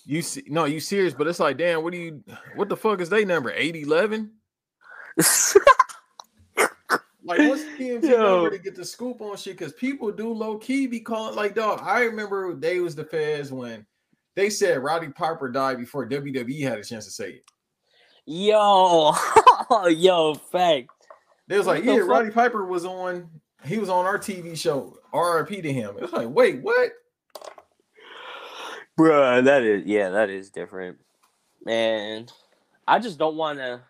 [0.05, 1.13] you see, no, you serious?
[1.13, 2.23] But it's like, damn, what do you?
[2.55, 3.51] What the fuck is they number?
[3.51, 4.31] 811?
[7.23, 8.17] Like, what's TMZ Yo.
[8.35, 9.57] number to get the scoop on shit?
[9.57, 11.81] Because people do low key be calling like dog.
[11.83, 13.85] I remember they was the feds when
[14.35, 17.43] they said Roddy Piper died before WWE had a chance to say it.
[18.25, 19.13] yo,
[19.89, 20.89] yo, fact.
[21.47, 22.09] They was like, What the yeah, fuck?
[22.09, 23.29] Roddy Piper was on.
[23.65, 24.97] He was on our TV show.
[25.13, 25.95] RIP to him.
[25.99, 26.91] It's like, wait, what?
[28.97, 30.97] Bruh, that is yeah, that is different.
[31.63, 32.27] Man,
[32.87, 33.81] I just don't want to.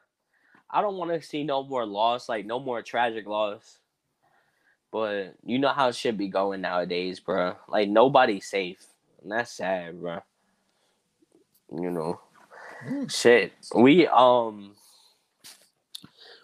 [0.70, 3.80] I don't want to see no more loss, like no more tragic loss.
[4.92, 7.56] But you know how it should be going nowadays, bruh.
[7.70, 8.86] Like nobody's safe,
[9.22, 10.22] and that's sad, bruh.
[11.72, 12.20] You know,
[13.08, 13.54] shit.
[13.74, 14.76] We um.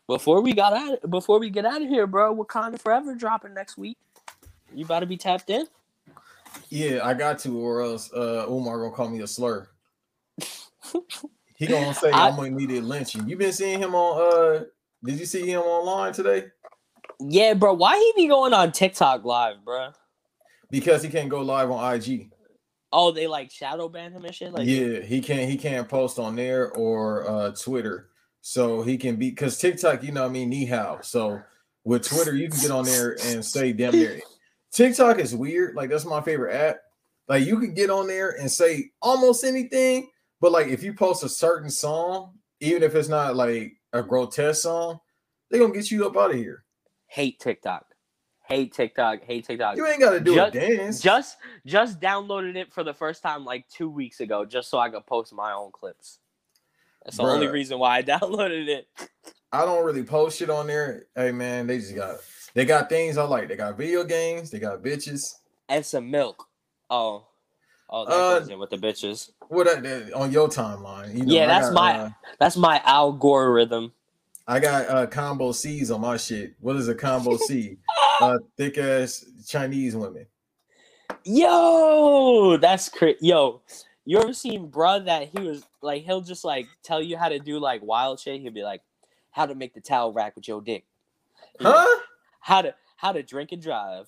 [0.07, 3.77] Before we got out, before we get out of here, bro, Wakanda Forever dropping next
[3.77, 3.97] week.
[4.73, 5.65] You about to be tapped in?
[6.69, 9.67] Yeah, I got to, or else uh Umar gonna call me a slur.
[11.55, 13.23] he gonna say I- I'm gonna need to lynch you.
[13.25, 14.21] You been seeing him on
[14.61, 14.63] uh
[15.03, 16.45] did you see him online today?
[17.19, 17.73] Yeah, bro.
[17.73, 19.89] Why he be going on TikTok live, bro?
[20.69, 22.31] Because he can't go live on IG.
[22.91, 24.51] Oh, they like shadow ban him and shit.
[24.51, 28.09] Like, yeah, he can't he can't post on there or uh Twitter.
[28.45, 30.99] So he can be because TikTok, you know, what I mean, knee how.
[30.99, 31.41] So
[31.85, 34.19] with Twitter, you can get on there and say damn near.
[34.73, 35.75] TikTok is weird.
[35.75, 36.81] Like that's my favorite app.
[37.29, 40.09] Like you can get on there and say almost anything,
[40.41, 44.63] but like if you post a certain song, even if it's not like a grotesque
[44.63, 44.99] song,
[45.49, 46.65] they're gonna get you up out of here.
[47.07, 47.85] hate TikTok.
[48.45, 49.23] Hate TikTok.
[49.23, 49.77] Hate TikTok.
[49.77, 50.99] You ain't gotta do Just- a dance.
[50.99, 54.89] Just just downloaded it for the first time like two weeks ago, just so I
[54.89, 56.19] could post my own clips.
[57.03, 58.87] That's the only reason why I downloaded it.
[59.51, 61.05] I don't really post shit on there.
[61.15, 62.15] Hey man, they just got
[62.53, 63.47] they got things I like.
[63.49, 65.35] They got video games, they got bitches.
[65.69, 66.47] And some milk.
[66.89, 67.25] Oh.
[67.89, 69.31] Oh, that Uh, goes in with the bitches.
[69.49, 71.13] What on your timeline?
[71.15, 72.09] You know, Yeah, that's got, my- uh,
[72.39, 73.93] That's my algorithm.
[74.47, 76.53] I got uh combo C's on my shit.
[76.59, 77.77] What is a combo C?
[78.21, 80.25] uh thick ass Chinese women.
[81.25, 83.17] Yo, that's crazy.
[83.21, 83.61] Yo,
[84.05, 87.39] you ever seen bruh that he was like he'll just like tell you how to
[87.39, 88.41] do like wild shit.
[88.41, 88.81] He'll be like,
[89.31, 90.85] how to make the towel rack with your dick.
[91.59, 91.87] Huh?
[92.39, 94.07] How to how to drink and drive.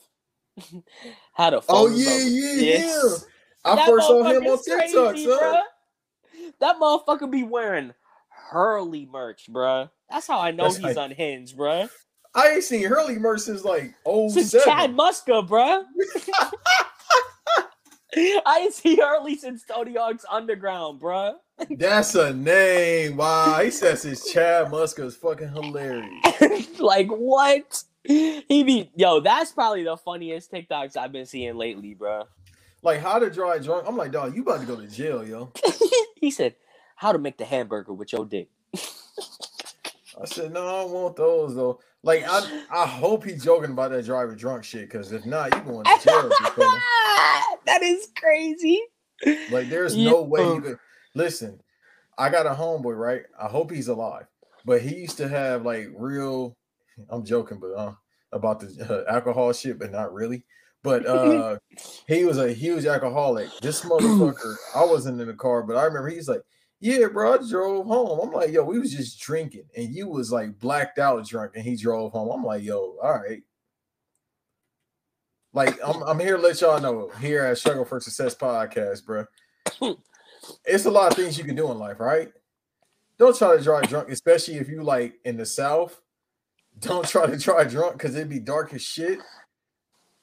[1.33, 3.25] how to Oh yeah, yeah, Yes.
[3.65, 3.71] yeah.
[3.71, 5.39] I That first saw him on TikTok, crazy, son.
[5.39, 5.61] bruh.
[6.59, 7.93] That motherfucker be wearing
[8.29, 9.89] Hurley merch, bruh.
[10.09, 11.89] That's how I know That's he's like- unhinged, bruh.
[12.37, 14.51] I ain't seen Hurley merch since like oh Since.
[14.65, 15.83] Chad Muska, bruh.
[18.15, 21.35] I ain't see Hurley since Tony Hawk's Underground, bruh.
[21.71, 23.17] That's a name.
[23.17, 26.79] Wow, he says his Chad Muska is fucking hilarious.
[26.79, 27.83] like what?
[28.03, 29.19] He be yo.
[29.19, 32.25] That's probably the funniest TikToks I've been seeing lately, bruh.
[32.81, 33.85] Like how to drive drunk.
[33.87, 35.51] I'm like, dog, you about to go to jail, yo.
[36.17, 36.55] he said,
[36.95, 38.49] "How to make the hamburger with your dick."
[40.21, 41.79] I said, no, I don't want those though.
[42.05, 44.87] Like I, I hope he's joking about that driving drunk shit.
[44.91, 46.29] Cause if not, you going to jail.
[46.39, 46.77] you feel me?
[47.65, 48.79] that is crazy.
[49.49, 50.11] Like there's Yeah.
[50.11, 50.77] no way you could
[51.15, 51.59] listen.
[52.17, 53.23] I got a homeboy, right?
[53.41, 54.27] I hope he's alive.
[54.65, 56.55] But he used to have like real.
[57.09, 57.93] I'm joking, but uh,
[58.31, 60.45] about the uh, alcohol shit, but not really.
[60.83, 61.57] But uh,
[62.07, 63.49] he was a huge alcoholic.
[63.61, 66.41] This motherfucker, I wasn't in the car, but I remember he's like,
[66.79, 70.31] "Yeah, bro, I drove home." I'm like, "Yo, we was just drinking, and you was
[70.31, 73.41] like blacked out drunk, and he drove home." I'm like, "Yo, all right."
[75.55, 79.25] Like I'm, I'm here to let y'all know here at Struggle for Success podcast, bro.
[80.65, 82.29] It's a lot of things you can do in life, right?
[83.17, 86.01] Don't try to drive drunk, especially if you like in the south.
[86.79, 89.19] Don't try to drive drunk because it'd be dark as shit.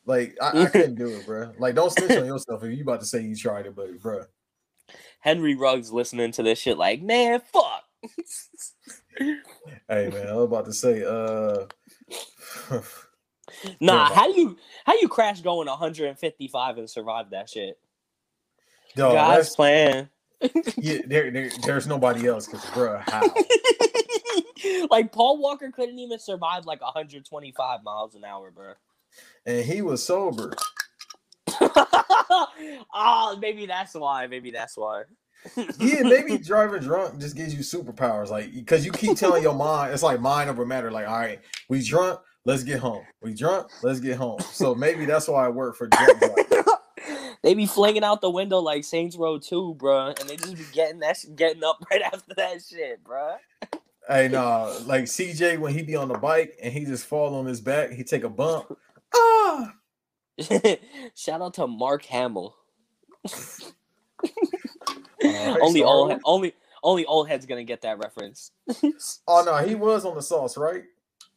[0.04, 1.52] Like I, I couldn't do it, bro.
[1.58, 4.24] Like don't snitch on yourself if you about to say you tried it, buddy, bro.
[5.22, 7.84] Henry Ruggs listening to this shit, like, man, fuck.
[9.88, 11.66] Hey man, I was about to say, uh
[13.80, 17.78] nah, how you how you crash going 155 and survive that shit?
[18.96, 20.08] dog, God's plan.
[20.76, 23.22] yeah, there, there, there's nobody else because bro, how?
[24.90, 28.72] like Paul Walker couldn't even survive like 125 miles an hour, bro.
[29.46, 30.52] And he was sober.
[32.94, 34.26] oh, maybe that's why.
[34.26, 35.04] Maybe that's why.
[35.56, 39.92] Yeah, maybe driving drunk just gives you superpowers, like because you keep telling your mind,
[39.92, 40.90] it's like mind over matter.
[40.90, 43.04] Like, all right, we drunk, let's get home.
[43.20, 44.40] We drunk, let's get home.
[44.40, 46.22] So maybe that's why I work for drunk.
[47.42, 50.64] they be flinging out the window like Saints Row 2, bro, and they just be
[50.72, 53.36] getting that sh- getting up right after that shit, bro.
[54.08, 57.46] Hey, nah, like CJ when he be on the bike and he just fall on
[57.46, 58.76] his back, he take a bump.
[59.14, 59.74] Ah,
[61.14, 62.56] Shout out to Mark Hamill.
[65.24, 68.50] Alright, only old only only old head's gonna get that reference.
[69.28, 70.84] oh no, he was on the sauce, right?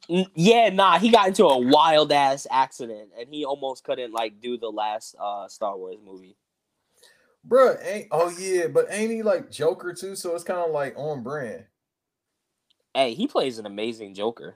[0.10, 4.40] N- yeah, nah, he got into a wild ass accident and he almost couldn't like
[4.42, 6.36] do the last uh Star Wars movie.
[7.48, 10.16] Bruh, ain't oh yeah, but ain't he like Joker too?
[10.16, 11.66] So it's kind of like on brand.
[12.94, 14.56] Hey, he plays an amazing Joker.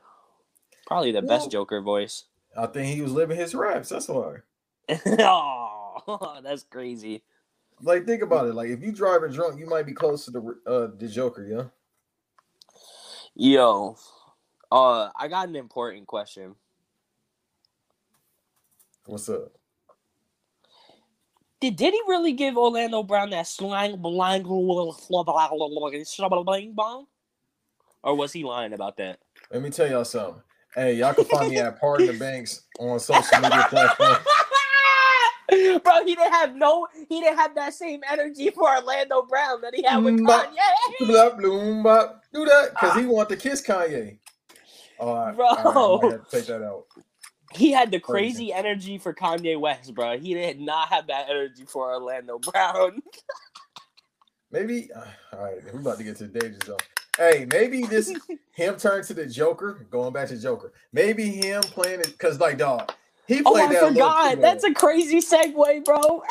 [0.87, 2.25] Probably the Well- best Joker voice.
[2.59, 3.87] I think he was living his raps.
[3.87, 4.35] That's why.
[5.19, 7.23] oh, that's crazy.
[7.81, 8.53] Like, think about it.
[8.53, 11.63] Like, if you driving drunk, you might be close to the uh the Joker, yeah.
[13.33, 13.95] Yo,
[14.69, 16.55] uh, I got an important question.
[19.05, 19.53] What's up?
[21.61, 24.43] Did did he really give Orlando Brown that slang blang
[26.43, 27.05] bling bong?
[28.03, 29.19] Or was he lying about that?
[29.51, 30.41] Let me tell y'all something.
[30.75, 34.17] Hey, y'all can find me at Pardon the Banks on social media platforms.
[35.83, 39.73] Bro, he didn't have no he didn't have that same energy for Orlando Brown that
[39.73, 41.07] he had with Mm, Kanye.
[41.07, 42.23] Blah, bloom, bop.
[42.31, 44.19] Do that because he want to kiss Kanye.
[44.99, 45.47] All right, Bro.
[45.47, 46.85] all right, take that out.
[47.51, 48.51] He had the Crazy.
[48.51, 50.19] crazy energy for Kanye West, bro.
[50.19, 53.01] He did not have that energy for Orlando Brown.
[54.51, 56.77] Maybe uh, all right, we're about to get to the danger zone.
[57.19, 58.13] Hey, maybe this
[58.55, 60.71] him turn to the Joker, going back to Joker.
[60.93, 62.93] Maybe him playing it because like dog,
[63.27, 64.41] he Oh, played I that little forgot.
[64.41, 65.99] That's a crazy segue, bro.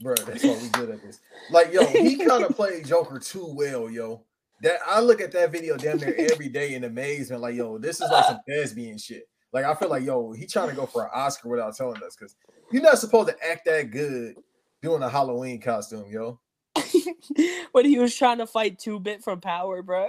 [0.00, 0.14] bro.
[0.14, 1.18] That's why we good at this.
[1.50, 4.22] Like, yo, he kind of played Joker too well, yo.
[4.62, 7.42] That I look at that video damn near every day in amazement.
[7.42, 9.28] Like, yo, this is like some thespian shit.
[9.52, 12.14] Like, I feel like, yo, he trying to go for an Oscar without telling us
[12.16, 12.36] because
[12.70, 14.36] you're not supposed to act that good
[14.82, 16.38] doing a Halloween costume, yo.
[17.72, 20.08] when he was trying to fight Two Bit from Power, bro.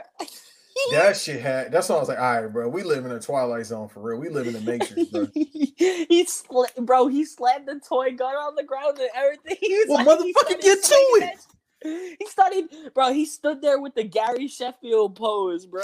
[0.91, 1.71] That shit had.
[1.71, 2.69] That's why I was like, all right, bro.
[2.69, 4.19] We live in a Twilight Zone for real.
[4.19, 5.27] We live in the Matrix, bro.
[5.33, 9.57] he sla- bro, he slammed the toy gun on the ground and everything.
[9.61, 11.39] He Well, like, motherfucker, get to it.
[11.83, 13.13] that He started, bro.
[13.13, 15.83] He stood there with the Gary Sheffield pose, bro.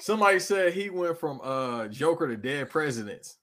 [0.00, 3.36] Somebody said he went from uh Joker to dead presidents.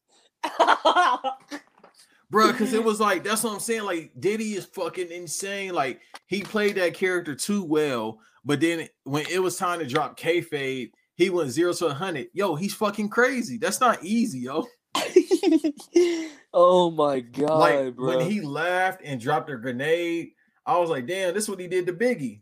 [2.30, 3.84] Bro, because it was like that's what I'm saying.
[3.84, 5.73] Like Diddy is fucking insane.
[5.73, 10.19] Like he played that character too well, but then when it was time to drop
[10.19, 12.27] kayfabe, he went zero to a hundred.
[12.34, 13.57] Yo, he's fucking crazy.
[13.57, 14.68] That's not easy, yo.
[16.53, 18.18] oh my god, like bro.
[18.18, 20.30] when he laughed and dropped a grenade,
[20.65, 22.41] I was like, damn, this is what he did to Biggie.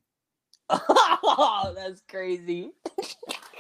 [0.69, 2.71] oh, That's crazy.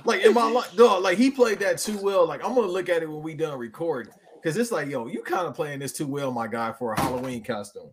[0.03, 2.25] Like in my life, dog, like he played that too well.
[2.25, 4.13] Like I'm gonna look at it when we done recording.
[4.47, 7.01] Cause it's like, yo, you kind of playing this too well, my guy, for a
[7.01, 7.89] Halloween costume.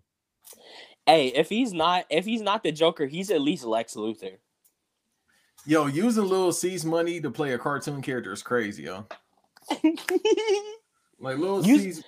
[1.05, 4.37] Hey, if he's not, if he's not the Joker, he's at least Lex Luthor.
[5.67, 9.05] Yo, using Lil C's money to play a cartoon character is crazy, yo.
[11.19, 12.05] Like Lil Use- C's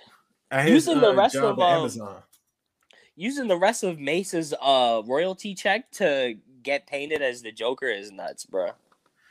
[0.52, 2.22] his, using the uh, rest job of, um, Amazon.
[3.16, 8.12] Using the rest of Mase's uh royalty check to get painted as the Joker is
[8.12, 8.70] nuts, bro.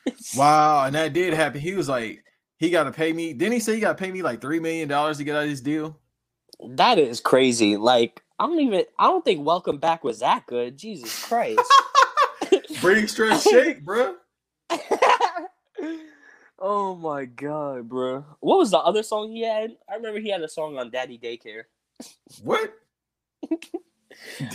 [0.36, 1.62] Wow, and that did happen.
[1.62, 2.25] He was like,
[2.58, 3.34] he got to pay me.
[3.34, 5.44] Didn't he say he got to pay me like three million dollars to get out
[5.44, 5.98] of this deal?
[6.66, 7.78] That is crazy.
[7.78, 10.78] Like, I don't even I don't think Welcome Back was that good.
[10.78, 11.62] Jesus Christ.
[12.82, 14.16] Bring stress shake, bro.
[16.60, 18.26] oh my god, bro.
[18.40, 19.76] What was the other song he had?
[19.90, 21.64] I remember he had a song on Daddy Daycare.
[22.44, 22.74] What?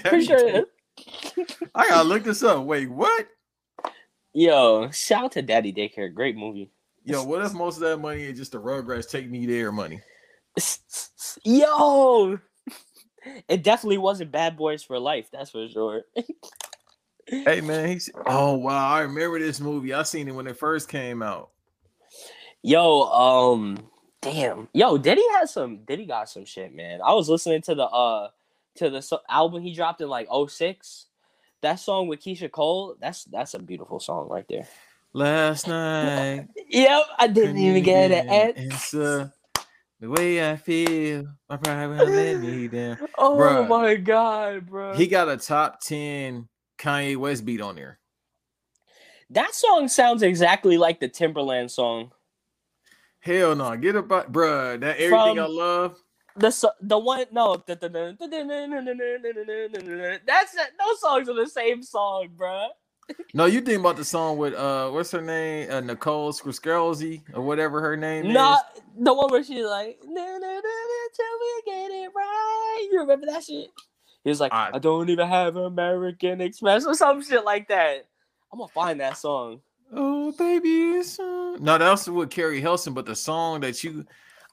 [0.02, 0.64] Daddy sure.
[1.74, 2.64] I gotta look this up.
[2.64, 3.28] Wait, what?
[4.32, 6.12] Yo, shout out to Daddy Daycare.
[6.12, 6.70] Great movie.
[7.04, 10.00] Yo, what if most of that money is just the Rugrats take me there money?
[11.44, 12.38] Yo,
[13.48, 15.28] it definitely wasn't Bad Boys for Life.
[15.32, 16.02] That's for sure.
[17.26, 19.94] Hey man, he's oh wow, I remember this movie.
[19.94, 21.50] I seen it when it first came out.
[22.62, 23.78] Yo, um,
[24.20, 24.68] damn.
[24.74, 25.84] Yo, Diddy has some.
[25.84, 27.00] Diddy got some shit, man.
[27.02, 28.30] I was listening to the uh
[28.76, 31.06] to the so- album he dropped in like 06.
[31.62, 32.96] That song with Keyshia Cole.
[33.00, 34.66] That's that's a beautiful song right there.
[35.12, 39.32] Last night, Yep, I didn't even get an answer.
[39.98, 42.96] The way I feel, my pride will let me down.
[43.18, 43.68] Oh Bruh.
[43.68, 44.94] my god, bro.
[44.94, 47.98] He got a top 10 Kanye West beat on there.
[49.30, 52.12] that song sounds exactly like the Timbaland song.
[53.18, 54.80] Hell no, get up, bruh.
[54.80, 55.96] That everything From- I love.
[56.36, 57.80] The the one no that's
[60.54, 62.68] those songs are the same song, bro.
[63.32, 65.70] No, you think about the song with uh, what's her name?
[65.70, 70.38] Uh, Nicole Skruskelzy or whatever her name Not the one where she's like, "Na, na,
[70.38, 72.88] na, na, till we get it right.
[72.90, 73.70] You remember that shit?
[74.24, 78.06] He was like, I- I, don't even have American Express or some shit like that.
[78.52, 79.60] I'm gonna find that song.
[79.92, 81.62] Oh baby, it's on.
[81.62, 82.94] no, that's with Keri Hilson.
[82.94, 84.04] But the song that you,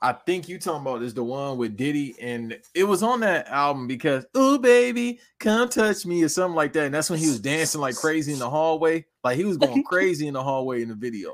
[0.01, 3.47] I think you talking about is the one with Diddy, and it was on that
[3.47, 6.85] album because oh baby, come touch me or something like that.
[6.85, 9.83] And that's when he was dancing like crazy in the hallway, like he was going
[9.89, 11.33] crazy in the hallway in the video.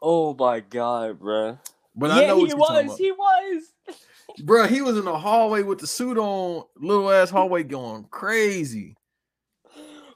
[0.00, 1.58] Oh my god, bro.
[1.96, 2.98] But I yeah, know he was.
[2.98, 3.72] He was.
[4.44, 8.96] Bro, he was in the hallway with the suit on, little ass hallway going crazy.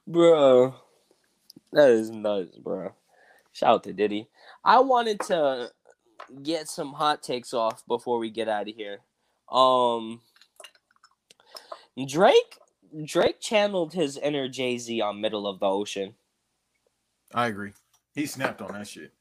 [0.06, 0.74] Bro,
[1.72, 2.92] that is nuts, bro.
[3.52, 4.28] Shout out to Diddy.
[4.64, 5.70] I wanted to
[6.42, 8.98] get some hot takes off before we get out of here.
[9.50, 10.20] Um,
[12.06, 12.58] Drake,
[13.04, 16.14] Drake channeled his inner Jay Z on Middle of the Ocean,
[17.34, 17.72] I agree.
[18.14, 19.12] He snapped on that shit.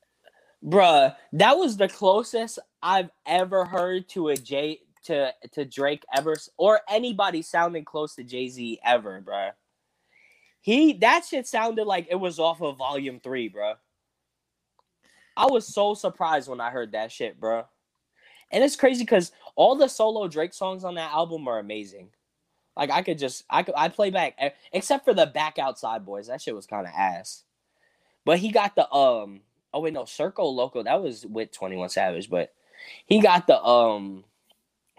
[0.64, 6.36] Bruh, That was the closest I've ever heard to a J to to Drake ever
[6.58, 9.52] or anybody sounding close to Jay Z ever, bruh.
[10.62, 13.76] He that shit sounded like it was off of Volume Three, bruh.
[15.38, 17.66] I was so surprised when I heard that shit, bro.
[18.52, 22.10] And it's crazy because all the solo Drake songs on that album are amazing.
[22.76, 24.38] Like I could just I could I play back
[24.72, 26.28] except for the Back Outside Boys.
[26.28, 27.44] That shit was kind of ass.
[28.26, 29.42] But he got the um
[29.74, 32.54] oh wait no Circo Loco that was with Twenty One Savage, but
[33.06, 34.24] he got the um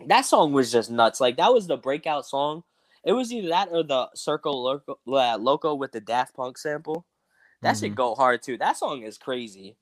[0.07, 1.21] that song was just nuts.
[1.21, 2.65] Like that was the breakout song.
[3.03, 7.07] It was either that or the Circo Loco, uh, Loco with the Daft Punk sample.
[7.63, 7.97] That should Mhm.
[7.97, 8.59] go hard too.
[8.59, 9.77] That song is crazy.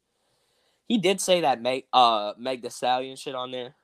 [0.88, 3.74] He did say that Meg uh Meg the Stallion shit on there.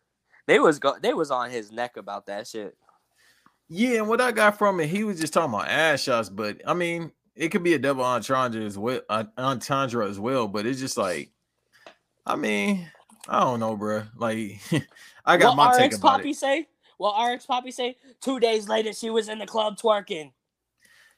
[0.47, 2.77] They was go they was on his neck about that shit.
[3.69, 6.61] Yeah, and what I got from it, he was just talking about ass shots, but
[6.67, 10.49] I mean, it could be a double entendre as well, uh, entendre as well.
[10.49, 11.31] But it's just like,
[12.27, 12.91] I mean,
[13.29, 14.05] I don't know, bro.
[14.17, 14.61] Like,
[15.25, 16.37] I got my take about Poppy it.
[16.37, 16.69] say?
[16.99, 20.33] Well, RX Poppy say two days later she was in the club twerking.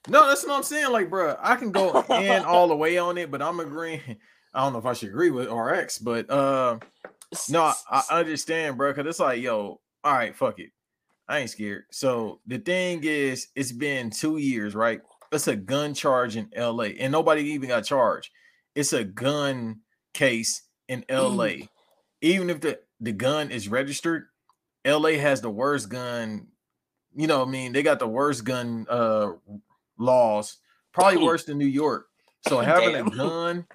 [0.08, 0.92] No, that's what I'm saying.
[0.92, 4.00] Like, bro, I can go in all the way on it, but I'm agreeing.
[4.56, 6.78] I don't know if I should agree with RX, but uh,
[7.50, 8.90] no, I, I understand, bro.
[8.90, 10.70] Because it's like, yo, all right, fuck it.
[11.28, 11.84] I ain't scared.
[11.90, 15.02] So the thing is, it's been two years, right?
[15.30, 18.30] It's a gun charge in LA, and nobody even got charged.
[18.74, 19.80] It's a gun
[20.14, 21.66] case in LA.
[22.22, 24.28] Even if the, the gun is registered,
[24.86, 26.46] LA has the worst gun.
[27.14, 29.32] You know, what I mean, they got the worst gun uh
[29.98, 30.58] laws,
[30.92, 32.06] probably worse than New York.
[32.48, 33.08] So having Damn.
[33.08, 33.66] a gun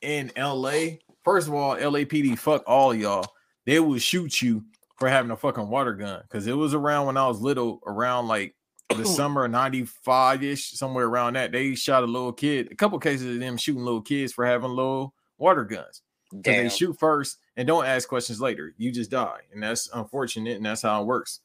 [0.00, 3.26] in LA, first of all, LAPD, fuck all y'all.
[3.64, 4.64] They will shoot you
[4.96, 8.28] for having a fucking water gun because it was around when I was little, around
[8.28, 8.54] like
[8.90, 11.52] the summer of 95 ish, somewhere around that.
[11.52, 14.70] They shot a little kid, a couple cases of them shooting little kids for having
[14.70, 16.02] little water guns.
[16.32, 18.74] Because they shoot first and don't ask questions later.
[18.76, 19.40] You just die.
[19.52, 20.56] And that's unfortunate.
[20.56, 21.40] And that's how it works.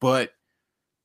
[0.00, 0.30] But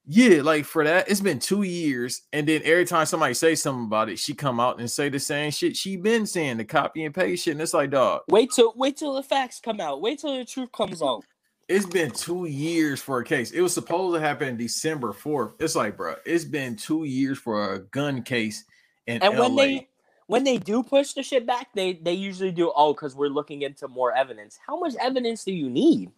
[0.07, 2.21] yeah, like for that, it's been two years.
[2.33, 5.19] And then every time somebody say something about it, she come out and say the
[5.19, 7.53] same shit she been saying, the copy and paste shit.
[7.53, 10.01] And it's like, dog, Wait till wait till the facts come out.
[10.01, 11.23] Wait till the truth comes out.
[11.67, 13.51] it's been two years for a case.
[13.51, 15.53] It was supposed to happen December 4th.
[15.59, 18.63] It's like, bro, it's been two years for a gun case
[19.07, 19.41] in And LA.
[19.47, 19.89] when they
[20.27, 23.63] when they do push the shit back, they they usually do oh because we're looking
[23.63, 24.59] into more evidence.
[24.65, 26.11] How much evidence do you need?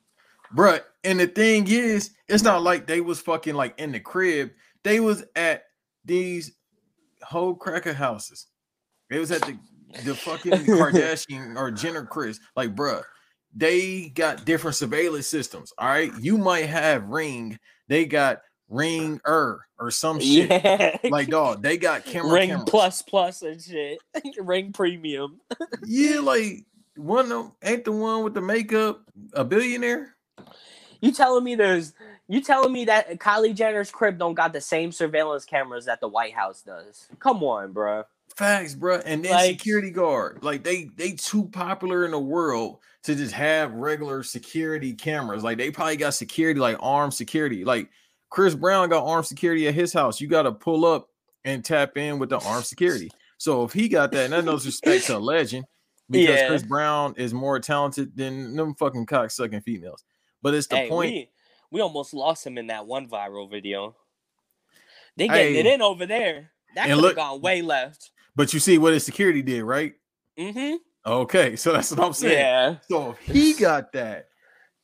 [0.55, 4.51] Bruh, and the thing is, it's not like they was fucking like in the crib.
[4.83, 5.63] They was at
[6.05, 6.53] these
[7.21, 8.47] whole cracker houses.
[9.09, 9.57] They was at the
[10.03, 12.39] the fucking Kardashian or Jenner Chris.
[12.55, 13.03] Like, bruh,
[13.55, 15.73] they got different surveillance systems.
[15.77, 16.11] All right.
[16.19, 17.57] You might have ring,
[17.87, 20.49] they got ring er or some shit.
[20.49, 22.69] Yeah, Like, dog, they got camera ring cameras.
[22.69, 23.99] plus plus and shit.
[24.39, 25.39] ring premium.
[25.85, 26.65] Yeah, like
[26.95, 29.03] one of them ain't the one with the makeup
[29.33, 30.15] a billionaire?
[31.01, 31.93] You telling me there's
[32.27, 36.07] you telling me that Kylie Jenner's crib don't got the same surveillance cameras that the
[36.07, 37.07] White House does?
[37.19, 38.03] Come on, bro.
[38.35, 38.97] Facts, bro.
[39.05, 40.43] And then Like- security guard.
[40.43, 45.43] Like they they too popular in the world to just have regular security cameras.
[45.43, 47.63] Like they probably got security, like armed security.
[47.63, 47.89] Like
[48.29, 50.19] Chris Brown got armed security at his house.
[50.19, 51.07] You got to pull up
[51.45, 53.09] and tap in with the armed security.
[53.37, 55.65] So if he got that, and that no respect to a legend,
[56.09, 56.47] because Yeah.
[56.49, 60.03] Chris Brown is more talented than them fucking cock sucking females.
[60.41, 61.11] But it's the hey, point.
[61.11, 61.29] we
[61.71, 63.95] we almost lost him in that one viral video.
[65.15, 66.51] They getting it in over there.
[66.75, 68.11] That could have gone way left.
[68.35, 69.93] But you see what his security did, right?
[70.37, 70.75] Mm-hmm.
[71.05, 72.37] Okay, so that's what I'm saying.
[72.37, 72.75] Yeah.
[72.87, 74.27] So if he got that,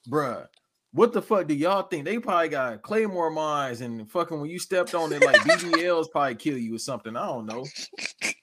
[0.10, 0.48] bruh,
[0.92, 2.06] what the fuck do y'all think?
[2.06, 6.36] They probably got Claymore mines and fucking when you stepped on it, like BBLs probably
[6.36, 7.16] kill you or something.
[7.16, 7.66] I don't know.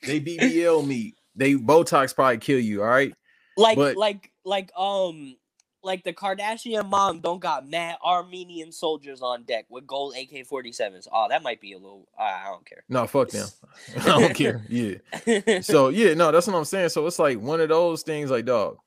[0.07, 1.17] They BBL meat.
[1.35, 2.83] They Botox probably kill you.
[2.83, 3.13] All right.
[3.57, 5.37] Like But- like like um
[5.83, 11.07] like the Kardashian mom don't got mad Armenian soldiers on deck with gold AK 47s.
[11.13, 12.85] Oh, that might be a little I don't care.
[12.89, 13.49] No, fuck them.
[14.01, 14.65] I don't care.
[14.69, 15.61] Yeah.
[15.61, 16.91] So yeah, no, that's what I'm saying.
[16.91, 18.79] So it's like one of those things, like dog.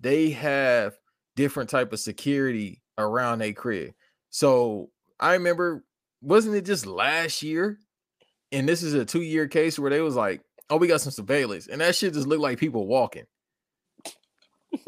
[0.00, 0.94] They have
[1.36, 3.94] different type of security around a crib.
[4.30, 5.84] So I remember,
[6.20, 7.78] wasn't it just last year?
[8.52, 11.12] And this is a two year case where they was like, "Oh, we got some
[11.12, 13.24] surveillance," and that shit just looked like people walking.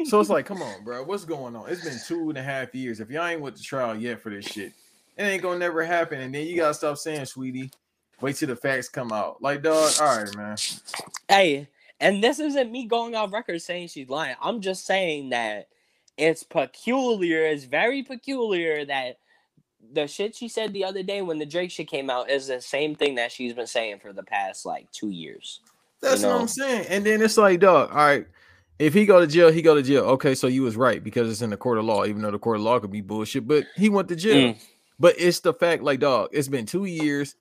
[0.05, 1.69] So it's like, come on, bro, what's going on?
[1.69, 2.99] It's been two and a half years.
[2.99, 4.73] If y'all ain't went to trial yet for this shit,
[5.17, 6.19] it ain't gonna never happen.
[6.19, 7.71] And then you gotta stop saying, sweetie,
[8.21, 9.41] wait till the facts come out.
[9.41, 10.57] Like, dog, all right, man.
[11.27, 11.67] Hey,
[11.99, 14.35] and this isn't me going on record saying she's lying.
[14.41, 15.67] I'm just saying that
[16.17, 17.45] it's peculiar.
[17.45, 19.17] It's very peculiar that
[19.93, 22.61] the shit she said the other day when the Drake shit came out is the
[22.61, 25.61] same thing that she's been saying for the past like two years.
[26.01, 26.41] That's You what?
[26.41, 26.87] I'm saying.
[26.89, 28.27] And then it's like, dog, all right.
[28.79, 30.03] If he go to jail, he go to jail.
[30.03, 32.39] Okay, so you was right because it's in the court of law, even though the
[32.39, 34.53] court of law could be bullshit, but he went to jail.
[34.53, 34.57] Mm.
[34.99, 37.35] But it's the fact, like, dog, it's been two years,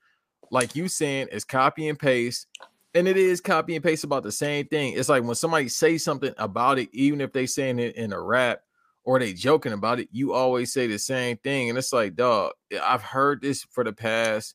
[0.51, 2.47] like you saying, it's copy and paste.
[2.95, 4.95] And it is copy and paste about the same thing.
[4.95, 8.21] It's like when somebody say something about it, even if they saying it in a
[8.21, 8.61] rap
[9.05, 11.69] or they joking about it, you always say the same thing.
[11.69, 12.53] And it's like, dog,
[12.83, 14.55] I've heard this for the past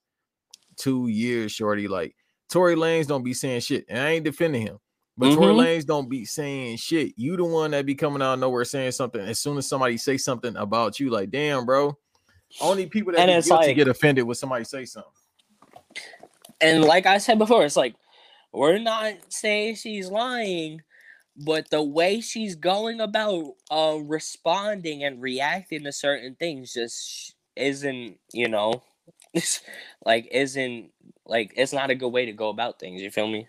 [0.75, 1.87] two years, shorty.
[1.87, 2.15] Like
[2.49, 4.79] Tory Lanez don't be saying shit, and I ain't defending him.
[5.17, 5.59] But Tory Mhm.
[5.59, 7.13] Lanez don't be saying shit.
[7.17, 9.21] You the one that be coming out of nowhere saying something.
[9.21, 11.97] As soon as somebody say something about you, like, damn, bro.
[12.59, 15.11] Only people that And be it's like- get offended when somebody say something.
[16.59, 17.95] And like I said before, it's like
[18.51, 20.81] we're not saying she's lying,
[21.37, 28.17] but the way she's going about uh, responding and reacting to certain things just isn't,
[28.33, 28.83] you know,
[30.05, 30.91] like isn't
[31.25, 33.01] like it's not a good way to go about things.
[33.01, 33.47] You feel me?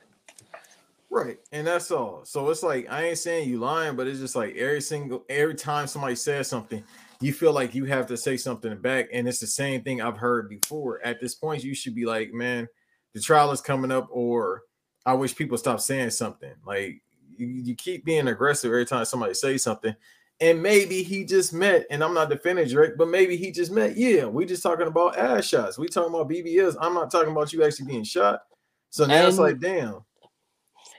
[1.13, 1.37] Right.
[1.53, 2.25] And that's all.
[2.25, 5.55] So it's like I ain't saying you lying, but it's just like every single every
[5.55, 6.83] time somebody says something,
[7.21, 9.09] you feel like you have to say something back.
[9.13, 11.05] And it's the same thing I've heard before.
[11.05, 12.67] At this point, you should be like, man,
[13.13, 14.63] the trial is coming up, or
[15.05, 16.55] I wish people stop saying something.
[16.65, 17.03] Like
[17.37, 19.95] you, you keep being aggressive every time somebody says something.
[20.41, 23.99] And maybe he just met, and I'm not defending Drake, but maybe he just met.
[23.99, 25.77] Yeah, we just talking about ass shots.
[25.77, 26.75] We talking about BBS.
[26.81, 28.41] I'm not talking about you actually being shot.
[28.89, 30.07] So now it's like, damn.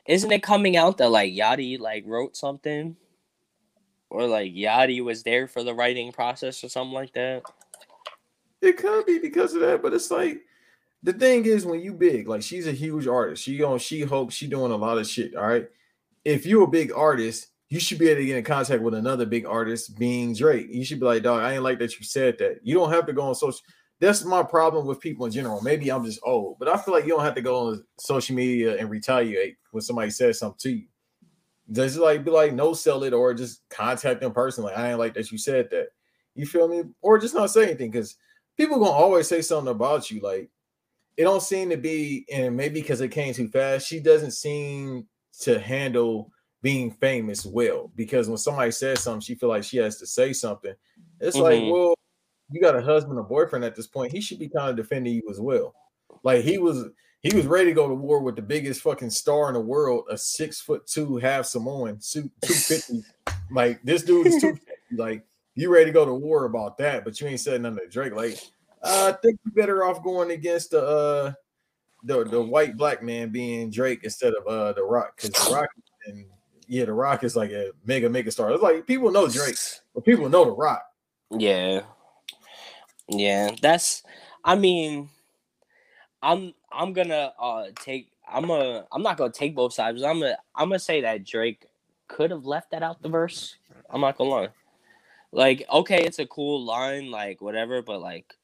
[0.08, 2.96] Isn't it coming out that like Yachty like wrote something?
[4.10, 7.44] Or like Yachty was there for the writing process or something like that.
[8.62, 10.42] It could be because of that, but it's like
[11.02, 13.44] the thing is when you big, like she's a huge artist.
[13.44, 15.36] She on she hopes she doing a lot of shit.
[15.36, 15.68] All right.
[16.24, 19.26] If you're a big artist, you should be able to get in contact with another
[19.26, 20.68] big artist being Drake.
[20.70, 22.60] You should be like, dog, I ain't like that you said that.
[22.64, 23.60] You don't have to go on social.
[24.00, 25.62] That's my problem with people in general.
[25.62, 28.36] Maybe I'm just old, but I feel like you don't have to go on social
[28.36, 30.86] media and retaliate when somebody says something to you.
[31.72, 34.74] Just like be like, no, sell it, or just contact them personally.
[34.74, 35.88] I ain't like that you said that.
[36.36, 36.84] You feel me?
[37.02, 38.18] Or just not say anything because
[38.58, 40.20] people gonna always say something about you.
[40.22, 40.50] Like
[41.16, 45.08] it don't seem to be, and maybe because it came too fast, she doesn't seem
[45.42, 46.32] to handle
[46.62, 47.92] being famous well.
[47.96, 50.74] Because when somebody says something, she feel like she has to say something.
[51.20, 51.72] It's like, Mhm.
[51.72, 51.96] well,
[52.52, 54.12] you got a husband or boyfriend at this point.
[54.12, 55.76] He should be kind of defending you as well.
[56.24, 56.88] Like he was,
[57.24, 60.06] he was ready to go to war with the biggest fucking star in the world,
[60.10, 63.04] a six foot two half Samoan, two fifty.
[63.52, 64.96] like this dude is two fifty.
[64.96, 65.26] Like
[65.56, 68.14] you ready to go to war about that, but you ain't said nothing to Drake.
[68.14, 68.38] Like
[68.84, 71.34] uh, I think you better off going against the uh
[72.04, 75.70] the the white black man being Drake instead of uh the Rock because the Rock
[76.06, 76.26] and
[76.68, 78.52] yeah, the Rock is like a mega mega star.
[78.52, 79.58] It's like people know Drake,
[79.96, 80.84] but people know the Rock.
[81.32, 81.84] Yeah.
[83.08, 84.04] Yeah, that's
[84.44, 85.10] I mean
[86.22, 90.02] I'm I'm gonna uh take I'm a I'm not gonna take both sides.
[90.04, 91.66] I'm gonna I'm gonna say that Drake
[92.08, 93.56] could have left that out the verse.
[93.90, 94.50] I'm not gonna lie.
[95.32, 98.36] Like, okay, it's a cool line, like whatever, but like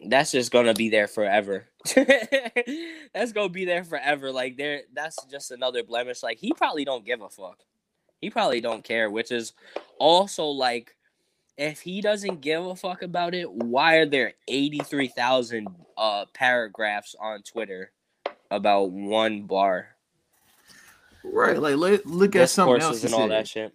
[0.00, 1.66] that's just gonna be there forever.
[1.94, 4.32] that's gonna be there forever.
[4.32, 6.22] Like there that's just another blemish.
[6.22, 7.60] Like he probably don't give a fuck.
[8.20, 9.52] He probably don't care, which is
[9.98, 10.96] also like
[11.56, 17.42] if he doesn't give a fuck about it, why are there 83,000 uh paragraphs on
[17.42, 17.92] Twitter
[18.50, 19.88] about one bar?
[21.22, 23.02] Right, like let, look at something else.
[23.04, 23.72] And all that shit.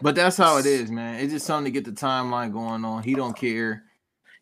[0.00, 1.20] But that's how it is, man.
[1.20, 3.02] It's just something to get the timeline going on.
[3.02, 3.84] He don't care,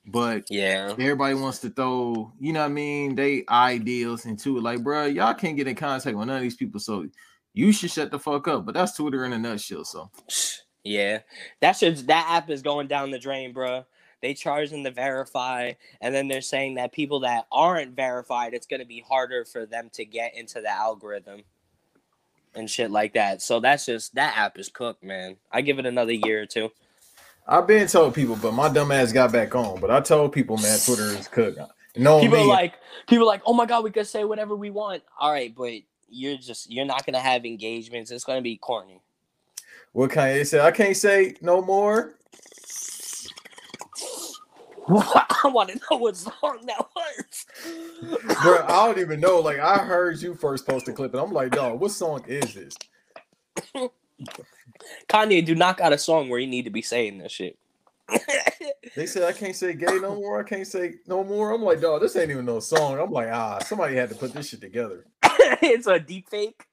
[0.07, 0.93] but Yeah.
[0.93, 4.63] everybody wants to throw, you know what I mean, they ideals into it.
[4.63, 7.07] Like, bro, y'all can't get in contact with none of these people, so
[7.53, 8.65] you should shut the fuck up.
[8.65, 9.85] But that's Twitter in a nutshell.
[9.85, 10.11] So
[10.85, 11.21] Yeah.
[11.61, 13.85] That shit's that app is going down the drain, bruh.
[14.23, 18.67] They charge them to verify, and then they're saying that people that aren't verified, it's
[18.67, 21.43] gonna be harder for them to get into the algorithm
[22.55, 23.41] and shit like that.
[23.41, 25.37] So that's just that app is cooked, man.
[25.51, 26.71] I give it another year or two.
[27.47, 29.81] I've been told people, but my dumb ass got back on.
[29.81, 31.59] But I told people, man, Twitter is cooked.
[31.97, 32.75] No, people me, like
[33.09, 35.73] people like oh my god we could say whatever we want all right but
[36.09, 39.01] you're just you're not gonna have engagements it's gonna be corny
[39.93, 42.15] what Kanye said, I can't say no more.
[44.93, 47.47] i want to know what song that was
[48.43, 49.39] Bro, I don't even know.
[49.39, 52.55] Like, I heard you first post the clip, and I'm like, dog, what song is
[52.55, 52.75] this?
[55.09, 57.57] kanye do not got a song where you need to be saying this shit
[58.97, 60.41] They said I can't say gay no more.
[60.41, 61.53] I can't say no more.
[61.53, 62.99] I'm like, dog, this ain't even no song.
[62.99, 65.05] I'm like, ah, somebody had to put this shit together.
[65.63, 66.65] it's a deep fake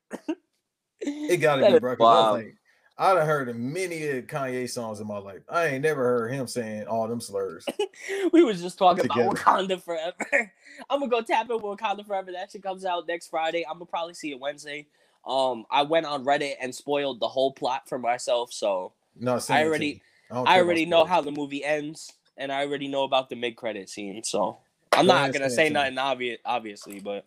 [1.02, 1.96] It gotta That be, bro.
[2.00, 2.56] was like,
[3.00, 5.42] I done heard many of Kanye songs in my life.
[5.50, 7.66] I ain't never heard him saying all them slurs.
[8.34, 9.30] we was just talking Together.
[9.30, 10.52] about wakanda forever
[10.90, 13.76] i'm gonna go tap in with wakanda forever that shit comes out next friday i'm
[13.76, 14.86] gonna probably see it wednesday
[15.26, 19.64] um i went on reddit and spoiled the whole plot for myself so No, I
[19.66, 23.36] already- don't I already know how the movie ends, and I already know about the
[23.38, 24.24] mid-credit scene.
[24.24, 24.58] So
[24.92, 25.74] I'm not gonna say it say to me.
[25.74, 27.26] nothing obvious, obviously, but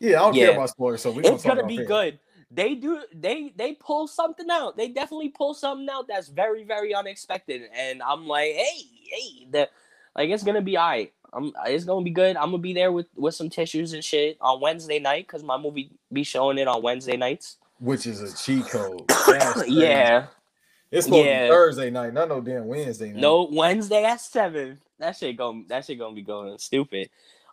[0.00, 0.46] Yeah, I don't Yeah.
[0.48, 1.00] care about spoilers.
[1.02, 2.18] So we gonna it's gonna be good.
[2.54, 4.76] They do they they pull something out.
[4.78, 9.70] They definitely pull something out that's very very unexpected, and I'm like, hey hey, the
[10.16, 11.12] like it's gonna be alright.
[11.34, 12.36] I'm it's gonna be good.
[12.36, 15.58] I'm gonna be there with with some tissues and shit on Wednesday night because my
[15.58, 17.58] movie be showing it on Wednesday nights.
[17.80, 19.08] Which is a cheat code.
[19.68, 20.28] Yeah,
[20.92, 21.40] It's supposed to Yeah.
[21.40, 23.20] be Thursday night, not no damn Wednesday night.
[23.20, 24.80] no Wednesday at seven.
[25.00, 27.10] That shit going that shit gonna be going stupid.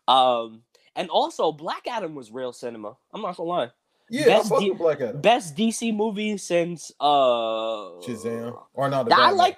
[0.08, 0.64] Um,
[0.96, 2.98] and also Black Adam was real cinema.
[3.14, 3.72] I'm not gonna lie.
[4.12, 4.74] Yeah, Best D-.
[5.16, 8.60] Best DC movie since uh Shazam.
[8.74, 9.38] Or not the I Batman.
[9.38, 9.58] like.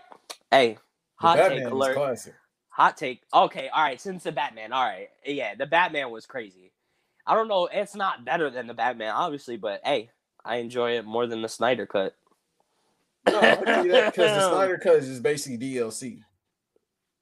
[0.51, 0.77] Hey,
[1.15, 1.95] hot take alert.
[1.95, 2.35] classic.
[2.69, 3.23] Hot take.
[3.33, 3.99] Okay, all right.
[3.99, 5.09] Since the Batman, all right.
[5.25, 6.71] Yeah, the Batman was crazy.
[7.25, 7.67] I don't know.
[7.71, 10.11] It's not better than the Batman, obviously, but hey,
[10.45, 12.15] I enjoy it more than the Snyder cut.
[13.25, 16.19] No, I can see that because the Snyder Cut is basically DLC.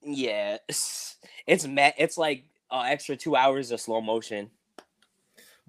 [0.03, 1.17] Yeah, it's
[1.47, 4.49] it's It's like uh, extra two hours of slow motion.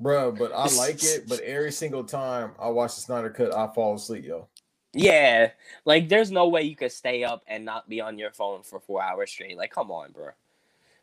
[0.02, 1.28] Bruh, but I like it.
[1.28, 4.48] But every single time I watch the Snyder Cut, I fall asleep, yo.
[4.94, 5.52] Yeah,
[5.86, 8.78] like there's no way you could stay up and not be on your phone for
[8.80, 9.56] four hours straight.
[9.56, 10.30] Like, come on, bro.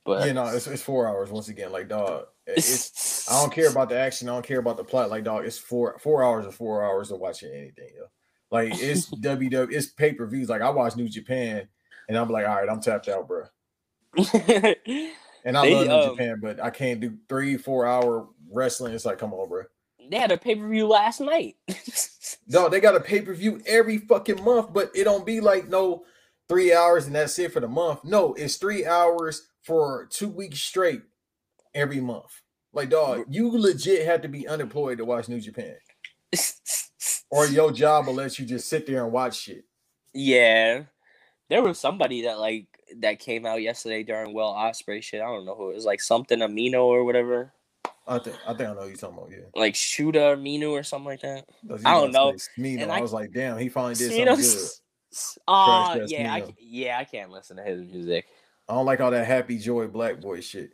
[0.06, 1.72] But You know, it's, it's four hours once again.
[1.72, 2.94] Like, dog, it's
[3.28, 4.28] I don't care about the action.
[4.30, 5.10] I don't care about the plot.
[5.10, 8.06] Like, dog, it's four four hours or four hours of watching anything, yo.
[8.52, 10.50] Like, it's WW, it's pay per views.
[10.50, 11.70] Like, I watch New Japan,
[12.08, 13.46] and I'm like, all right, I'm tapped out, bro.
[15.46, 18.94] And I They, love New um, Japan, but I can't do three, four hour wrestling.
[18.94, 19.64] It's like, come on, bro.
[20.10, 21.56] they had a pay per view last night.
[22.48, 25.68] No, they got a pay per view every fucking month, but it don't be like
[25.68, 26.04] no
[26.48, 28.04] three hours and that's it for the month.
[28.04, 31.02] No, it's three hours for two weeks straight
[31.74, 32.42] every month.
[32.74, 35.76] Like, dog, you legit have to be unemployed to watch New Japan,
[37.32, 39.66] or your job will let you just sit there and watch shit.
[40.14, 40.84] Yeah,
[41.50, 42.68] there was somebody that like
[42.98, 45.22] that came out yesterday during Will Ospreay shit.
[45.22, 47.54] I don't know who it was, like something Amino or whatever,
[48.10, 49.30] I think I think I know who you're talking about.
[49.32, 51.46] Yeah, like Shuda Minu or something like that.
[51.86, 52.34] I don't know.
[52.58, 52.82] Smino.
[52.82, 54.70] And I, I- was like, damn, he finally did You something good.
[55.48, 58.26] uh, Trash ass yeah, I, yeah, I can't listen to his music.
[58.68, 60.72] I don't like all that happy joy black boy shit.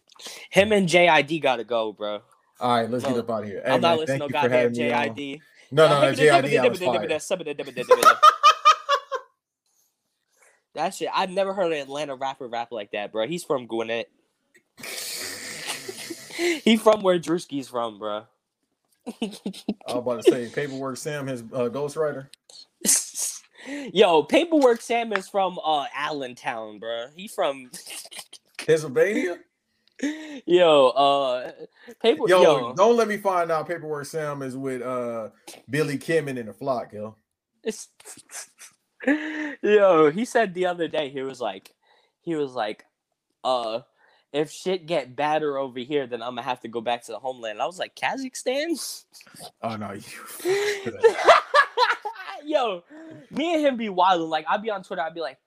[0.49, 2.21] Him and JID gotta go, bro.
[2.61, 3.61] All right, let's No, get up out of here.
[3.65, 5.07] Hey, I'm not man, listening to you goddamn having me on.
[5.15, 5.39] JID.
[5.71, 7.21] No, no, no, JID, I was fired.
[10.73, 13.27] That shit, I've never heard an Atlanta rapper rap like that, bro.
[13.27, 14.09] He's from Gwinnett.
[16.37, 18.23] He from where Drewski's from, bro.
[19.07, 22.27] I was about to say, Paperwork Sam, his uh, ghostwriter.
[23.93, 27.07] Yo, Paperwork Sam is from uh Allentown, bro.
[27.15, 27.71] He from
[28.57, 29.37] Pennsylvania?
[30.45, 31.51] yo, uh
[32.01, 35.29] paper Yo, yo, don't let me find out Paperwork Sam is with uh
[35.69, 37.15] Billy Kimmon in the flock, yo.
[37.63, 37.87] It's-
[39.61, 41.73] Yo, he said the other day he was like,
[42.21, 42.85] he was like,
[43.43, 43.81] uh,
[44.35, 47.19] if shit get badder over here, then I'm gonna have to go back to the
[47.19, 47.61] homeland.
[47.61, 49.05] I was like, Kazakhstan.
[49.61, 50.93] Oh no, you
[52.45, 52.83] Yo,
[53.31, 54.29] me and him be wilding.
[54.29, 55.01] Like I'll be on Twitter.
[55.01, 55.37] I'll be like,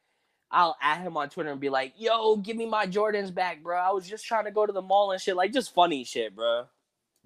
[0.50, 3.76] I'll add him on Twitter and be like, Yo, give me my Jordans back, bro.
[3.76, 5.36] I was just trying to go to the mall and shit.
[5.36, 6.64] Like just funny shit, bro.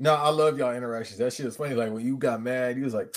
[0.01, 1.19] No, I love y'all interactions.
[1.19, 1.77] That shit is funny.
[1.77, 3.17] Like when you got mad, he was like,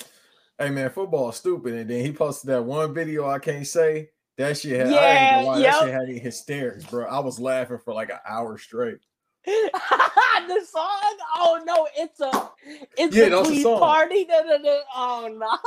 [0.60, 4.10] "Hey man, football is stupid," and then he posted that one video I can't say.
[4.38, 5.74] That shit had, I Yeah, lie, yep.
[5.74, 7.06] that shit had me hysterics, bro.
[7.08, 9.00] I was laughing for like an hour straight.
[9.46, 11.18] the song?
[11.38, 12.50] Oh no, it's a
[12.98, 13.80] it's Yeah, a that's song.
[13.80, 14.26] party.
[14.26, 14.80] Da, da, da.
[14.96, 15.58] Oh no.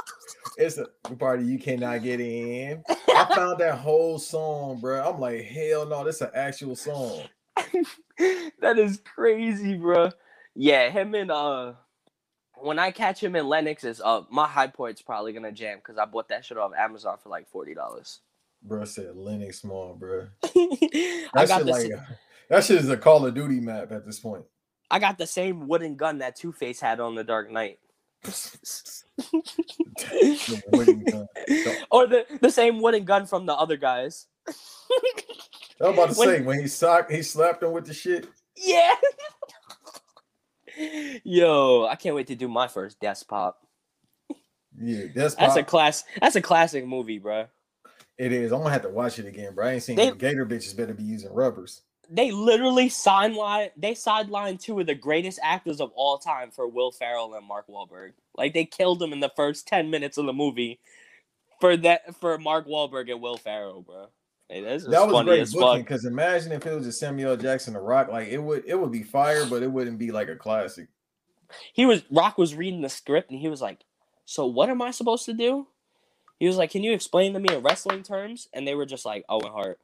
[0.56, 2.84] It's a party you cannot get in.
[3.14, 5.02] I found that whole song, bro.
[5.08, 7.28] I'm like, hell no, that's an actual song.
[8.60, 10.10] that is crazy, bro.
[10.54, 11.74] Yeah, him and uh
[12.60, 15.98] when I catch him in Lenox is uh my high point's probably gonna jam because
[15.98, 18.20] I bought that shit off Amazon for like forty dollars.
[18.62, 20.26] Bro said Lenox Mall, bro.
[20.44, 21.98] I That got shit like sa-
[22.50, 24.44] that shit is a Call of Duty map at this point.
[24.90, 27.78] I got the same wooden gun that Two Face had on the Dark Knight.
[29.96, 34.26] The or the, the same wooden gun from the other guys.
[34.48, 34.52] I
[35.80, 38.28] was about to When- say when he socked, he slapped him with the shit.
[38.56, 38.94] Yeah.
[41.24, 43.58] Yo, I can't wait to do my first desk pop.
[44.80, 46.04] Yeah, that's That's a class.
[46.20, 47.46] That's a classic movie, bro.
[48.18, 48.52] It is.
[48.52, 49.66] I'm gonna have to watch it again, bro.
[49.66, 51.82] I ain't seen They- Gator bitches better be using rubbers.
[52.10, 53.68] They literally sideline.
[53.76, 57.66] They sidelined two of the greatest actors of all time for Will Ferrell and Mark
[57.68, 58.12] Wahlberg.
[58.34, 60.80] Like they killed them in the first ten minutes of the movie
[61.60, 64.06] for that for Mark Wahlberg and Will Ferrell, bro.
[64.48, 67.74] Hey, That was funny great as booking because imagine if it was just Samuel Jackson,
[67.74, 68.08] The Rock.
[68.08, 70.88] Like it would, it would be fire, but it wouldn't be like a classic.
[71.74, 73.80] He was Rock was reading the script and he was like,
[74.24, 75.66] "So what am I supposed to do?"
[76.38, 79.04] He was like, "Can you explain to me in wrestling terms?" And they were just
[79.04, 79.78] like, "Owen Hart."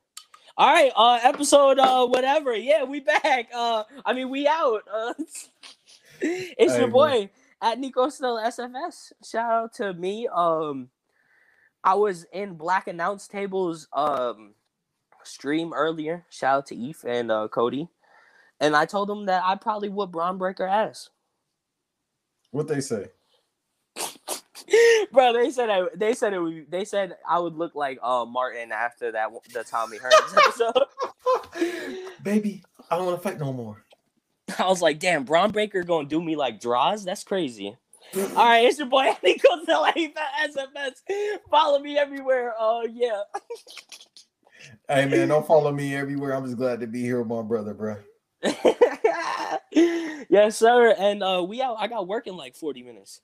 [0.57, 2.55] All right, uh, episode uh, whatever.
[2.55, 3.49] Yeah, we back.
[3.53, 4.83] Uh, I mean, we out.
[4.93, 5.15] Uh,
[6.21, 7.29] it's your boy
[7.61, 9.13] at Nico Still SFS.
[9.29, 10.29] Shout out to me.
[10.33, 10.91] Um,
[11.83, 14.55] I was in Black Announce Tables um
[15.25, 16.25] stream earlier.
[16.31, 17.89] Shout out to Eve and uh, Cody.
[18.61, 21.11] and I told them that I probably would Bron Breakker ass.
[22.51, 23.07] What they say?
[25.13, 28.25] Bro, they said I, they said it would, they said I would look like uh
[28.25, 30.37] Martin after that the Tommy Hearns
[31.57, 32.05] episode.
[32.23, 33.85] Baby, I don't want to fight no more.
[34.59, 37.05] I was like, damn, Bron Breakker gonna do me like draws?
[37.05, 37.77] That's crazy.
[38.15, 40.93] All right, it's your boy Nico SMS.
[41.51, 42.55] Follow me everywhere.
[42.59, 43.23] Oh uh, yeah.
[44.89, 46.35] hey man, don't follow me everywhere.
[46.35, 47.97] I'm just glad to be here with my brother, bro.
[49.73, 50.95] yes, sir.
[50.99, 51.77] And uh we out.
[51.79, 53.21] I got work in like 40 minutes.